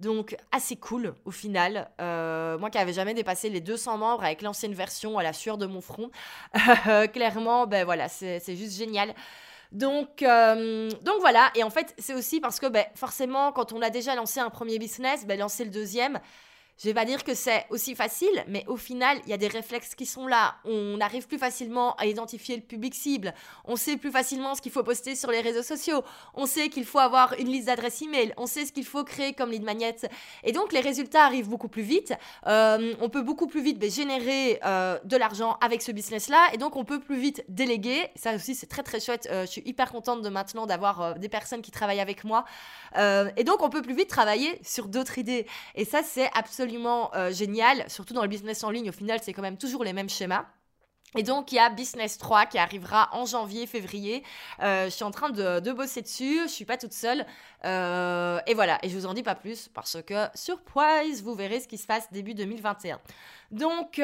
Donc 0.00 0.36
assez 0.50 0.76
cool 0.76 1.14
au 1.24 1.30
final. 1.30 1.88
Euh, 2.00 2.58
moi 2.58 2.70
qui 2.70 2.78
n'avais 2.78 2.92
jamais 2.92 3.14
dépassé 3.14 3.48
les 3.48 3.60
200 3.60 3.98
membres 3.98 4.24
avec 4.24 4.42
l'ancienne 4.42 4.74
version 4.74 5.16
à 5.16 5.22
la 5.22 5.32
sueur 5.32 5.58
de 5.58 5.66
mon 5.66 5.80
front. 5.80 6.10
clairement, 7.12 7.66
ben 7.66 7.84
voilà, 7.84 8.08
c'est 8.08 8.56
juste 8.56 8.76
génial. 8.76 9.14
Donc, 9.70 10.18
donc 10.22 11.20
voilà, 11.20 11.50
et 11.54 11.62
en 11.62 11.70
fait 11.70 11.94
c'est 11.98 12.14
aussi 12.14 12.40
parce 12.40 12.58
que 12.58 12.66
ben, 12.66 12.84
forcément 12.94 13.52
quand 13.52 13.72
on 13.72 13.80
a 13.80 13.90
déjà 13.90 14.14
lancé 14.14 14.40
un 14.40 14.50
premier 14.50 14.78
business, 14.78 15.24
ben, 15.24 15.38
lancer 15.38 15.64
le 15.64 15.70
deuxième, 15.70 16.18
je 16.78 16.88
vais 16.88 16.94
pas 16.94 17.04
dire 17.04 17.22
que 17.22 17.34
c'est 17.34 17.66
aussi 17.70 17.94
facile, 17.94 18.44
mais 18.48 18.64
au 18.66 18.76
final, 18.76 19.18
il 19.24 19.30
y 19.30 19.32
a 19.32 19.36
des 19.36 19.48
réflexes 19.48 19.94
qui 19.94 20.06
sont 20.06 20.26
là. 20.26 20.56
On 20.64 21.00
arrive 21.00 21.26
plus 21.28 21.38
facilement 21.38 21.94
à 21.96 22.06
identifier 22.06 22.56
le 22.56 22.62
public 22.62 22.94
cible. 22.94 23.34
On 23.64 23.76
sait 23.76 23.96
plus 23.96 24.10
facilement 24.10 24.54
ce 24.54 24.62
qu'il 24.62 24.72
faut 24.72 24.82
poster 24.82 25.14
sur 25.14 25.30
les 25.30 25.40
réseaux 25.40 25.62
sociaux. 25.62 26.02
On 26.34 26.46
sait 26.46 26.70
qu'il 26.70 26.84
faut 26.84 26.98
avoir 26.98 27.34
une 27.38 27.48
liste 27.48 27.66
d'adresses 27.66 28.02
email. 28.02 28.32
On 28.36 28.46
sait 28.46 28.64
ce 28.64 28.72
qu'il 28.72 28.84
faut 28.84 29.04
créer 29.04 29.32
comme 29.32 29.50
lead 29.50 29.62
magnet. 29.62 29.96
Et 30.44 30.52
donc, 30.52 30.72
les 30.72 30.80
résultats 30.80 31.24
arrivent 31.24 31.48
beaucoup 31.48 31.68
plus 31.68 31.82
vite. 31.82 32.14
Euh, 32.46 32.94
on 33.00 33.08
peut 33.08 33.22
beaucoup 33.22 33.46
plus 33.46 33.62
vite 33.62 33.78
ben, 33.78 33.90
générer 33.90 34.58
euh, 34.64 34.98
de 35.04 35.16
l'argent 35.16 35.58
avec 35.60 35.82
ce 35.82 35.92
business-là. 35.92 36.48
Et 36.54 36.56
donc, 36.56 36.76
on 36.76 36.84
peut 36.84 37.00
plus 37.00 37.18
vite 37.18 37.44
déléguer. 37.48 38.08
Ça 38.16 38.34
aussi, 38.34 38.54
c'est 38.54 38.66
très, 38.66 38.82
très 38.82 38.98
chouette. 38.98 39.28
Euh, 39.30 39.42
je 39.42 39.50
suis 39.50 39.62
hyper 39.66 39.92
contente 39.92 40.22
de 40.22 40.28
maintenant 40.28 40.66
d'avoir 40.66 41.18
des 41.18 41.28
personnes 41.28 41.62
qui 41.62 41.70
travaillent 41.70 42.00
avec 42.00 42.24
moi. 42.24 42.44
et 42.96 43.44
donc, 43.44 43.62
on 43.62 43.68
peut 43.68 43.82
plus 43.82 43.94
vite 43.94 44.08
travailler 44.08 44.58
sur 44.64 44.88
d'autres 44.88 45.18
idées. 45.18 45.46
Et 45.74 45.84
ça, 45.84 46.02
c'est 46.02 46.30
absolument 46.34 46.61
absolument 46.62 47.10
euh, 47.14 47.32
génial, 47.32 47.84
surtout 47.88 48.14
dans 48.14 48.22
le 48.22 48.28
business 48.28 48.62
en 48.62 48.70
ligne, 48.70 48.88
au 48.88 48.92
final, 48.92 49.18
c'est 49.20 49.32
quand 49.32 49.42
même 49.42 49.58
toujours 49.58 49.82
les 49.82 49.92
mêmes 49.92 50.08
schémas. 50.08 50.46
Et 51.14 51.22
donc, 51.22 51.52
il 51.52 51.56
y 51.56 51.58
a 51.58 51.68
Business 51.68 52.16
3 52.16 52.46
qui 52.46 52.56
arrivera 52.56 53.10
en 53.12 53.26
janvier, 53.26 53.66
février. 53.66 54.22
Euh, 54.62 54.86
je 54.86 54.90
suis 54.90 55.04
en 55.04 55.10
train 55.10 55.28
de, 55.28 55.72
bosser 55.72 56.00
dessus. 56.00 56.40
Je 56.44 56.50
suis 56.50 56.64
pas 56.64 56.78
toute 56.78 56.94
seule. 56.94 57.26
Euh, 57.66 58.40
et 58.46 58.54
voilà. 58.54 58.78
Et 58.82 58.88
je 58.88 58.96
vous 58.96 59.04
en 59.04 59.12
dis 59.12 59.22
pas 59.22 59.34
plus 59.34 59.68
parce 59.74 59.98
que, 60.06 60.26
surprise, 60.34 61.22
vous 61.22 61.34
verrez 61.34 61.60
ce 61.60 61.68
qui 61.68 61.76
se 61.76 61.86
passe 61.86 62.10
début 62.12 62.32
2021. 62.32 62.98
Donc, 63.50 64.00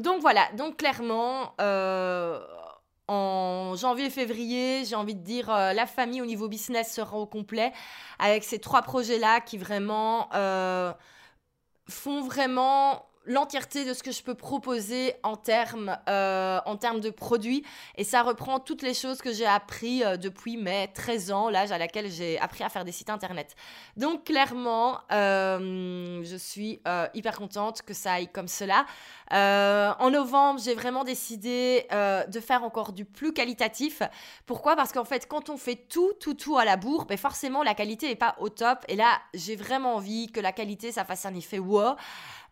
donc 0.00 0.20
voilà. 0.20 0.48
Donc, 0.56 0.78
clairement, 0.78 1.54
en 3.06 3.74
janvier-février, 3.76 4.84
j'ai 4.84 4.96
envie 4.96 5.14
de 5.14 5.22
dire, 5.22 5.50
euh, 5.50 5.72
la 5.72 5.86
famille 5.86 6.22
au 6.22 6.26
niveau 6.26 6.48
business 6.48 6.92
sera 6.94 7.16
au 7.18 7.26
complet 7.26 7.72
avec 8.18 8.44
ces 8.44 8.58
trois 8.58 8.82
projets-là 8.82 9.40
qui 9.40 9.58
vraiment 9.58 10.28
euh, 10.34 10.92
font 11.88 12.22
vraiment 12.22 13.06
l'entièreté 13.26 13.84
de 13.84 13.94
ce 13.94 14.02
que 14.02 14.10
je 14.10 14.22
peux 14.22 14.34
proposer 14.34 15.14
en 15.22 15.36
termes 15.36 15.96
euh, 16.08 16.60
en 16.66 16.76
termes 16.76 17.00
de 17.00 17.10
produits. 17.10 17.64
Et 17.96 18.04
ça 18.04 18.22
reprend 18.22 18.60
toutes 18.60 18.82
les 18.82 18.94
choses 18.94 19.18
que 19.18 19.32
j'ai 19.32 19.46
appris 19.46 20.04
euh, 20.04 20.16
depuis 20.16 20.56
mes 20.56 20.88
13 20.92 21.32
ans 21.32 21.48
l'âge 21.48 21.72
à 21.72 21.78
laquelle 21.78 22.10
j'ai 22.10 22.38
appris 22.38 22.64
à 22.64 22.68
faire 22.68 22.84
des 22.84 22.92
sites 22.92 23.10
internet. 23.10 23.54
Donc 23.96 24.24
clairement 24.24 24.98
euh, 25.12 26.22
je 26.24 26.36
suis 26.36 26.80
hyper 27.14 27.36
contente 27.36 27.82
que 27.82 27.94
ça 27.94 28.14
aille 28.14 28.28
comme 28.28 28.48
cela. 28.48 28.86
En 29.30 30.10
novembre 30.10 30.60
j'ai 30.62 30.74
vraiment 30.74 31.04
décidé 31.04 31.86
de 31.90 32.40
faire 32.40 32.62
encore 32.64 32.92
du 32.92 33.04
plus 33.04 33.32
qualitatif. 33.32 34.02
Pourquoi? 34.46 34.76
Parce 34.76 34.92
qu'en 34.92 35.04
fait 35.04 35.26
quand 35.26 35.50
on 35.50 35.56
fait 35.56 35.76
tout 35.88 36.12
tout 36.20 36.34
tout 36.34 36.58
à 36.58 36.64
la 36.64 36.76
bourre 36.76 37.06
ben 37.06 37.16
forcément 37.18 37.62
la 37.62 37.74
qualité 37.74 38.08
n'est 38.08 38.16
pas 38.16 38.36
au 38.38 38.48
top. 38.48 38.84
Et 38.88 38.96
là 38.96 39.20
j'ai 39.32 39.56
vraiment 39.56 39.96
envie 39.96 40.30
que 40.30 40.40
la 40.40 40.52
qualité 40.52 40.92
ça 40.92 41.04
fasse 41.04 41.26
un 41.26 41.34
effet 41.34 41.58
wow 41.58 41.94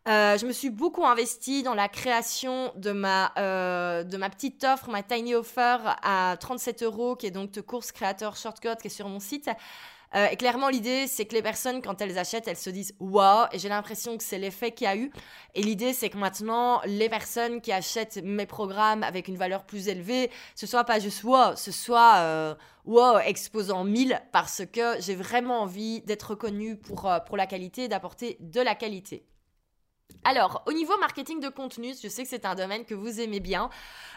euh, 0.09 0.37
je 0.37 0.47
me 0.47 0.53
suis 0.53 0.71
beaucoup 0.71 1.05
investie 1.05 1.63
dans 1.63 1.75
la 1.75 1.89
création 1.89 2.73
de 2.77 2.91
ma, 2.93 3.33
euh, 3.39 4.03
de 4.03 4.17
ma 4.17 4.31
petite 4.31 4.65
offre, 4.65 4.91
ma 4.91 5.03
tiny 5.03 5.35
offer 5.35 5.79
à 6.03 6.37
37 6.41 6.83
euros, 6.83 7.15
qui 7.15 7.27
est 7.27 7.31
donc 7.31 7.53
de 7.53 7.61
course 7.61 7.93
créateur 7.93 8.37
shortcut 8.37 8.77
qui 8.81 8.89
est 8.89 8.91
sur 8.91 9.09
mon 9.09 9.21
site. 9.21 9.49
Euh, 10.15 10.27
et 10.27 10.37
clairement, 10.37 10.69
l'idée, 10.69 11.07
c'est 11.07 11.25
que 11.25 11.35
les 11.35 11.43
personnes, 11.43 11.81
quand 11.81 12.01
elles 12.01 12.19
achètent, 12.19 12.47
elles 12.47 12.57
se 12.57 12.71
disent 12.71 12.95
waouh. 13.01 13.47
Et 13.53 13.59
j'ai 13.59 13.69
l'impression 13.69 14.17
que 14.19 14.25
c'est 14.25 14.39
l'effet 14.39 14.73
qu'il 14.73 14.85
y 14.85 14.89
a 14.89 14.97
eu. 14.97 15.11
Et 15.55 15.63
l'idée, 15.63 15.93
c'est 15.93 16.11
que 16.11 16.19
maintenant, 16.19 16.81
les 16.85 17.09
personnes 17.09 17.61
qui 17.61 17.73
achètent 17.73 18.19
mes 18.23 18.47
programmes 18.47 19.03
avec 19.03 19.29
une 19.29 19.37
valeur 19.37 19.65
plus 19.65 19.89
élevée, 19.89 20.31
ce 20.55 20.67
soit 20.67 20.85
pas 20.85 20.99
juste 20.99 21.25
wow, 21.25 21.57
ce 21.57 21.73
soit 21.73 22.17
euh, 22.17 22.55
wow, 22.85 23.19
exposant 23.19 23.85
1000, 23.85 24.21
parce 24.33 24.63
que 24.71 25.01
j'ai 25.01 25.15
vraiment 25.15 25.63
envie 25.63 26.03
d'être 26.03 26.31
reconnue 26.31 26.77
pour, 26.77 27.11
euh, 27.11 27.19
pour 27.21 27.37
la 27.37 27.47
qualité, 27.47 27.89
d'apporter 27.89 28.37
de 28.41 28.61
la 28.61 28.75
qualité. 28.75 29.25
Alors, 30.25 30.63
au 30.67 30.73
niveau 30.73 30.97
marketing 30.99 31.41
de 31.41 31.49
contenu, 31.49 31.95
je 32.01 32.09
sais 32.09 32.23
que 32.23 32.29
c'est 32.29 32.47
un 32.47 32.55
domaine 32.55 32.85
que 32.85 32.95
vous 32.95 33.21
aimez 33.21 33.41
bien. 33.41 33.71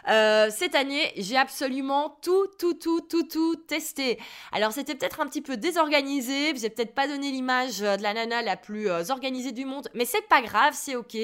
Euh, 0.08 0.50
cette 0.52 0.76
année, 0.76 1.12
j'ai 1.18 1.36
absolument 1.36 2.20
tout, 2.22 2.46
tout, 2.60 2.76
tout, 2.76 3.02
tout, 3.02 3.24
tout 3.24 3.56
testé. 3.56 4.20
Alors, 4.52 4.72
c'était 4.72 4.94
peut-être 4.94 5.20
un 5.20 5.26
petit 5.26 5.42
peu 5.42 5.58
désorganisé. 5.58 6.56
J'ai 6.56 6.70
peut-être 6.70 6.94
pas 6.94 7.08
donné 7.08 7.32
l'image 7.32 7.82
euh, 7.82 7.98
de 7.98 8.04
la 8.04 8.14
nana 8.14 8.44
la 8.44 8.56
plus 8.56 8.88
euh, 8.88 9.04
organisée 9.10 9.52
du 9.52 9.66
monde, 9.66 9.90
mais 9.96 10.06
c'est 10.06 10.28
pas 10.28 10.42
grave, 10.42 10.74
c'est 10.76 10.96
ok. 10.96 11.18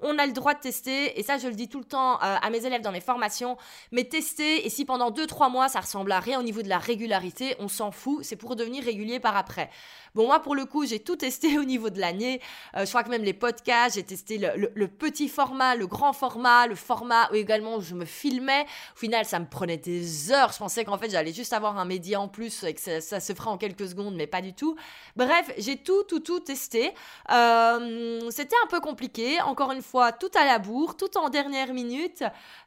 On 0.00 0.18
a 0.18 0.26
le 0.26 0.32
droit 0.32 0.54
de 0.54 0.60
tester, 0.60 1.18
et 1.18 1.22
ça, 1.22 1.38
je 1.38 1.46
le 1.46 1.54
dis 1.54 1.68
tout 1.68 1.78
le 1.78 1.84
temps 1.84 2.18
à 2.18 2.50
mes 2.50 2.66
élèves 2.66 2.82
dans 2.82 2.92
mes 2.92 3.00
formations. 3.00 3.56
Mais 3.92 4.04
tester, 4.04 4.66
et 4.66 4.70
si 4.70 4.84
pendant 4.84 5.10
2-3 5.10 5.50
mois, 5.50 5.68
ça 5.68 5.80
ressemble 5.80 6.12
à 6.12 6.20
rien 6.20 6.38
au 6.38 6.42
niveau 6.42 6.62
de 6.62 6.68
la 6.68 6.78
régularité, 6.78 7.54
on 7.58 7.68
s'en 7.68 7.90
fout. 7.90 8.24
C'est 8.24 8.36
pour 8.36 8.56
devenir 8.56 8.84
régulier 8.84 9.20
par 9.20 9.36
après. 9.36 9.70
Bon, 10.14 10.26
moi, 10.26 10.38
pour 10.38 10.54
le 10.54 10.64
coup, 10.64 10.86
j'ai 10.86 11.00
tout 11.00 11.16
testé 11.16 11.58
au 11.58 11.64
niveau 11.64 11.90
de 11.90 11.98
l'année. 11.98 12.40
je 12.76 12.86
crois 12.86 13.02
que 13.02 13.10
même 13.10 13.24
les 13.24 13.32
podcasts, 13.32 13.96
j'ai 13.96 14.04
testé 14.04 14.38
le, 14.38 14.70
le, 14.72 14.88
petit 14.88 15.28
format, 15.28 15.74
le 15.74 15.88
grand 15.88 16.12
format, 16.12 16.68
le 16.68 16.76
format 16.76 17.28
où 17.32 17.34
également 17.34 17.80
je 17.80 17.94
me 17.94 18.04
filmais. 18.04 18.64
Au 18.94 18.98
final, 18.98 19.24
ça 19.24 19.40
me 19.40 19.46
prenait 19.46 19.76
des 19.76 20.30
heures. 20.30 20.52
Je 20.52 20.58
pensais 20.58 20.84
qu'en 20.84 20.98
fait, 20.98 21.10
j'allais 21.10 21.32
juste 21.32 21.52
avoir 21.52 21.78
un 21.78 21.84
média 21.84 22.20
en 22.20 22.28
plus 22.28 22.62
et 22.62 22.74
que 22.74 23.00
ça, 23.00 23.18
se 23.20 23.32
ferait 23.32 23.50
en 23.50 23.58
quelques 23.58 23.88
secondes, 23.88 24.14
mais 24.14 24.28
pas 24.28 24.40
du 24.40 24.52
tout. 24.52 24.76
Bref, 25.16 25.50
j'ai 25.58 25.76
tout, 25.76 26.04
tout, 26.04 26.20
tout 26.20 26.40
testé. 26.40 26.92
Euh, 27.32 28.30
c'était 28.30 28.56
un 28.64 28.68
peu 28.68 28.80
compliqué. 28.80 29.40
Encore 29.42 29.72
une 29.72 29.82
fois, 29.82 30.12
tout 30.12 30.30
à 30.34 30.44
la 30.44 30.60
bourre, 30.60 30.96
tout 30.96 31.18
en 31.18 31.28
dernière 31.28 31.72
minute. 31.74 32.22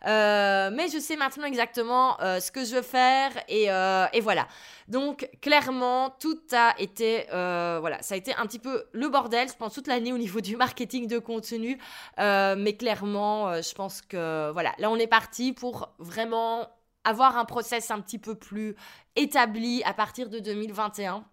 Euh, 0.06 0.70
mais 0.74 0.90
je 0.90 1.00
sais 1.00 1.16
maintenant 1.16 1.46
exactement 1.46 2.20
euh, 2.22 2.42
ce 2.42 2.52
que 2.52 2.66
je 2.66 2.76
veux 2.76 2.82
faire 2.82 3.32
et, 3.48 3.68
et 4.14 4.22
voilà. 4.22 4.48
Donc 4.88 5.30
clairement, 5.42 6.12
tout 6.20 6.40
a 6.52 6.74
été, 6.80 7.26
voilà, 7.30 8.02
ça 8.02 8.16
a 8.16 8.18
été 8.18 8.34
un 8.36 8.46
petit 8.46 8.60
peu 8.60 8.86
le 8.94 9.10
bordel, 9.10 9.50
je 9.50 9.54
pense, 9.56 9.74
toute 9.74 9.88
l'année 9.88 10.14
au 10.14 10.18
niveau 10.18 10.42
du 10.42 10.56
marketing 10.56 11.08
de 11.08 11.20
contenu. 11.20 11.78
mais 12.18 12.78
clairement, 12.78 13.62
je 13.62 13.74
pense 13.74 14.02
que, 14.02 14.52
voilà, 14.52 14.74
là 14.78 14.90
on 14.90 14.96
est 14.96 15.08
parti 15.08 15.54
pour 15.54 15.94
vraiment 16.00 16.68
avoir 17.04 17.38
un 17.38 17.46
process 17.46 17.92
un 17.92 18.00
petit 18.02 18.20
peu 18.20 18.36
plus 18.36 18.76
établi 19.16 19.84
à 19.84 19.94
partir 19.94 20.30
de 20.30 20.40
2021 20.40 21.24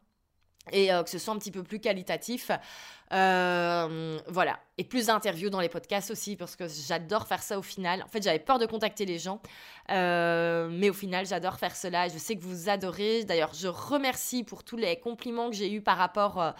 et 0.72 0.88
que 0.88 1.10
ce 1.10 1.18
soit 1.18 1.34
un 1.34 1.38
petit 1.38 1.50
peu 1.50 1.62
plus 1.62 1.78
qualitatif. 1.78 2.50
Euh, 3.14 4.18
voilà. 4.28 4.58
Et 4.76 4.84
plus 4.84 5.06
d'interviews 5.06 5.50
dans 5.50 5.60
les 5.60 5.68
podcasts 5.68 6.10
aussi, 6.10 6.36
parce 6.36 6.56
que 6.56 6.64
j'adore 6.68 7.26
faire 7.26 7.42
ça 7.42 7.58
au 7.58 7.62
final. 7.62 8.02
En 8.02 8.08
fait, 8.08 8.22
j'avais 8.22 8.40
peur 8.40 8.58
de 8.58 8.66
contacter 8.66 9.06
les 9.06 9.18
gens, 9.18 9.40
euh, 9.90 10.68
mais 10.70 10.90
au 10.90 10.94
final, 10.94 11.24
j'adore 11.26 11.58
faire 11.58 11.76
cela. 11.76 12.08
Je 12.08 12.18
sais 12.18 12.34
que 12.36 12.42
vous 12.42 12.68
adorez. 12.68 13.24
D'ailleurs, 13.24 13.54
je 13.54 13.68
remercie 13.68 14.42
pour 14.42 14.64
tous 14.64 14.76
les 14.76 14.98
compliments 14.98 15.50
que 15.50 15.56
j'ai 15.56 15.72
eus 15.72 15.82
par 15.82 15.96
rapport... 15.96 16.40
Euh, 16.40 16.52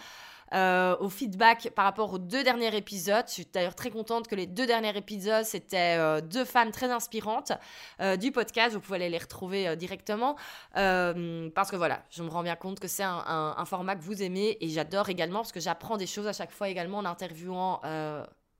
euh, 0.53 0.95
au 0.99 1.09
feedback 1.09 1.71
par 1.75 1.85
rapport 1.85 2.13
aux 2.13 2.19
deux 2.19 2.43
derniers 2.43 2.75
épisodes. 2.75 3.25
Je 3.27 3.33
suis 3.33 3.47
d'ailleurs 3.51 3.75
très 3.75 3.89
contente 3.89 4.27
que 4.27 4.35
les 4.35 4.45
deux 4.45 4.67
derniers 4.67 4.95
épisodes, 4.95 5.43
c'était 5.43 5.97
euh, 5.97 6.21
deux 6.21 6.45
femmes 6.45 6.71
très 6.71 6.91
inspirantes 6.91 7.51
euh, 7.99 8.15
du 8.15 8.31
podcast. 8.31 8.75
Vous 8.75 8.81
pouvez 8.81 8.97
aller 8.97 9.09
les 9.09 9.17
retrouver 9.17 9.75
directement. 9.75 10.35
parce 10.73 11.71
que 11.71 11.75
voilà, 11.75 12.03
je 12.11 12.23
me 12.23 12.29
rends 12.29 12.43
bien 12.43 12.55
compte 12.55 12.79
que 12.79 12.87
c'est 12.87 13.03
un, 13.03 13.55
un, 13.57 13.65
format 13.65 13.95
que 13.95 14.03
vous 14.03 14.21
aimez 14.21 14.57
et 14.61 14.69
j'adore 14.69 15.09
également 15.09 15.39
parce 15.39 15.51
que 15.51 15.59
j'apprends 15.59 15.97
des 15.97 16.07
choses 16.07 16.27
à 16.27 16.33
chaque 16.33 16.51
fois 16.51 16.69
également 16.69 16.99
en 16.99 17.05
interviewant 17.05 17.81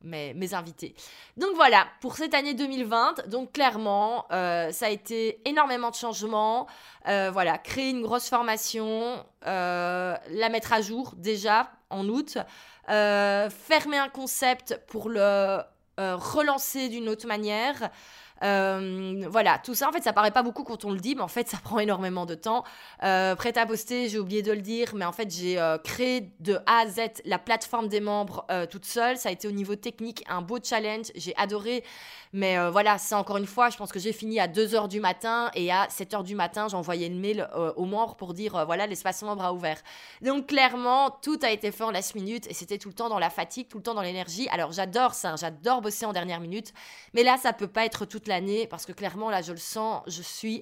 mes, 0.05 0.53
invités. 0.53 0.95
Donc 1.37 1.55
voilà, 1.55 1.87
pour 2.01 2.15
cette 2.15 2.33
année 2.33 2.53
2020, 2.53 3.27
donc 3.27 3.51
clairement, 3.51 4.25
euh, 4.31 4.71
ça 4.71 4.87
a 4.87 4.89
été 4.89 5.41
énormément 5.45 5.89
de 5.89 5.95
changements. 5.95 6.67
Euh, 7.07 7.29
voilà, 7.31 7.57
créer 7.57 7.89
une 7.89 8.01
grosse 8.01 8.29
formation, 8.29 9.25
euh, 9.47 10.15
la 10.29 10.49
mettre 10.49 10.73
à 10.73 10.81
jour 10.81 11.13
déjà 11.17 11.71
en 11.89 12.07
août, 12.07 12.37
fermer 12.87 13.97
un 13.97 14.09
concept 14.09 14.79
pour 14.87 15.09
le 15.09 15.59
relancer 15.97 16.89
d'une 16.89 17.09
autre 17.09 17.27
manière. 17.27 17.89
Euh, 18.45 19.25
voilà, 19.27 19.58
tout 19.58 19.73
ça, 19.73 19.89
en 19.89 19.91
fait, 19.91 20.03
ça 20.03 20.13
paraît 20.13 20.31
pas 20.31 20.43
beaucoup 20.43 20.63
quand 20.63 20.86
on 20.86 20.91
le 20.91 20.99
dit, 20.99 21.15
mais 21.15 21.21
en 21.21 21.27
fait, 21.27 21.47
ça 21.47 21.58
prend 21.63 21.79
énormément 21.79 22.25
de 22.25 22.36
temps. 22.36 22.63
Euh, 23.03 23.36
prêt 23.36 23.58
à 23.58 23.65
poster, 23.65 24.08
j'ai 24.08 24.19
oublié 24.19 24.41
de 24.41 24.51
le 24.51 24.62
dire, 24.62 24.93
mais 24.95 25.05
en 25.05 25.12
fait, 25.12 25.34
j'ai 25.34 25.60
euh, 25.60 25.77
créé 25.77 26.31
de 26.39 26.55
A 26.65 26.81
à 26.81 26.88
Z 26.88 27.21
la 27.25 27.39
plateforme 27.39 27.88
des 27.88 27.99
membres 27.99 28.45
toute 28.69 28.86
seule. 28.86 29.17
Ça 29.17 29.29
a 29.29 29.31
été 29.31 29.47
au 29.47 29.51
niveau 29.51 29.75
technique 29.75 30.23
un 30.29 30.41
beau 30.41 30.60
challenge. 30.63 31.08
J'ai 31.15 31.36
adoré. 31.38 31.84
Mais 32.38 32.69
voilà, 32.69 32.98
c'est 32.98 33.15
encore 33.15 33.38
une 33.38 33.45
fois, 33.45 33.69
je 33.69 33.78
pense 33.78 33.93
que 33.93 34.00
j'ai 34.00 34.12
fini 34.12 34.41
à 34.41 34.48
2h 34.50 34.89
du 34.89 35.00
matin 35.00 35.50
et 35.54 35.71
à 35.71 35.88
7h 35.88 36.21
du 36.24 36.36
matin, 36.36 36.67
j'ai 36.67 36.76
envoyé 36.76 37.08
le 37.08 37.15
mail 37.15 37.48
aux 37.78 37.86
membres 37.86 38.15
pour 38.15 38.34
dire 38.34 38.65
voilà, 38.65 38.88
l'espace 38.88 39.21
membre 39.24 39.45
a 39.45 39.54
ouvert. 39.54 39.82
Donc 40.21 40.48
clairement, 40.48 41.12
tout 41.21 41.39
a 41.43 41.50
été 41.50 41.71
fait 41.71 41.86
en 41.86 41.91
last 41.91 42.13
minute 42.13 42.45
et 42.50 42.54
c'était 42.54 42.78
tout 42.78 42.89
le 42.89 42.93
temps 42.93 43.08
dans 43.08 43.19
la 43.19 43.30
fatigue, 43.30 43.69
tout 43.69 43.78
le 43.78 43.84
temps 43.84 43.93
dans 43.93 44.02
l'énergie. 44.02 44.50
Alors 44.50 44.74
j'adore 44.74 45.13
ça, 45.13 45.38
j'adore 45.38 45.82
bosser 45.82 46.06
en 46.06 46.12
dernière 46.12 46.41
minute, 46.41 46.74
mais 47.13 47.24
là, 47.24 47.38
ça 47.38 47.54
peut 47.54 47.69
pas 47.69 47.86
être 47.86 48.04
toute 48.04 48.28
l'année 48.28 48.67
parce 48.67 48.86
que 48.86 48.91
clairement, 48.91 49.30
là, 49.30 49.41
je 49.41 49.54
le 49.54 49.58
sens, 49.58 50.02
je 50.06 50.21
suis. 50.21 50.62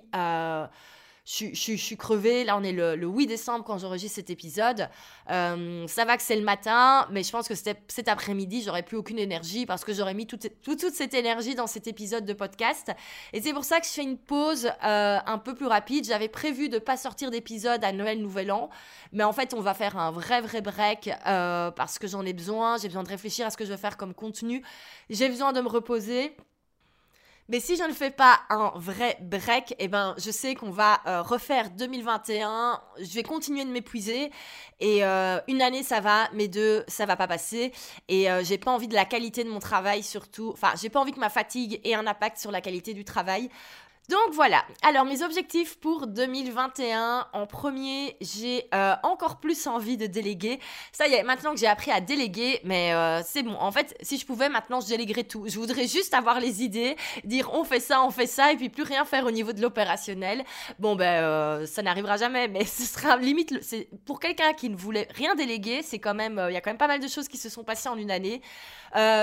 Euh, 1.24 1.50
je, 1.54 1.76
suis 1.76 1.98
crevée. 1.98 2.44
Là, 2.44 2.58
on 2.58 2.64
est 2.64 2.72
le, 2.72 2.96
8 2.96 3.28
décembre 3.28 3.64
quand 3.64 3.78
j'enregistre 3.78 4.16
cet 4.16 4.30
épisode. 4.30 4.90
Euh, 5.30 5.88
ça 5.88 6.06
va 6.06 6.18
que 6.18 6.24
c'est 6.24 6.36
le 6.36 6.44
matin, 6.44 7.08
mais 7.12 7.24
je 7.24 7.32
pense 7.32 7.48
que 7.48 7.56
cet 7.56 8.08
après-midi, 8.08 8.62
j'aurais 8.64 8.84
plus 8.84 8.98
aucune 8.98 9.20
énergie 9.20 9.66
parce 9.66 9.84
que 9.86 9.94
j'aurais 9.94 10.14
mis 10.14 10.28
toute, 10.28 10.48
toute, 10.62 10.82
cette 10.94 11.14
énergie 11.14 11.56
dans 11.56 11.68
cet 11.68 11.88
épisode 11.88 12.26
de 12.26 12.34
podcast. 12.34 12.92
Et 13.32 13.42
c'est 13.42 13.54
pour 13.54 13.64
ça 13.64 13.80
que 13.80 13.86
je 13.86 13.92
fais 13.92 14.04
une 14.04 14.18
pause 14.18 14.70
euh, 14.84 15.20
un 15.26 15.38
peu 15.38 15.56
plus 15.56 15.68
rapide. 15.68 16.06
J'avais 16.06 16.30
prévu 16.30 16.70
de 16.70 16.80
pas 16.80 16.98
sortir 16.98 17.32
d'épisode 17.32 17.84
à 17.84 17.92
Noël, 17.92 18.22
Nouvel 18.22 18.52
An, 18.52 18.70
mais 19.12 19.24
en 19.24 19.34
fait, 19.34 19.54
on 19.54 19.62
va 19.62 19.74
faire 19.74 19.98
un 19.98 20.12
vrai, 20.12 20.42
vrai 20.42 20.62
break 20.62 21.10
parce 21.24 22.00
que 22.00 22.08
j'en 22.08 22.26
ai 22.26 22.34
besoin. 22.34 22.78
J'ai 22.78 22.88
besoin 22.88 23.04
de 23.04 23.10
réfléchir 23.10 23.46
à 23.46 23.50
ce 23.50 23.58
que 23.58 23.66
je 23.66 23.72
veux 23.72 23.78
faire 23.78 23.98
comme 23.98 24.14
contenu. 24.14 24.64
J'ai 25.10 25.30
besoin 25.30 25.54
de 25.54 25.62
me 25.62 25.68
reposer. 25.68 26.36
Mais 27.49 27.60
si 27.60 27.75
je 27.75 27.84
ne 27.84 27.91
fais 27.91 28.10
pas 28.10 28.39
un 28.49 28.71
vrai 28.75 29.17
break, 29.21 29.75
eh 29.77 29.89
ben, 29.89 30.15
je 30.17 30.32
sais 30.32 30.56
qu'on 30.56 30.71
va 30.71 31.01
euh, 31.08 31.21
refaire 31.21 31.71
2021. 31.71 32.82
Je 32.99 33.13
vais 33.13 33.23
continuer 33.23 33.65
de 33.65 33.69
m'épuiser. 33.69 34.32
Et 34.79 35.03
euh, 35.03 35.39
une 35.49 35.62
année, 35.62 35.84
ça 35.84 35.99
va, 35.99 36.29
mais 36.34 36.47
deux, 36.47 36.86
ça 36.88 37.06
va 37.06 37.17
pas 37.17 37.27
passer. 37.27 37.73
Et 38.08 38.32
euh, 38.32 38.43
j'ai 38.43 38.58
pas 38.58 38.71
envie 38.71 38.88
de 38.88 38.93
la 38.93 39.06
qualité 39.06 39.43
de 39.43 39.49
mon 39.49 39.60
travail, 39.60 40.03
surtout. 40.03 40.51
Enfin, 40.53 40.71
j'ai 40.82 40.89
pas 40.89 41.01
envie 41.01 41.12
que 41.12 41.19
ma 41.19 41.29
fatigue 41.29 41.82
ait 41.84 41.95
un 41.95 42.08
impact 42.08 42.38
sur 42.38 42.51
la 42.51 42.62
qualité 42.62 42.93
du 42.93 43.03
travail. 43.03 43.49
Donc 44.10 44.34
voilà, 44.34 44.66
alors 44.82 45.06
mes 45.06 45.24
objectifs 45.24 45.80
pour 45.80 46.08
2021, 46.08 47.26
en 47.32 47.46
premier, 47.48 48.18
j'ai 48.20 48.66
euh, 48.76 48.96
encore 49.02 49.38
plus 49.38 49.66
envie 49.66 49.96
de 49.96 50.08
déléguer. 50.08 50.60
Ça 50.92 51.08
y 51.08 51.13
est, 51.13 51.24
maintenant 51.24 51.54
que 51.54 51.60
j'ai 51.60 51.68
appris 51.68 51.89
à 51.89 52.02
déléguer, 52.02 52.60
mais 52.66 52.94
euh, 52.94 53.22
c'est 53.26 53.44
bon. 53.44 53.56
En 53.56 53.72
fait, 53.72 53.96
si 54.02 54.18
je 54.18 54.26
pouvais, 54.26 54.50
maintenant 54.50 54.82
je 54.82 54.88
déléguerais 54.88 55.24
tout. 55.24 55.46
Je 55.48 55.58
voudrais 55.58 55.88
juste 55.88 56.13
avoir 56.13 56.42
les 56.42 56.63
idées, 56.63 56.98
dire 57.24 57.50
on 57.54 57.63
fait 57.63 57.80
ça, 57.80 58.04
on 58.04 58.12
fait 58.12 58.28
ça, 58.28 58.52
et 58.52 58.58
puis 58.58 58.68
plus 58.68 58.84
rien 58.84 59.06
faire 59.06 59.26
au 59.26 59.32
niveau 59.32 59.54
de 59.54 59.62
l'opérationnel. 59.62 60.44
Bon 60.80 60.98
ben, 60.98 61.24
euh, 61.24 61.66
ça 61.66 61.82
n'arrivera 61.82 62.18
jamais, 62.18 62.50
mais 62.50 62.66
ce 62.66 62.84
sera 62.84 63.16
limite, 63.16 63.54
pour 64.04 64.20
quelqu'un 64.20 64.52
qui 64.52 64.70
ne 64.70 64.76
voulait 64.76 65.08
rien 65.16 65.34
déléguer, 65.34 65.82
c'est 65.82 66.00
quand 66.00 66.13
même, 66.13 66.46
il 66.50 66.54
y 66.54 66.58
a 66.58 66.62
quand 66.62 66.72
même 66.72 66.78
pas 66.78 66.88
mal 66.88 67.00
de 67.00 67.08
choses 67.08 67.30
qui 67.30 67.38
se 67.38 67.48
sont 67.48 67.63
passées 67.63 67.88
en 67.88 67.96
une 67.96 68.12
année. 68.12 68.42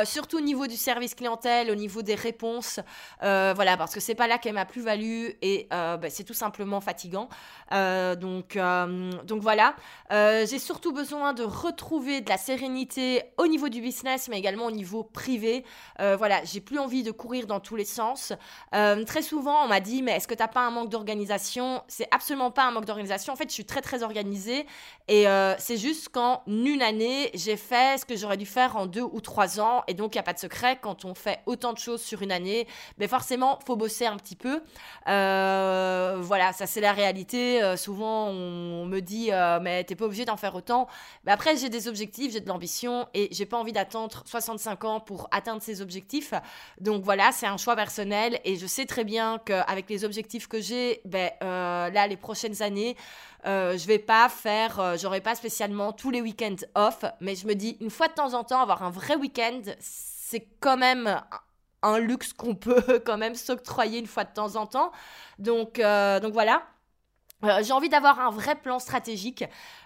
surtout 0.06 0.38
au 0.38 0.42
niveau 0.42 0.66
du 0.66 0.76
service 0.76 1.14
clientèle, 1.14 1.70
au 1.70 1.74
niveau 1.74 2.00
des 2.00 2.14
réponses, 2.14 2.80
voilà, 3.20 3.76
parce 3.76 3.92
que 3.92 4.00
c'est 4.00 4.14
pas 4.14 4.26
là 4.26 4.38
qu'est 4.38 4.52
ma 4.52 4.64
plus-value 4.70 5.30
et 5.42 5.68
euh, 5.72 5.96
bah, 5.96 6.08
c'est 6.10 6.24
tout 6.24 6.34
simplement 6.34 6.80
fatigant. 6.80 7.28
Euh, 7.72 8.14
donc, 8.16 8.56
euh, 8.56 9.12
donc 9.24 9.42
voilà, 9.42 9.74
j'ai 10.10 10.58
surtout 10.58 10.92
besoin 10.92 11.32
de 11.32 11.42
retrouver 11.42 12.20
de 12.20 12.28
la 12.28 12.38
sérénité 12.38 13.22
au 13.36 13.46
niveau 13.46 13.68
du 13.68 13.80
business, 13.80 14.28
mais 14.28 14.38
également 14.38 14.66
au 14.66 14.70
niveau 14.70 15.02
privé. 15.02 15.64
voilà, 15.98 16.42
j'ai 16.44 16.60
plus 16.60 16.78
envie 16.78 17.02
de 17.02 17.10
courir 17.10 17.46
dans 17.46 17.60
tous 17.60 17.76
les 17.76 17.84
sens. 17.84 18.32
très 18.72 19.22
souvent, 19.22 19.64
on 19.64 19.68
m'a 19.68 19.80
dit, 19.80 20.02
mais 20.02 20.12
est-ce 20.12 20.28
que 20.28 20.34
tu 20.34 20.42
n'as 20.42 20.48
pas 20.48 20.60
un 20.60 20.70
manque 20.70 20.88
d'organisation? 20.88 21.82
C'est 21.88 22.08
absolument 22.10 22.50
pas 22.50 22.64
un 22.64 22.70
manque 22.70 22.86
d'organisation. 22.86 23.32
En 23.32 23.36
fait, 23.36 23.48
je 23.48 23.54
suis 23.54 23.64
très 23.64 23.80
très 23.82 24.02
organisée 24.02 24.66
et 25.08 25.26
c'est 25.58 25.76
juste 25.76 26.08
qu'en 26.10 26.42
une 26.46 26.82
année, 26.82 27.30
j'ai 27.34 27.56
fait 27.56 27.98
ce 28.00 28.04
que 28.04 28.16
j'aurais 28.16 28.36
dû 28.36 28.46
faire 28.46 28.76
en 28.76 28.86
deux 28.86 29.02
ou 29.02 29.20
trois 29.20 29.60
ans. 29.60 29.82
Et 29.88 29.94
donc, 29.94 30.14
il 30.14 30.18
n'y 30.18 30.20
a 30.20 30.24
pas 30.24 30.32
de 30.32 30.38
secret, 30.38 30.78
quand 30.80 31.04
on 31.04 31.14
fait 31.14 31.40
autant 31.46 31.72
de 31.72 31.78
choses 31.78 32.02
sur 32.02 32.22
une 32.22 32.32
année, 32.32 32.66
mais 32.98 33.08
forcément, 33.08 33.58
faut 33.66 33.76
bosser 33.76 34.06
un 34.06 34.16
petit 34.16 34.36
peu. 34.36 34.59
Veux. 34.60 36.22
voilà, 36.22 36.52
ça 36.52 36.66
c'est 36.66 36.80
la 36.80 36.92
réalité. 36.92 37.76
souvent, 37.76 38.28
on, 38.28 38.86
me 38.86 39.00
dit, 39.00 39.30
mais 39.62 39.84
t'es 39.84 39.94
pas 39.94 40.04
obligé 40.04 40.24
d'en 40.24 40.36
faire 40.36 40.54
autant. 40.54 40.86
Mais 41.24 41.32
après, 41.32 41.56
j'ai 41.56 41.68
des 41.68 41.88
objectifs, 41.88 42.32
j'ai 42.32 42.40
de 42.40 42.48
l'ambition 42.48 43.08
et 43.14 43.28
j'ai 43.32 43.46
pas 43.46 43.58
envie 43.58 43.72
d'attendre 43.72 44.22
65 44.26 44.84
ans 44.84 45.00
pour 45.00 45.28
atteindre 45.30 45.62
ces 45.62 45.80
objectifs. 45.80 46.34
Donc 46.80 47.02
voilà, 47.04 47.32
c'est 47.32 47.46
un 47.46 47.56
choix 47.56 47.76
personnel 47.76 48.40
et 48.44 48.56
je 48.56 48.66
sais 48.66 48.86
très 48.86 49.04
bien 49.04 49.38
qu'avec 49.44 49.88
les 49.88 50.04
objectifs 50.04 50.48
que 50.48 50.60
j'ai, 50.60 51.00
ben, 51.04 51.30
là, 51.40 52.06
les 52.06 52.16
prochaines 52.16 52.62
années, 52.62 52.96
euh, 53.46 53.78
je 53.78 53.86
vais 53.86 53.98
pas 53.98 54.28
faire, 54.28 54.78
euh, 54.80 54.96
j'aurai 54.98 55.20
pas 55.20 55.34
spécialement 55.34 55.92
tous 55.92 56.10
les 56.10 56.20
week-ends 56.20 56.56
off, 56.74 57.04
mais 57.20 57.34
je 57.34 57.46
me 57.46 57.54
dis 57.54 57.78
une 57.80 57.90
fois 57.90 58.08
de 58.08 58.12
temps 58.12 58.34
en 58.34 58.44
temps 58.44 58.60
avoir 58.60 58.82
un 58.82 58.90
vrai 58.90 59.16
week-end, 59.16 59.62
c'est 59.78 60.46
quand 60.60 60.76
même 60.76 61.20
un 61.82 61.98
luxe 61.98 62.32
qu'on 62.32 62.54
peut 62.54 63.00
quand 63.04 63.18
même 63.18 63.34
s'octroyer 63.34 63.98
une 63.98 64.06
fois 64.06 64.24
de 64.24 64.32
temps 64.32 64.56
en 64.56 64.66
temps. 64.66 64.92
Donc, 65.38 65.78
euh, 65.78 66.20
donc 66.20 66.32
voilà. 66.32 66.62
Euh, 67.42 67.62
j'ai 67.62 67.72
envie 67.72 67.88
d'avoir 67.88 68.20
un 68.20 68.30
vrai 68.30 68.54
plan 68.54 68.78
stratégique, 68.78 69.44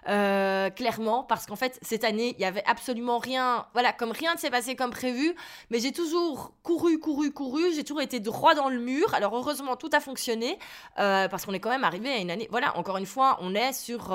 euh, 0.08 0.70
clairement, 0.70 1.22
parce 1.22 1.46
qu'en 1.46 1.54
fait, 1.54 1.78
cette 1.82 2.02
année, 2.02 2.34
il 2.36 2.42
y 2.42 2.44
avait 2.44 2.64
absolument 2.66 3.18
rien, 3.18 3.66
voilà, 3.74 3.92
comme 3.92 4.10
rien 4.10 4.34
ne 4.34 4.40
s'est 4.40 4.50
passé 4.50 4.74
comme 4.74 4.90
prévu, 4.90 5.36
mais 5.70 5.78
j'ai 5.78 5.92
toujours 5.92 6.52
couru, 6.64 6.98
couru, 6.98 7.30
couru, 7.32 7.72
j'ai 7.72 7.84
toujours 7.84 8.02
été 8.02 8.18
droit 8.18 8.56
dans 8.56 8.68
le 8.68 8.80
mur. 8.80 9.14
Alors, 9.14 9.36
heureusement, 9.36 9.76
tout 9.76 9.90
a 9.92 10.00
fonctionné, 10.00 10.58
parce 10.96 11.46
qu'on 11.46 11.52
est 11.52 11.60
quand 11.60 11.70
même 11.70 11.84
arrivé 11.84 12.10
à 12.10 12.16
une 12.16 12.32
année, 12.32 12.48
voilà, 12.50 12.76
encore 12.76 12.96
une 12.96 13.06
fois, 13.06 13.38
on 13.40 13.54
est 13.54 13.72
sur 13.72 14.12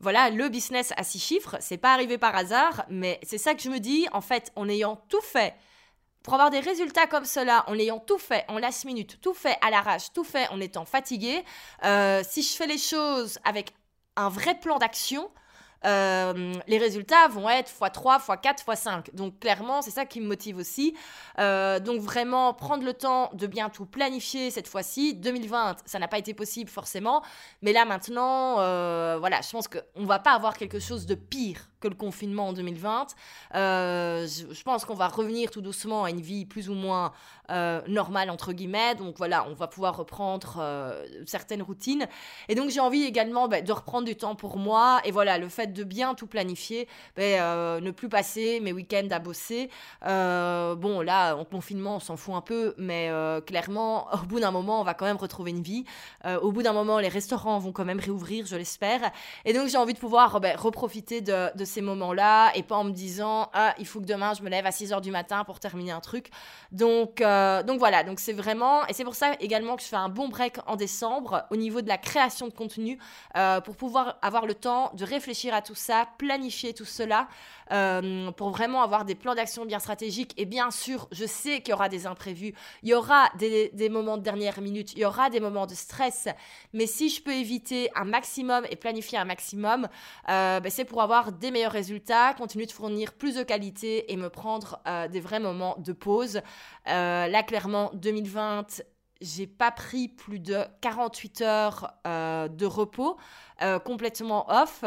voilà, 0.00 0.30
le 0.30 0.48
business 0.48 0.92
à 0.96 1.02
six 1.02 1.18
chiffres, 1.18 1.56
c'est 1.58 1.76
pas 1.76 1.92
arrivé 1.92 2.18
par 2.18 2.36
hasard, 2.36 2.84
mais 2.88 3.18
c'est 3.24 3.38
ça 3.38 3.54
que 3.54 3.62
je 3.62 3.68
me 3.68 3.80
dis, 3.80 4.06
en 4.12 4.20
fait, 4.20 4.52
en 4.54 4.68
ayant 4.68 5.02
tout 5.08 5.20
fait, 5.20 5.54
pour 6.28 6.34
avoir 6.34 6.50
des 6.50 6.60
résultats 6.60 7.06
comme 7.06 7.24
cela, 7.24 7.64
en 7.68 7.78
ayant 7.78 8.00
tout 8.00 8.18
fait 8.18 8.44
en 8.48 8.58
last 8.58 8.84
minute, 8.84 9.18
tout 9.22 9.32
fait 9.32 9.56
à 9.62 9.70
l'arrache, 9.70 10.12
tout 10.12 10.24
fait 10.24 10.46
en 10.48 10.60
étant 10.60 10.84
fatigué, 10.84 11.42
euh, 11.86 12.22
si 12.22 12.42
je 12.42 12.54
fais 12.54 12.66
les 12.66 12.76
choses 12.76 13.38
avec 13.44 13.72
un 14.14 14.28
vrai 14.28 14.54
plan 14.54 14.76
d'action, 14.76 15.30
euh, 15.86 16.52
les 16.66 16.76
résultats 16.76 17.28
vont 17.28 17.48
être 17.48 17.70
x3, 17.70 18.20
x4, 18.20 18.62
x5. 18.62 19.14
Donc 19.14 19.38
clairement, 19.38 19.80
c'est 19.80 19.90
ça 19.90 20.04
qui 20.04 20.20
me 20.20 20.26
motive 20.26 20.58
aussi. 20.58 20.94
Euh, 21.38 21.80
donc 21.80 22.02
vraiment, 22.02 22.52
prendre 22.52 22.84
le 22.84 22.92
temps 22.92 23.30
de 23.32 23.46
bien 23.46 23.70
tout 23.70 23.86
planifier 23.86 24.50
cette 24.50 24.68
fois-ci. 24.68 25.14
2020, 25.14 25.76
ça 25.86 25.98
n'a 25.98 26.08
pas 26.08 26.18
été 26.18 26.34
possible 26.34 26.68
forcément. 26.68 27.22
Mais 27.62 27.72
là 27.72 27.86
maintenant, 27.86 28.56
voilà, 29.18 29.40
je 29.40 29.50
pense 29.50 29.66
qu'on 29.66 30.02
ne 30.02 30.06
va 30.06 30.18
pas 30.18 30.32
avoir 30.32 30.58
quelque 30.58 30.78
chose 30.78 31.06
de 31.06 31.14
pire 31.14 31.70
que 31.80 31.88
le 31.88 31.94
confinement 31.94 32.48
en 32.48 32.52
2020. 32.52 33.14
Euh, 33.54 34.26
je, 34.26 34.62
pense 34.62 34.84
qu'on 34.84 34.94
va 34.94 35.08
revenir 35.08 35.50
tout 35.50 35.60
doucement 35.60 36.04
à 36.04 36.10
une 36.10 36.20
vie 36.20 36.44
plus 36.44 36.68
ou 36.68 36.74
moins 36.74 37.12
euh, 37.50 37.80
normale, 37.86 38.30
entre 38.30 38.52
guillemets. 38.52 38.94
Donc 38.94 39.16
voilà, 39.18 39.46
on 39.48 39.54
va 39.54 39.68
pouvoir 39.68 39.96
reprendre 39.96 40.56
euh, 40.60 41.06
certaines 41.26 41.62
routines. 41.62 42.06
Et 42.48 42.54
donc 42.54 42.70
j'ai 42.70 42.80
envie 42.80 43.04
également 43.04 43.48
bah, 43.48 43.60
de 43.60 43.72
reprendre 43.72 44.06
du 44.06 44.16
temps 44.16 44.34
pour 44.34 44.58
moi. 44.58 45.00
Et 45.04 45.10
voilà, 45.10 45.38
le 45.38 45.48
fait 45.48 45.72
de 45.72 45.84
bien 45.84 46.14
tout 46.14 46.26
planifier, 46.26 46.88
bah, 47.16 47.80
ne 47.80 47.90
plus 47.90 48.08
passer 48.08 48.60
mes 48.60 48.72
week-ends 48.72 49.08
à 49.10 49.18
bosser. 49.18 49.70
bon, 50.02 51.00
là, 51.00 51.34
en 51.34 51.44
confinement, 51.44 51.96
on 51.96 52.00
s'en 52.00 52.16
fout 52.16 52.34
un 52.34 52.40
peu, 52.40 52.74
mais 52.76 53.10
clairement, 53.46 54.08
au 54.22 54.26
bout 54.26 54.40
d'un 54.40 54.50
moment, 54.50 54.80
on 54.80 54.84
va 54.84 54.94
quand 54.94 55.06
même 55.06 55.16
retrouver 55.16 55.50
une 55.50 55.62
vie. 55.62 55.84
au 56.42 56.52
bout 56.52 56.62
d'un 56.62 56.72
moment, 56.72 56.98
les 56.98 57.08
restaurants 57.08 57.58
vont 57.58 57.72
quand 57.72 57.84
même 57.84 58.00
réouvrir, 58.00 58.46
je 58.46 58.56
l'espère. 58.56 59.12
Et 59.44 59.52
donc 59.52 59.68
j'ai 59.68 59.78
envie 59.78 59.94
de 59.94 59.98
pouvoir 59.98 60.40
bah, 60.40 60.56
reprofiter 60.56 61.20
de, 61.20 61.56
de 61.56 61.64
ces 61.68 61.82
moments-là 61.82 62.50
et 62.54 62.62
pas 62.62 62.76
en 62.76 62.84
me 62.84 62.90
disant 62.90 63.50
ah 63.52 63.74
il 63.78 63.86
faut 63.86 64.00
que 64.00 64.06
demain 64.06 64.34
je 64.34 64.42
me 64.42 64.48
lève 64.48 64.66
à 64.66 64.72
6 64.72 64.92
heures 64.92 65.00
du 65.00 65.10
matin 65.10 65.44
pour 65.44 65.60
terminer 65.60 65.92
un 65.92 66.00
truc. 66.00 66.30
Donc 66.72 67.20
euh, 67.20 67.62
donc 67.62 67.78
voilà, 67.78 68.02
donc 68.04 68.20
c'est 68.20 68.32
vraiment 68.32 68.86
et 68.86 68.92
c'est 68.92 69.04
pour 69.04 69.14
ça 69.14 69.34
également 69.40 69.76
que 69.76 69.82
je 69.82 69.88
fais 69.88 69.96
un 69.96 70.08
bon 70.08 70.28
break 70.28 70.56
en 70.66 70.76
décembre 70.76 71.44
au 71.50 71.56
niveau 71.56 71.80
de 71.80 71.88
la 71.88 71.98
création 71.98 72.48
de 72.48 72.52
contenu 72.52 72.98
euh, 73.36 73.60
pour 73.60 73.76
pouvoir 73.76 74.18
avoir 74.22 74.46
le 74.46 74.54
temps 74.54 74.90
de 74.94 75.04
réfléchir 75.04 75.54
à 75.54 75.62
tout 75.62 75.74
ça, 75.74 76.08
planifier 76.18 76.74
tout 76.74 76.84
cela 76.84 77.28
euh, 77.72 78.30
pour 78.32 78.50
vraiment 78.50 78.82
avoir 78.82 79.04
des 79.04 79.14
plans 79.14 79.34
d'action 79.34 79.66
bien 79.66 79.78
stratégiques. 79.78 80.32
Et 80.36 80.46
bien 80.46 80.70
sûr, 80.70 81.08
je 81.12 81.26
sais 81.26 81.60
qu'il 81.60 81.70
y 81.70 81.74
aura 81.74 81.88
des 81.88 82.06
imprévus, 82.06 82.54
il 82.82 82.88
y 82.88 82.94
aura 82.94 83.30
des, 83.38 83.88
moments 83.90 84.16
de 84.16 84.22
dernière 84.22 84.60
minute, 84.60 84.92
il 84.94 85.00
y 85.00 85.04
aura 85.04 85.30
des 85.30 85.40
moments 85.40 85.66
de 85.66 85.74
stress, 85.74 86.28
mais 86.72 86.86
si 86.86 87.08
je 87.08 87.22
peux 87.22 87.34
éviter 87.34 87.90
un 87.94 88.04
maximum 88.04 88.66
et 88.70 88.76
planifier 88.76 89.18
un 89.18 89.24
maximum, 89.24 89.88
ben 90.26 90.70
c'est 90.70 90.84
pour 90.84 91.02
avoir 91.02 91.32
des 91.32 91.50
meilleurs 91.58 91.72
résultats, 91.72 92.34
continuer 92.34 92.66
de 92.66 92.72
fournir 92.72 93.12
plus 93.12 93.34
de 93.34 93.42
qualité 93.42 94.12
et 94.12 94.16
me 94.16 94.28
prendre 94.28 94.80
euh, 94.86 95.08
des 95.08 95.20
vrais 95.20 95.40
moments 95.40 95.74
de 95.78 95.92
pause. 95.92 96.40
Euh, 96.86 97.26
là, 97.26 97.42
clairement, 97.42 97.90
2020, 97.94 98.82
j'ai 99.20 99.48
pas 99.48 99.72
pris 99.72 100.06
plus 100.06 100.38
de 100.38 100.58
48 100.80 101.40
heures 101.40 101.92
euh, 102.06 102.48
de 102.48 102.66
repos 102.66 103.16
complètement 103.84 104.46
off. 104.48 104.84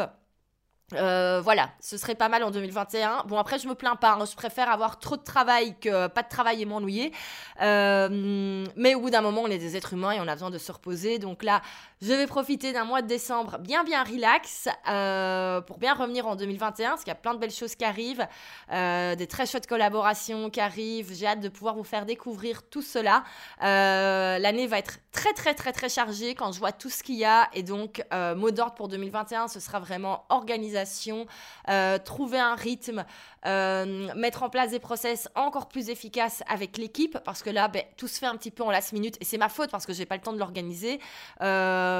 Voilà, 0.92 1.70
ce 1.80 1.98
serait 1.98 2.14
pas 2.14 2.30
mal 2.30 2.42
en 2.42 2.50
2021. 2.50 3.24
Bon, 3.26 3.36
après, 3.36 3.58
je 3.58 3.68
me 3.68 3.74
plains 3.74 3.96
pas. 3.96 4.14
Hein. 4.14 4.24
Je 4.24 4.34
préfère 4.34 4.70
avoir 4.70 4.98
trop 4.98 5.18
de 5.18 5.22
travail 5.22 5.78
que 5.78 6.06
pas 6.06 6.22
de 6.22 6.28
travail 6.28 6.62
et 6.62 6.64
m'ennuyer. 6.64 7.12
Mais 7.60 8.94
au 8.94 9.00
bout 9.00 9.10
d'un 9.10 9.20
moment, 9.20 9.42
on 9.42 9.48
est 9.48 9.58
des 9.58 9.76
êtres 9.76 9.92
humains 9.92 10.12
et 10.12 10.20
on 10.20 10.28
a 10.28 10.32
besoin 10.32 10.50
de 10.50 10.56
se 10.56 10.72
reposer. 10.72 11.18
Donc 11.18 11.42
là, 11.42 11.60
je 12.02 12.12
vais 12.12 12.26
profiter 12.26 12.72
d'un 12.74 12.84
mois 12.84 13.00
de 13.00 13.06
décembre 13.06 13.58
bien, 13.58 13.84
bien 13.84 14.04
relax 14.04 14.68
euh, 14.88 15.60
pour 15.62 15.78
bien 15.78 15.94
revenir 15.94 16.26
en 16.26 16.36
2021 16.36 16.90
parce 16.90 17.04
qu'il 17.04 17.10
y 17.10 17.12
a 17.12 17.14
plein 17.14 17.32
de 17.32 17.38
belles 17.38 17.50
choses 17.50 17.74
qui 17.74 17.84
arrivent, 17.84 18.26
des 18.70 19.26
très 19.26 19.46
chouettes 19.46 19.66
collaborations 19.66 20.50
qui 20.50 20.60
arrivent. 20.60 21.12
J'ai 21.14 21.26
hâte 21.26 21.40
de 21.40 21.48
pouvoir 21.48 21.74
vous 21.76 21.84
faire 21.84 22.04
découvrir 22.04 22.62
tout 22.68 22.82
cela. 22.82 23.24
L'année 23.60 24.66
va 24.66 24.78
être 24.78 24.98
très, 25.12 25.32
très, 25.32 25.54
très, 25.54 25.72
très 25.72 25.88
chargée 25.88 26.34
quand 26.34 26.52
je 26.52 26.58
vois 26.58 26.72
tout 26.72 26.90
ce 26.90 27.02
qu'il 27.02 27.16
y 27.16 27.24
a. 27.24 27.48
Et 27.54 27.62
donc, 27.62 28.04
mot 28.36 28.50
d'ordre 28.50 28.74
pour 28.74 28.88
2021, 28.88 29.48
ce 29.48 29.60
sera 29.60 29.80
vraiment 29.80 30.24
organisation 30.28 31.26
euh, 31.68 31.98
trouver 31.98 32.38
un 32.38 32.54
rythme, 32.54 33.04
euh, 33.46 34.12
mettre 34.14 34.42
en 34.42 34.50
place 34.50 34.70
des 34.70 34.78
process 34.78 35.28
encore 35.34 35.68
plus 35.68 35.90
efficaces 35.90 36.42
avec 36.48 36.76
l'équipe, 36.76 37.18
parce 37.24 37.42
que 37.42 37.50
là, 37.50 37.68
ben, 37.68 37.82
tout 37.96 38.08
se 38.08 38.18
fait 38.18 38.26
un 38.26 38.36
petit 38.36 38.50
peu 38.50 38.62
en 38.62 38.70
last 38.70 38.92
minute, 38.92 39.16
et 39.20 39.24
c'est 39.24 39.38
ma 39.38 39.48
faute 39.48 39.70
parce 39.70 39.86
que 39.86 39.92
j'ai 39.92 40.06
pas 40.06 40.16
le 40.16 40.22
temps 40.22 40.32
de 40.32 40.38
l'organiser. 40.38 41.00
Euh, 41.40 41.91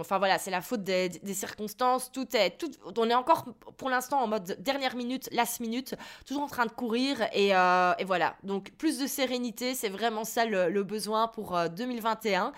enfin 0.00 0.18
voilà, 0.18 0.38
c'est 0.38 0.50
la 0.50 0.60
faute 0.60 0.82
des, 0.82 1.10
circonstances. 1.32 2.10
Tout 2.12 2.36
est, 2.36 2.58
tout, 2.58 2.70
on 2.96 3.08
est 3.08 3.14
encore 3.14 3.44
pour 3.76 3.90
l'instant 3.90 4.20
en 4.20 4.26
mode 4.26 4.56
dernière 4.60 4.96
minute, 4.96 5.28
last 5.32 5.60
minute, 5.60 5.94
toujours 6.26 6.42
en 6.42 6.48
train 6.48 6.66
de 6.66 6.72
courir, 6.72 7.22
et, 7.32 7.48
et 7.48 8.04
voilà. 8.04 8.36
Donc 8.42 8.70
plus 8.72 8.98
de 8.98 9.06
sérénité, 9.06 9.74
c'est 9.74 9.88
vraiment 9.88 10.24
ça 10.24 10.44
le, 10.44 10.82
besoin 10.82 11.28
pour 11.28 11.58
2021. 11.76 12.52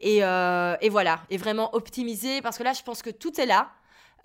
Et, 0.00 0.18
et, 0.18 0.88
voilà, 0.88 1.20
et 1.30 1.36
vraiment 1.36 1.74
optimiser, 1.74 2.42
parce 2.42 2.58
que 2.58 2.62
là, 2.62 2.72
je 2.72 2.82
pense 2.82 3.02
que 3.02 3.10
tout 3.10 3.40
est 3.40 3.46
là. 3.46 3.70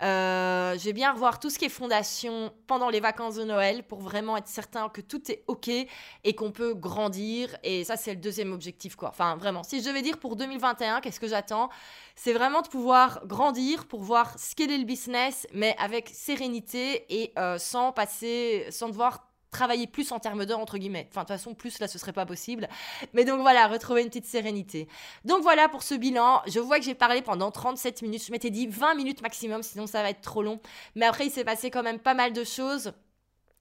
Euh, 0.02 0.76
je 0.76 0.84
vais 0.84 0.92
bien 0.92 1.12
revoir 1.12 1.38
tout 1.38 1.48
ce 1.48 1.58
qui 1.58 1.66
est 1.66 1.68
fondation 1.68 2.52
pendant 2.66 2.90
les 2.90 2.98
vacances 2.98 3.36
de 3.36 3.44
Noël 3.44 3.84
pour 3.84 4.00
vraiment 4.00 4.36
être 4.36 4.48
certain 4.48 4.88
que 4.88 5.00
tout 5.00 5.30
est 5.30 5.44
OK 5.46 5.68
et 5.68 6.34
qu'on 6.34 6.50
peut 6.50 6.74
grandir. 6.74 7.56
Et 7.62 7.84
ça, 7.84 7.96
c'est 7.96 8.14
le 8.14 8.20
deuxième 8.20 8.52
objectif, 8.52 8.96
quoi. 8.96 9.10
Enfin, 9.10 9.36
vraiment. 9.36 9.62
Si 9.62 9.80
je 9.80 9.88
devais 9.88 10.02
dire 10.02 10.18
pour 10.18 10.34
2021, 10.36 11.00
qu'est-ce 11.00 11.20
que 11.20 11.28
j'attends? 11.28 11.68
C'est 12.16 12.32
vraiment 12.32 12.62
de 12.62 12.68
pouvoir 12.68 13.26
grandir 13.26 13.86
pour 13.86 14.02
voir 14.02 14.38
scaler 14.38 14.78
le 14.78 14.84
business, 14.84 15.46
mais 15.54 15.76
avec 15.78 16.10
sérénité 16.12 17.06
et 17.08 17.32
euh, 17.38 17.58
sans 17.58 17.92
passer, 17.92 18.66
sans 18.70 18.88
devoir 18.88 19.31
travailler 19.52 19.86
plus 19.86 20.10
en 20.10 20.18
termes 20.18 20.44
d'heures, 20.44 20.58
entre 20.58 20.78
guillemets. 20.78 21.06
Enfin, 21.10 21.20
de 21.20 21.26
toute 21.26 21.36
façon, 21.36 21.54
plus 21.54 21.78
là, 21.78 21.86
ce 21.86 21.98
serait 21.98 22.12
pas 22.12 22.26
possible. 22.26 22.68
Mais 23.12 23.24
donc 23.24 23.40
voilà, 23.40 23.68
retrouver 23.68 24.02
une 24.02 24.08
petite 24.08 24.26
sérénité. 24.26 24.88
Donc 25.24 25.42
voilà 25.42 25.68
pour 25.68 25.84
ce 25.84 25.94
bilan. 25.94 26.42
Je 26.46 26.58
vois 26.58 26.78
que 26.78 26.84
j'ai 26.84 26.94
parlé 26.94 27.22
pendant 27.22 27.52
37 27.52 28.02
minutes. 28.02 28.24
Je 28.26 28.32
m'étais 28.32 28.50
dit 28.50 28.66
20 28.66 28.94
minutes 28.94 29.22
maximum, 29.22 29.62
sinon 29.62 29.86
ça 29.86 30.02
va 30.02 30.10
être 30.10 30.22
trop 30.22 30.42
long. 30.42 30.60
Mais 30.96 31.06
après, 31.06 31.26
il 31.26 31.30
s'est 31.30 31.44
passé 31.44 31.70
quand 31.70 31.84
même 31.84 32.00
pas 32.00 32.14
mal 32.14 32.32
de 32.32 32.42
choses. 32.42 32.92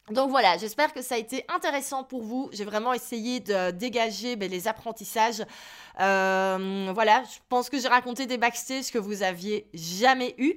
Donc 0.09 0.29
voilà, 0.29 0.57
j'espère 0.57 0.93
que 0.93 1.01
ça 1.01 1.15
a 1.15 1.17
été 1.17 1.45
intéressant 1.47 2.03
pour 2.03 2.23
vous. 2.23 2.49
J'ai 2.51 2.65
vraiment 2.65 2.91
essayé 2.91 3.39
de 3.39 3.71
dégager 3.71 4.35
ben, 4.35 4.49
les 4.49 4.67
apprentissages. 4.67 5.45
Euh, 5.99 6.91
voilà, 6.93 7.23
je 7.23 7.37
pense 7.49 7.69
que 7.69 7.79
j'ai 7.79 7.87
raconté 7.87 8.25
des 8.25 8.37
backstage 8.37 8.91
que 8.91 8.97
vous 8.97 9.23
aviez 9.23 9.69
jamais 9.73 10.35
eu. 10.37 10.55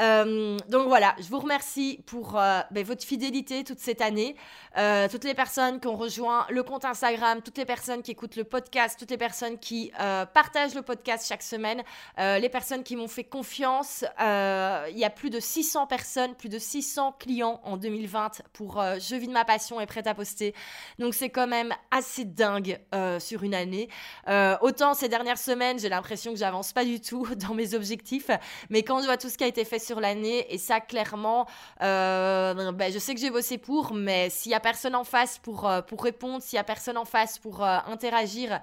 Euh, 0.00 0.56
donc 0.68 0.88
voilà, 0.88 1.14
je 1.18 1.28
vous 1.28 1.40
remercie 1.40 2.00
pour 2.06 2.38
euh, 2.38 2.60
ben, 2.70 2.84
votre 2.84 3.04
fidélité 3.04 3.64
toute 3.64 3.80
cette 3.80 4.00
année. 4.00 4.36
Euh, 4.78 5.08
toutes 5.08 5.24
les 5.24 5.34
personnes 5.34 5.80
qui 5.80 5.88
ont 5.88 5.96
rejoint 5.96 6.46
le 6.48 6.62
compte 6.62 6.84
Instagram, 6.84 7.40
toutes 7.42 7.58
les 7.58 7.64
personnes 7.64 8.02
qui 8.02 8.12
écoutent 8.12 8.36
le 8.36 8.44
podcast, 8.44 8.98
toutes 8.98 9.10
les 9.10 9.18
personnes 9.18 9.58
qui 9.58 9.92
partagent 10.32 10.74
le 10.74 10.82
podcast 10.82 11.26
chaque 11.28 11.42
semaine, 11.42 11.82
les 12.18 12.48
personnes 12.48 12.82
qui 12.82 12.96
m'ont 12.96 13.08
fait 13.08 13.24
confiance. 13.24 14.04
Il 14.20 14.98
y 14.98 15.04
a 15.04 15.10
plus 15.10 15.30
de 15.30 15.40
600 15.40 15.86
personnes, 15.86 16.34
plus 16.34 16.48
de 16.48 16.58
600 16.58 17.16
clients 17.18 17.60
en 17.64 17.76
2020 17.76 18.42
pour 18.52 18.80
Je 18.80 19.16
vis 19.16 19.26
de 19.26 19.32
ma 19.32 19.44
passion 19.44 19.80
et 19.80 19.86
prête 19.86 20.06
à 20.06 20.14
poster. 20.14 20.54
Donc 20.98 21.14
c'est 21.14 21.30
quand 21.30 21.46
même 21.46 21.74
assez 21.90 22.24
dingue 22.24 22.80
sur 23.18 23.42
une 23.42 23.54
année. 23.54 23.88
autant 24.60 24.94
ces 24.94 25.08
dernières 25.08 25.38
semaines, 25.38 25.78
j'ai 25.78 25.88
l'impression 25.88 26.32
que 26.32 26.38
j'avance 26.38 26.72
pas 26.72 26.84
du 26.84 27.00
tout 27.00 27.26
dans 27.36 27.54
mes 27.54 27.74
objectifs, 27.74 28.30
mais 28.70 28.82
quand 28.82 29.00
je 29.00 29.06
vois 29.06 29.16
tout 29.16 29.28
ce 29.28 29.36
qui 29.36 29.44
a 29.44 29.48
été 29.48 29.64
fait 29.64 29.78
l'année 29.98 30.46
et 30.52 30.58
ça 30.58 30.80
clairement 30.80 31.46
euh, 31.82 32.70
ben, 32.72 32.92
je 32.92 32.98
sais 32.98 33.14
que 33.14 33.20
j'ai 33.20 33.30
bossé 33.30 33.58
pour 33.58 33.94
mais 33.94 34.30
s'il 34.30 34.52
y 34.52 34.54
a 34.54 34.60
personne 34.60 34.94
en 34.94 35.04
face 35.04 35.38
pour, 35.38 35.68
euh, 35.68 35.82
pour 35.82 36.04
répondre 36.04 36.42
s'il 36.42 36.56
y 36.56 36.60
a 36.60 36.64
personne 36.64 36.98
en 36.98 37.04
face 37.04 37.38
pour 37.38 37.64
euh, 37.64 37.78
interagir 37.86 38.60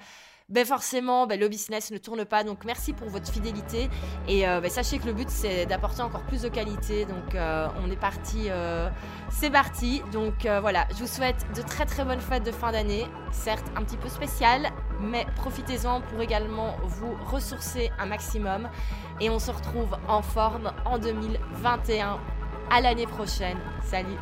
ben 0.50 0.66
forcément, 0.66 1.28
ben 1.28 1.38
le 1.38 1.50
business 1.50 1.92
ne 1.92 1.98
tourne 1.98 2.24
pas. 2.24 2.46
Donc 2.46 2.64
merci 2.64 2.94
pour 2.94 3.10
votre 3.10 3.30
fidélité. 3.30 3.90
Et 4.30 4.44
ben 4.44 4.70
sachez 4.70 4.98
que 4.98 5.06
le 5.06 5.12
but, 5.12 5.30
c'est 5.30 5.66
d'apporter 5.66 6.02
encore 6.02 6.24
plus 6.24 6.44
de 6.44 6.48
qualité. 6.48 7.04
Donc 7.04 7.36
on 7.36 7.92
est 7.92 8.00
parti. 8.00 8.48
C'est 9.30 9.50
parti. 9.50 10.02
Donc 10.14 10.48
voilà, 10.62 10.88
je 10.92 11.00
vous 11.00 11.08
souhaite 11.08 11.46
de 11.54 11.62
très 11.62 11.86
très 11.86 12.06
bonnes 12.06 12.22
fêtes 12.22 12.46
de 12.46 12.54
fin 12.54 12.72
d'année. 12.72 13.06
Certes, 13.34 13.66
un 13.76 13.84
petit 13.84 13.98
peu 13.98 14.08
spécial, 14.08 14.72
mais 15.02 15.26
profitez-en 15.36 16.00
pour 16.00 16.22
également 16.22 16.78
vous 16.86 17.14
ressourcer 17.26 17.92
un 18.00 18.06
maximum. 18.06 18.70
Et 19.20 19.30
on 19.30 19.40
se 19.40 19.52
retrouve 19.52 19.98
en 20.08 20.22
forme 20.22 20.72
en 20.86 20.98
2021. 21.00 22.20
À 22.70 22.82
l'année 22.82 23.08
prochaine. 23.08 23.58
Salut 23.84 24.18